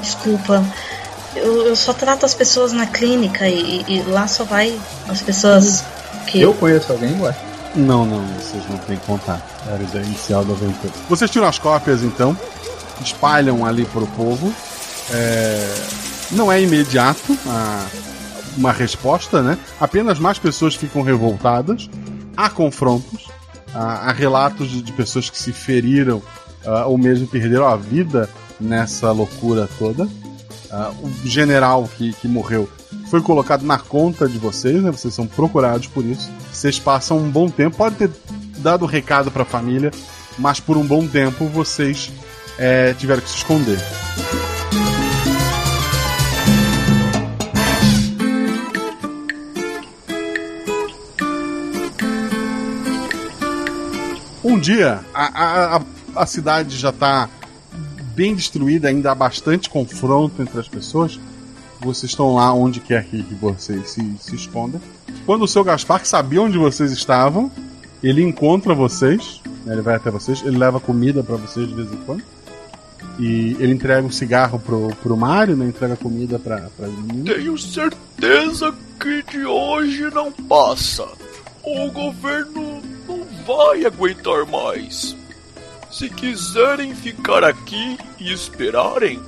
[0.00, 0.64] Desculpa.
[1.34, 4.78] Eu, eu só trato as pessoas na clínica e, e lá só vai
[5.08, 5.84] as pessoas
[6.26, 6.40] que.
[6.40, 7.34] Eu conheço alguém, ué?
[7.74, 9.42] Não, não, vocês não têm contato.
[9.66, 10.92] Era a ideia inicial da aventura.
[11.08, 12.36] Vocês tiram as cópias então,
[13.00, 14.54] espalham ali pro povo.
[15.12, 15.74] É,
[16.30, 17.86] Não é imediato a-
[18.56, 19.58] uma resposta, né?
[19.80, 21.88] Apenas mais pessoas ficam revoltadas.
[22.36, 23.28] Há confrontos,
[23.74, 26.22] há, há relatos de, de pessoas que se feriram
[26.66, 28.28] ah, ou mesmo perderam a vida
[28.60, 30.08] nessa loucura toda.
[30.70, 32.68] Ah, o general que, que morreu
[33.10, 34.90] foi colocado na conta de vocês, né?
[34.90, 36.30] Vocês são procurados por isso.
[36.52, 38.10] Vocês passam um bom tempo, pode ter
[38.58, 39.90] dado recado para a família,
[40.38, 42.10] mas por um bom tempo vocês
[42.58, 43.78] é, tiveram que se esconder.
[54.44, 55.82] Um dia, a, a,
[56.16, 57.28] a- cidade já está
[58.14, 61.18] bem destruída, ainda há bastante confronto entre as pessoas.
[61.80, 64.80] Vocês estão lá onde quer que, vocês se, se escondam.
[65.26, 67.50] Quando o seu Gaspar, que sabia onde vocês estavam,
[68.02, 71.90] ele encontra vocês, né, ele vai até vocês, ele leva comida para vocês de vez
[71.92, 72.22] em quando.
[73.18, 75.66] E ele entrega um cigarro pro, pro Mário, né?
[75.66, 77.32] Entrega comida pra, pra menina.
[77.34, 81.06] Tenho certeza que de hoje não passa.
[81.62, 85.16] O governo não vai aguentar mais.
[85.90, 89.20] Se quiserem ficar aqui e esperarem,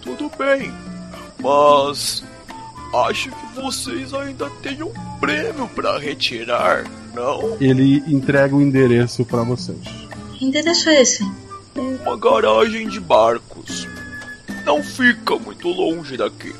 [0.00, 0.72] tudo bem.
[1.38, 2.24] Mas
[2.94, 7.56] acho que vocês ainda têm um prêmio para retirar, não?
[7.60, 9.78] Ele entrega o endereço para vocês.
[10.34, 11.22] Que endereço é esse?
[11.76, 13.86] Uma garagem de barcos.
[14.64, 16.54] Não fica muito longe daqui.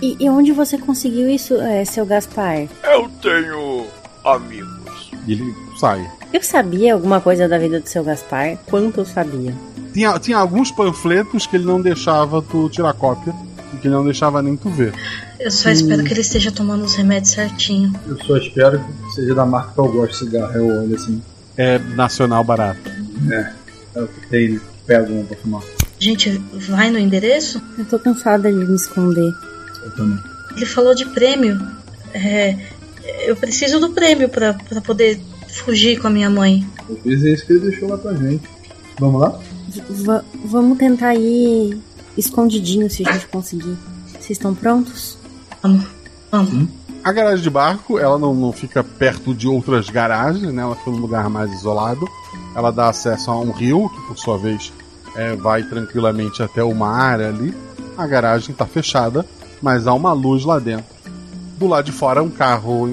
[0.00, 2.66] E, e onde você conseguiu isso, é, seu Gaspar?
[2.82, 3.86] Eu tenho
[4.24, 5.10] amigos.
[5.28, 6.08] Ele sai.
[6.32, 8.56] Eu sabia alguma coisa da vida do seu Gaspar?
[8.66, 9.52] Quanto eu sabia?
[9.92, 13.34] Tinha, tinha alguns panfletos que ele não deixava tu tirar cópia
[13.74, 14.94] e que ele não deixava nem tu ver.
[15.40, 17.92] Eu só espero que ele esteja tomando os remédios certinho.
[18.06, 20.54] Eu só espero que seja da marca que eu gosto de cigarro.
[20.54, 21.20] Eu olho assim.
[21.56, 22.80] É nacional barato.
[23.30, 23.52] É.
[23.96, 25.62] É o que tem, pego um pra fumar.
[25.98, 26.30] Gente
[26.70, 27.60] vai no endereço?
[27.76, 29.30] Eu tô cansada de me esconder.
[29.84, 30.18] Eu também.
[30.56, 31.60] Ele falou de prêmio.
[32.14, 32.56] É,
[33.26, 35.20] eu preciso do prêmio pra, pra poder
[35.60, 36.66] fugir com a minha mãe.
[36.88, 38.42] Eu fiz isso que ele deixou lá pra gente.
[38.98, 39.38] Vamos lá?
[39.68, 41.78] V- vamos tentar ir
[42.16, 43.76] escondidinho se a gente conseguir.
[44.12, 45.16] Vocês estão prontos?
[45.62, 45.84] Vamos.
[46.30, 46.68] Vamos.
[47.04, 50.62] A garagem de barco, ela não, não fica perto de outras garagens, né?
[50.62, 52.06] Ela fica num lugar mais isolado.
[52.54, 54.72] Ela dá acesso a um rio, que por sua vez
[55.16, 57.52] é, vai tranquilamente até o mar ali.
[57.98, 59.26] A garagem está fechada,
[59.60, 60.84] mas há uma luz lá dentro.
[61.58, 62.88] Do lado de fora, um carro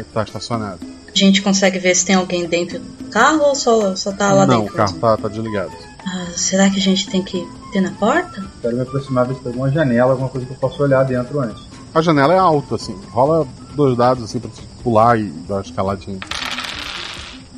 [0.00, 0.80] está estacionado.
[1.12, 4.46] A gente consegue ver se tem alguém dentro do carro ou só, só tá lá
[4.46, 4.74] não, dentro?
[4.74, 5.72] o carro está tá desligado.
[6.06, 8.44] Ah, será que a gente tem que ter na porta?
[8.62, 11.40] Quero me aproximar, ver se tem alguma janela, alguma coisa que eu possa olhar dentro
[11.40, 11.62] antes.
[11.94, 12.96] A janela é alta, assim.
[13.10, 14.50] Rola dois dados assim pra
[14.82, 16.18] pular e dar uma escaladinha.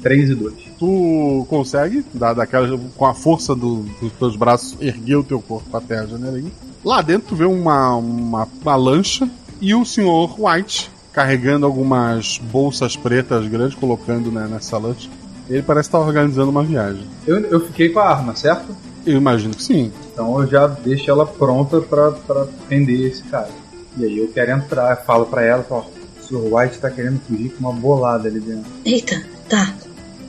[0.03, 0.55] 3 e 2.
[0.79, 5.77] Tu consegue, dar daquela, com a força do- dos teus braços, erguer o teu corpo
[5.77, 6.51] até a janelinha.
[6.85, 9.29] Lá dentro tu vê uma, uma, uma lancha
[9.61, 15.09] e o senhor White carregando algumas bolsas pretas grandes, colocando né, nessa lancha.
[15.49, 17.05] Ele parece estar organizando uma viagem.
[17.27, 18.75] Eu, eu fiquei com a arma, certo?
[19.05, 19.93] Eu imagino que sim.
[20.13, 23.51] Então eu já deixo ela pronta pra, pra prender esse cara.
[23.97, 26.55] E aí eu quero entrar, falo pra ela, ó, o Sr.
[26.55, 28.71] White tá querendo fugir com uma bolada ali dentro.
[28.85, 29.75] Eita, tá.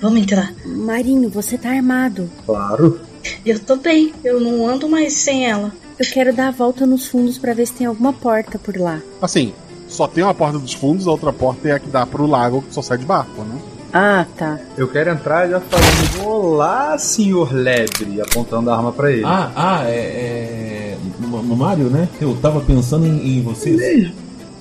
[0.02, 0.54] Vamos entrar.
[0.66, 2.30] Marinho, você tá armado.
[2.46, 3.00] Claro.
[3.46, 4.14] Eu tô bem.
[4.22, 5.72] Eu não ando mais sem ela.
[5.98, 9.02] Eu quero dar a volta nos fundos pra ver se tem alguma porta por lá.
[9.22, 9.54] Assim,
[9.94, 12.62] só tem uma porta dos fundos, a outra porta é a que dá pro lago,
[12.64, 13.62] que só sai de barco, né?
[13.94, 14.60] Ah, tá.
[14.76, 19.24] Eu quero entrar já falando, olá, senhor Lebre, apontando a arma pra ele.
[19.24, 19.92] Ah, ah, é.
[19.92, 20.98] é...
[21.30, 22.10] Mario, né?
[22.20, 23.78] Eu tava pensando em, em vocês.
[23.78, 24.16] Mesmo.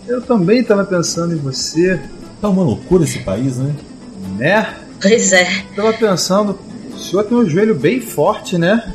[0.06, 1.98] Eu também tava pensando em você.
[2.40, 3.74] Tá uma loucura esse país, né?
[4.36, 4.74] Né?
[5.00, 5.64] Pois é.
[5.74, 6.58] Tava pensando,
[6.94, 8.92] o senhor tem um joelho bem forte, né?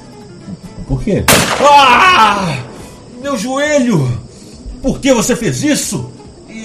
[0.88, 1.26] Por quê?
[1.60, 2.64] Ah!
[3.22, 4.08] Meu joelho!
[4.84, 6.12] Por que você fez isso?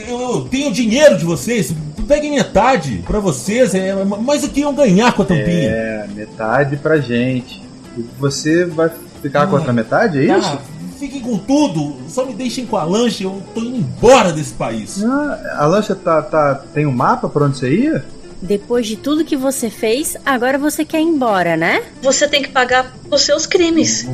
[0.09, 1.75] Eu, tenho dinheiro de vocês.
[2.07, 3.75] Peguem metade pra vocês.
[3.75, 5.71] É, mas o que iam ganhar com a tampinha?
[5.71, 7.63] É, metade pra gente.
[7.97, 10.49] E você vai ficar com a outra metade, é isso?
[10.49, 10.59] Ah,
[10.99, 11.97] fiquem com tudo.
[12.09, 13.25] Só me deixem com a lancha.
[13.25, 15.03] Eu tô indo embora desse país.
[15.05, 18.05] Ah, a lancha tá, tá, tem um mapa pra onde você ia?
[18.43, 21.85] Depois de tudo que você fez, agora você quer ir embora, né?
[22.03, 24.05] Você tem que pagar os seus crimes.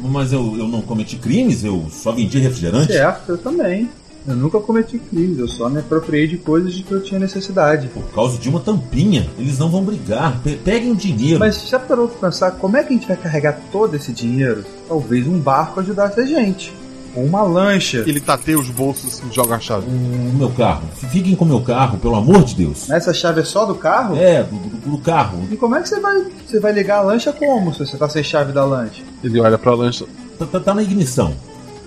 [0.00, 2.92] Mas eu, eu não cometi crimes, eu só vendi refrigerante.
[2.94, 3.90] Certo, eu também.
[4.26, 7.88] Eu nunca cometi crimes, eu só me apropriei de coisas de que eu tinha necessidade.
[7.88, 10.40] Por causa de uma tampinha, eles não vão brigar.
[10.42, 11.38] Pe- peguem o dinheiro.
[11.38, 14.64] Mas já parou pra pensar como é que a gente vai carregar todo esse dinheiro?
[14.88, 16.72] Talvez um barco ajudasse a gente.
[17.14, 17.98] Ou uma lancha.
[18.06, 19.86] Ele tateia os bolsos e joga a chave.
[19.86, 20.88] O meu carro.
[21.12, 22.90] Fiquem com o meu carro, pelo amor de Deus.
[22.90, 24.16] Essa chave é só do carro?
[24.16, 25.38] É, do, do- do carro.
[25.50, 28.08] E como é que você vai, você vai ligar a lancha como se você tá
[28.08, 29.02] sem chave da lancha?
[29.22, 30.06] Ele olha pra lancha.
[30.38, 31.34] Tá, tá- tá na ignição.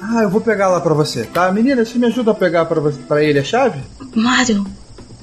[0.01, 1.51] Ah, eu vou pegar lá pra você, tá?
[1.51, 3.79] Menina, você me ajuda a pegar pra, você- pra ele a chave?
[4.15, 4.65] Mário,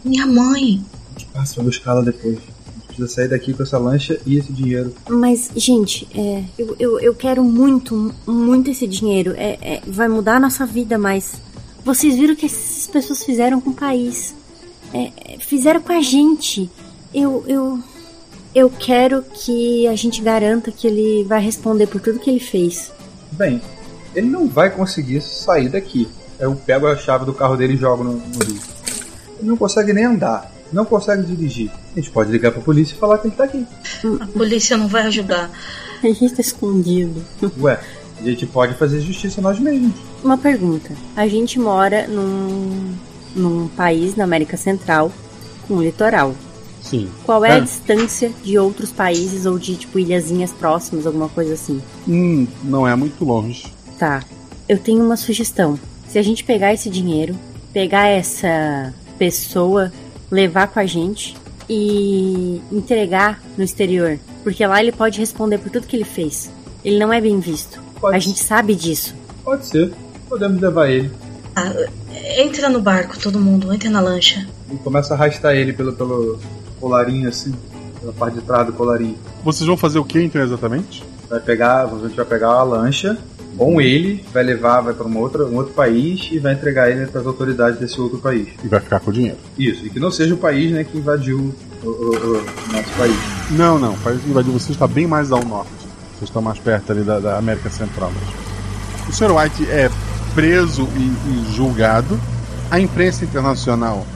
[0.05, 0.85] minha mãe.
[1.35, 2.37] Ah, você vai buscar ela depois.
[2.37, 4.93] A gente precisa sair daqui com essa lancha e esse dinheiro.
[5.09, 9.33] Mas, gente, é, eu, eu, eu quero muito, muito esse dinheiro.
[9.37, 11.35] É, é, vai mudar a nossa vida, mas
[11.85, 14.35] vocês viram o que essas pessoas fizeram com o país.
[14.93, 16.69] É, é, fizeram com a gente.
[17.13, 17.79] Eu, eu,
[18.55, 22.93] eu quero que a gente garanta que ele vai responder por tudo que ele fez.
[23.33, 23.61] Bem,
[24.15, 26.09] ele não vai conseguir sair daqui.
[26.39, 28.61] Eu pego a chave do carro dele e jogo no, no rio.
[29.39, 31.70] Ele não consegue nem andar, não consegue dirigir.
[31.93, 33.66] A gente pode ligar pra polícia e falar que ele tá aqui.
[34.20, 35.51] A polícia não vai ajudar.
[36.03, 37.24] A gente tá escondido.
[37.61, 37.81] Ué,
[38.19, 39.93] a gente pode fazer justiça nós mesmos.
[40.23, 40.93] Uma pergunta.
[41.16, 42.95] A gente mora num,
[43.35, 45.11] num país na América Central
[45.66, 46.35] com um litoral.
[46.82, 47.09] Sim.
[47.24, 51.81] Qual é a distância de outros países ou de tipo ilhazinhas próximas, alguma coisa assim?
[52.07, 53.73] Hum, não é muito longe.
[54.05, 54.22] Tá.
[54.68, 55.78] Eu tenho uma sugestão.
[56.06, 57.35] Se a gente pegar esse dinheiro,
[57.72, 59.90] pegar essa pessoa,
[60.31, 61.35] levar com a gente
[61.70, 66.51] e entregar no exterior, porque lá ele pode responder por tudo que ele fez.
[66.85, 67.81] Ele não é bem visto.
[68.02, 69.14] A gente sabe disso.
[69.43, 69.94] Pode ser.
[70.28, 71.10] Podemos levar ele.
[71.56, 71.72] Ah,
[72.36, 73.72] entra no barco, todo mundo.
[73.72, 74.47] Entra na lancha.
[74.70, 76.39] E começa a arrastar ele pelo, pelo
[76.78, 77.55] colarinho assim,
[77.98, 79.16] pela parte de trás do colarinho.
[79.43, 81.02] Vocês vão fazer o que então exatamente?
[81.26, 83.16] Vai pegar, a gente vai pegar a lancha
[83.56, 87.06] com ele, vai levar, vai para um outro, um outro país e vai entregar ele
[87.06, 88.48] para as autoridades desse outro país.
[88.62, 89.36] E vai ficar com o dinheiro.
[89.59, 92.90] Isso, e que não seja o país né, que invadiu o, o- o- o nosso
[92.98, 93.16] país.
[93.51, 93.93] Não, não.
[93.94, 95.70] O país que invadiu vocês está bem mais ao norte.
[96.16, 98.10] Vocês estão mais perto ali da, da América Central.
[98.12, 98.44] mesmo.
[99.09, 99.32] O Sr.
[99.36, 99.90] White é
[100.35, 102.18] preso e, e julgado.
[102.70, 104.06] A imprensa internacional,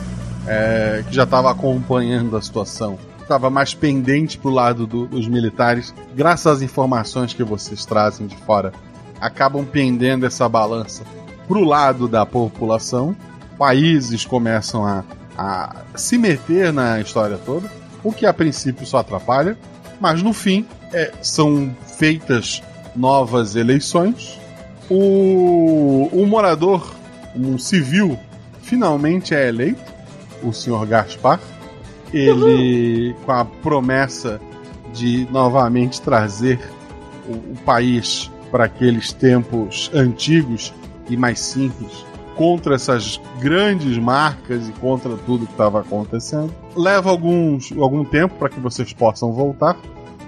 [0.47, 5.95] é, que já estava acompanhando a situação, estava mais pendente pro lado do- dos militares.
[6.17, 8.73] Graças às informações que vocês trazem de fora,
[9.21, 11.05] acabam pendendo essa balança
[11.47, 13.17] pro lado da população.
[13.57, 15.05] Países começam a,
[15.37, 17.71] a se meter na história toda,
[18.05, 19.59] o que a princípio só atrapalha,
[20.01, 22.63] mas no fim é, são feitas
[22.95, 24.39] novas eleições.
[24.91, 26.95] O, o morador,
[27.35, 28.19] um civil,
[28.63, 29.93] finalmente é eleito,
[30.43, 31.41] o senhor Gaspar.
[32.13, 34.41] Ele, com a promessa
[34.95, 36.59] de novamente trazer
[37.29, 40.73] o, o país para aqueles tempos antigos
[41.09, 42.05] e mais simples,
[42.37, 46.53] contra essas grandes marcas e contra tudo que estava acontecendo.
[46.77, 49.77] Leva alguns, algum tempo para que vocês possam voltar,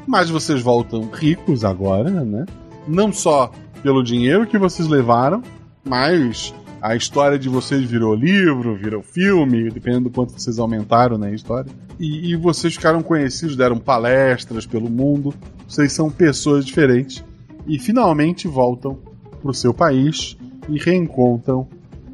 [0.06, 2.46] mas vocês voltam ricos agora, né?
[2.88, 3.52] Não só
[3.82, 5.42] pelo dinheiro que vocês levaram,
[5.84, 6.52] mas
[6.82, 11.70] a história de vocês virou livro, virou filme, dependendo do quanto vocês aumentaram na história.
[11.98, 15.34] E, e vocês ficaram conhecidos, deram palestras pelo mundo.
[15.68, 17.22] Vocês são pessoas diferentes
[17.66, 18.98] e finalmente voltam
[19.40, 20.36] para o seu país
[20.68, 21.68] e reencontram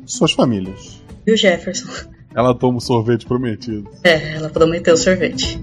[0.05, 1.02] suas famílias.
[1.27, 1.89] E o Jefferson?
[2.35, 3.89] Ela toma o sorvete prometido.
[4.05, 5.59] É, ela prometeu sorvete.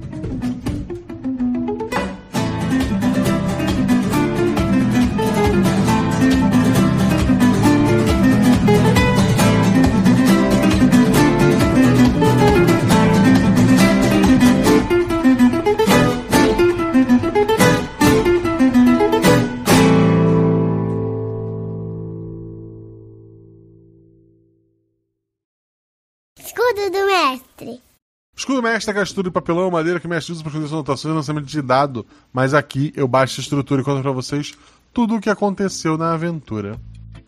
[28.44, 31.46] Escudo mestre é estudo de papelão, madeira que mestre usa para esconder anotações e lançamento
[31.46, 32.06] de dado.
[32.34, 34.52] Mas aqui eu baixo a estrutura e conto para vocês
[34.92, 36.78] tudo o que aconteceu na aventura.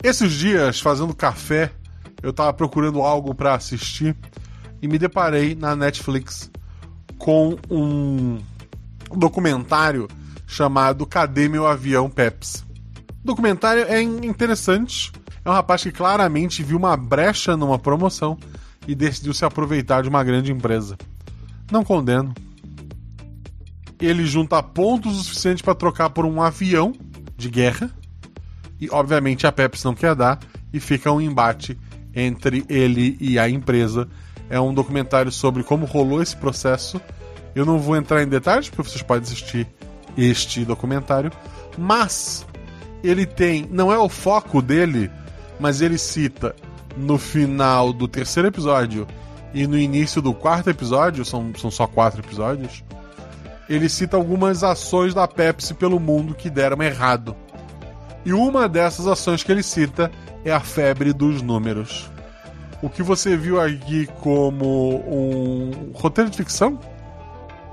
[0.04, 1.72] Esses dias, fazendo café,
[2.22, 4.14] eu tava procurando algo para assistir
[4.82, 6.52] e me deparei na Netflix
[7.18, 8.38] com um
[9.16, 10.10] documentário
[10.46, 12.66] chamado Cadê Meu Avião Peps?
[13.24, 15.14] O documentário é in- interessante.
[15.46, 18.38] É um rapaz que claramente viu uma brecha numa promoção
[18.88, 20.98] e decidiu se aproveitar de uma grande empresa.
[21.72, 22.34] Não condeno.
[24.00, 26.94] Ele junta pontos o suficiente para trocar por um avião
[27.36, 27.90] de guerra.
[28.80, 30.40] E obviamente a Pepsi não quer dar.
[30.72, 31.78] E fica um embate
[32.14, 34.08] entre ele e a empresa.
[34.50, 37.02] É um documentário sobre como rolou esse processo.
[37.56, 39.68] Eu não vou entrar em detalhes, porque vocês podem assistir
[40.18, 41.32] este documentário.
[41.78, 42.46] Mas
[43.04, 43.68] ele tem.
[43.72, 45.10] Não é o foco dele,
[45.60, 46.56] mas ele cita
[46.96, 49.08] no final do terceiro episódio
[49.54, 52.84] e no início do quarto episódio são, são só quatro episódios.
[53.70, 57.36] Ele cita algumas ações da Pepsi pelo mundo que deram errado.
[58.26, 60.12] E uma dessas ações que ele cita
[60.44, 62.10] é a febre dos números.
[62.82, 66.80] O que você viu aqui como um roteiro de ficção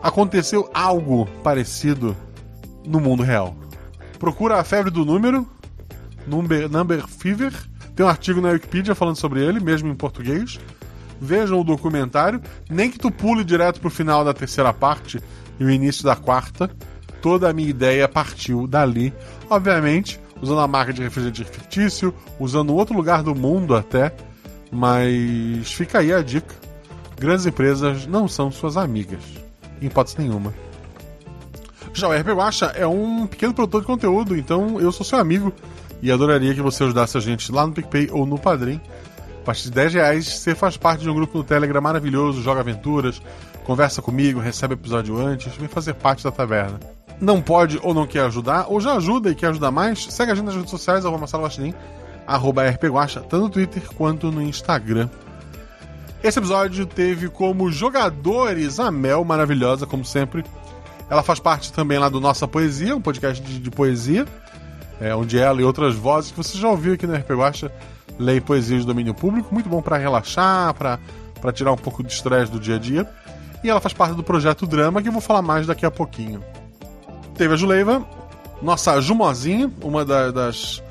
[0.03, 2.17] aconteceu algo parecido
[2.87, 3.55] no mundo real.
[4.19, 5.47] Procura a febre do número,
[6.27, 7.53] number, number Fever.
[7.95, 10.59] Tem um artigo na Wikipedia falando sobre ele, mesmo em português.
[11.21, 12.41] Vejam o documentário.
[12.69, 15.21] Nem que tu pule direto pro final da terceira parte
[15.61, 16.71] e o início da quarta.
[17.21, 19.13] Toda a minha ideia partiu dali.
[19.49, 24.13] Obviamente, usando a marca de refrigerante fictício, usando outro lugar do mundo até.
[24.71, 26.55] Mas fica aí a dica.
[27.21, 29.21] Grandes empresas não são suas amigas.
[29.81, 30.53] Em hipótese nenhuma.
[31.93, 32.29] Já o RP
[32.75, 35.53] é um pequeno produtor de conteúdo, então eu sou seu amigo
[36.03, 38.81] e adoraria que você ajudasse a gente lá no PicPay ou no Padrim.
[39.41, 42.61] A partir de 10 reais, você faz parte de um grupo no Telegram maravilhoso, joga
[42.61, 43.23] aventuras,
[43.65, 46.79] conversa comigo, recebe episódio antes, vem fazer parte da taverna.
[47.21, 50.35] Não pode ou não quer ajudar, ou já ajuda e quer ajudar mais, segue a
[50.35, 51.49] gente nas redes sociais, arroba Marcelo
[52.27, 55.09] arroba rpguacha, tanto no Twitter quanto no Instagram.
[56.23, 60.45] Esse episódio teve como jogadores a Mel, maravilhosa, como sempre.
[61.11, 64.25] Ela faz parte também lá do Nossa Poesia, um podcast de, de poesia,
[65.03, 67.73] é, onde ela e outras vozes que você já ouviu aqui no RP Guacha
[68.19, 72.53] leem poesias de domínio público, muito bom para relaxar, para tirar um pouco de estresse
[72.53, 73.09] do dia a dia.
[73.65, 76.43] E ela faz parte do projeto Drama, que eu vou falar mais daqui a pouquinho.
[77.37, 78.07] Teve a Juleiva,
[78.61, 80.83] nossa Jumozinha, uma da- das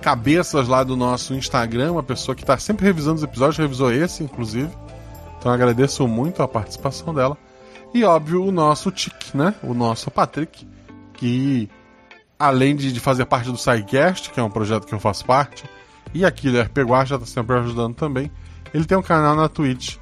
[0.00, 4.22] cabeças lá do nosso Instagram, uma pessoa que está sempre revisando os episódios, revisou esse,
[4.24, 4.68] inclusive.
[5.38, 7.36] Então agradeço muito a participação dela.
[7.92, 9.54] E óbvio, o nosso Tic, né?
[9.62, 10.66] O nosso Patrick,
[11.14, 11.68] que
[12.44, 15.64] além de, de fazer parte do SciCast, que é um projeto que eu faço parte,
[16.12, 18.30] e aqui do RP Guacha tá sempre ajudando também,
[18.72, 19.96] ele tem um canal na Twitch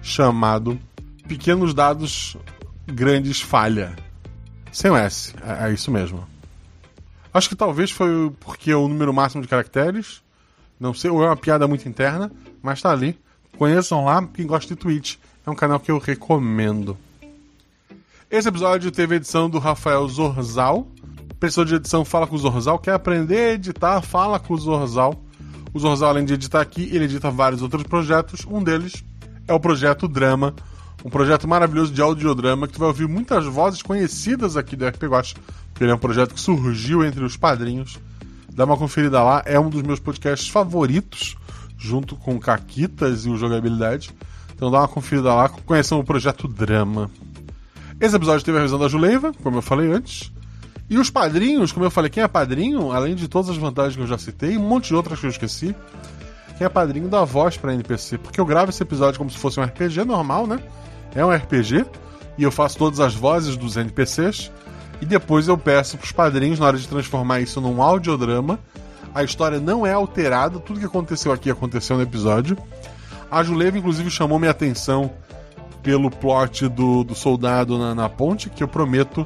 [0.00, 0.78] chamado
[1.26, 2.36] Pequenos Dados
[2.86, 3.96] Grandes Falha.
[4.72, 6.26] Sem o S, é, é isso mesmo.
[7.34, 10.22] Acho que talvez foi porque é o número máximo de caracteres.
[10.78, 12.30] Não sei, ou é uma piada muito interna,
[12.62, 13.18] mas tá ali.
[13.58, 15.16] Conheçam lá, quem gosta de Twitch.
[15.46, 16.96] É um canal que eu recomendo.
[18.30, 20.86] Esse episódio teve edição do Rafael Zorzal.
[21.40, 22.78] Pessoa de edição fala com o Zorzal.
[22.78, 24.02] Quer aprender a editar?
[24.02, 25.24] Fala com o Zorzal.
[25.72, 28.44] O Zorzal, além de editar aqui, ele edita vários outros projetos.
[28.46, 29.02] Um deles
[29.48, 30.54] é o projeto Drama.
[31.02, 35.04] Um projeto maravilhoso de audiodrama que tu vai ouvir muitas vozes conhecidas aqui do RP
[35.04, 35.34] Guacha.
[35.72, 37.98] Porque ele é um projeto que surgiu entre os padrinhos.
[38.52, 39.42] Dá uma conferida lá.
[39.46, 41.38] É um dos meus podcasts favoritos,
[41.78, 44.10] junto com Caquitas e o Jogabilidade.
[44.54, 45.48] Então dá uma conferida lá.
[45.48, 47.10] Conheçam o projeto Drama.
[47.98, 50.30] Esse episódio teve a revisão da Juleiva, como eu falei antes.
[50.90, 54.02] E os padrinhos, como eu falei, quem é padrinho, além de todas as vantagens que
[54.02, 55.72] eu já citei, um monte de outras que eu esqueci.
[56.58, 58.18] Quem é padrinho dá voz pra NPC.
[58.18, 60.58] Porque eu gravo esse episódio como se fosse um RPG normal, né?
[61.14, 61.86] É um RPG.
[62.36, 64.50] E eu faço todas as vozes dos NPCs.
[65.00, 68.58] E depois eu peço pros padrinhos, na hora de transformar isso num audiodrama.
[69.14, 72.58] A história não é alterada, tudo que aconteceu aqui aconteceu no episódio.
[73.30, 75.12] A Juleiva, inclusive, chamou minha atenção
[75.84, 79.24] pelo plot do, do soldado na, na ponte, que eu prometo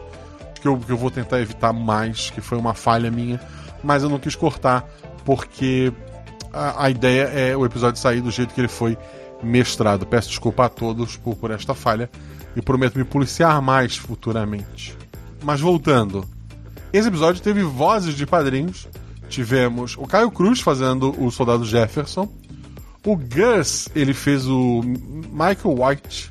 [0.64, 3.38] que eu, que eu vou tentar evitar mais, que foi uma falha minha,
[3.82, 4.88] mas eu não quis cortar,
[5.22, 5.92] porque
[6.50, 8.96] a, a ideia é o episódio sair do jeito que ele foi
[9.42, 10.06] mestrado.
[10.06, 12.08] Peço desculpa a todos por, por esta falha
[12.56, 14.96] e prometo me policiar mais futuramente.
[15.42, 16.24] Mas voltando,
[16.90, 18.88] esse episódio teve vozes de padrinhos.
[19.28, 22.26] Tivemos o Caio Cruz fazendo o soldado Jefferson.
[23.04, 26.30] O Gus, ele fez o Michael White.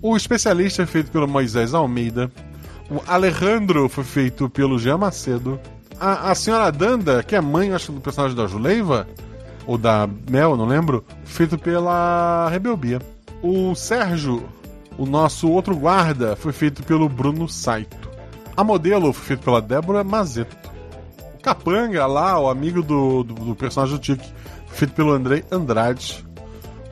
[0.00, 2.30] O especialista é feito pelo Moisés Almeida.
[2.92, 5.58] O Alejandro foi feito pelo Jean Macedo.
[5.98, 9.08] A, a senhora Danda, que é mãe, acho, do personagem da Juleiva,
[9.66, 13.00] ou da Mel, não lembro, feito pela Rebelbia.
[13.42, 14.46] O Sérgio,
[14.98, 18.10] o nosso outro guarda, foi feito pelo Bruno Saito.
[18.54, 20.54] A modelo foi feita pela Débora Mazeto.
[21.36, 24.30] O Capanga, lá, o amigo do, do, do personagem do Tique,
[24.66, 26.22] foi feito pelo Andrei Andrade.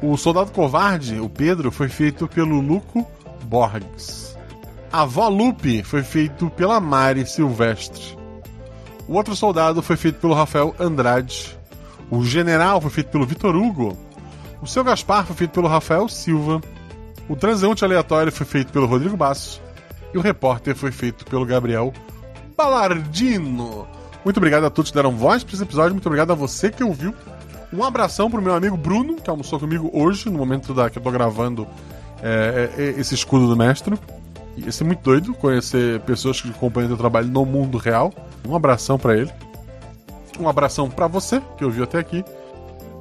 [0.03, 3.07] O Soldado Covarde, o Pedro, foi feito pelo Luco
[3.45, 4.30] Borges.
[4.93, 8.19] A Avó Lupe foi feito pela Mari Silvestre.
[9.07, 11.57] O outro soldado foi feito pelo Rafael Andrade.
[12.11, 13.97] O general foi feito pelo Vitor Hugo.
[14.61, 16.61] O seu Gaspar foi feito pelo Rafael Silva.
[17.29, 19.63] O transeunte aleatório foi feito pelo Rodrigo Basso.
[20.13, 21.93] E o repórter foi feito pelo Gabriel
[22.57, 23.87] Balardino.
[24.25, 25.93] Muito obrigado a todos que deram voz para esse episódio.
[25.93, 27.15] Muito obrigado a você que ouviu.
[27.73, 31.03] Um abração pro meu amigo Bruno, que almoçou comigo hoje, no momento da, que eu
[31.03, 31.65] tô gravando
[32.21, 33.97] é, é, esse escudo do mestre.
[34.57, 38.13] Ia ser muito doido conhecer pessoas que acompanham o trabalho no mundo real.
[38.47, 39.33] Um abração para ele.
[40.39, 42.25] Um abração para você que ouviu até aqui.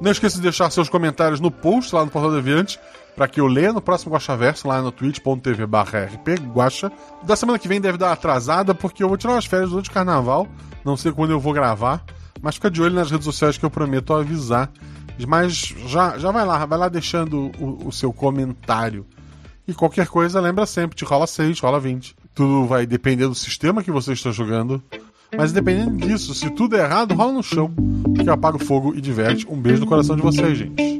[0.00, 2.78] Não esqueça de deixar seus comentários no post lá no Portal Deviante
[3.14, 6.90] para que eu leia no próximo Guaxaverso lá no twitch.tv rpguacha.
[7.22, 9.92] Da semana que vem deve dar atrasada porque eu vou tirar umas férias durante o
[9.92, 10.48] carnaval.
[10.84, 12.02] Não sei quando eu vou gravar,
[12.40, 14.70] mas fica de olho nas redes sociais que eu prometo avisar.
[15.28, 19.06] Mas já, já vai lá, vai lá deixando o, o seu comentário.
[19.70, 22.16] E qualquer coisa, lembra sempre, te rola 6, rola 20.
[22.34, 24.82] Tudo vai depender do sistema que você está jogando.
[25.36, 27.72] Mas dependendo disso, se tudo é errado, rola no chão.
[28.12, 29.46] Porque eu apago o fogo e diverte.
[29.48, 30.99] Um beijo no coração de vocês, gente.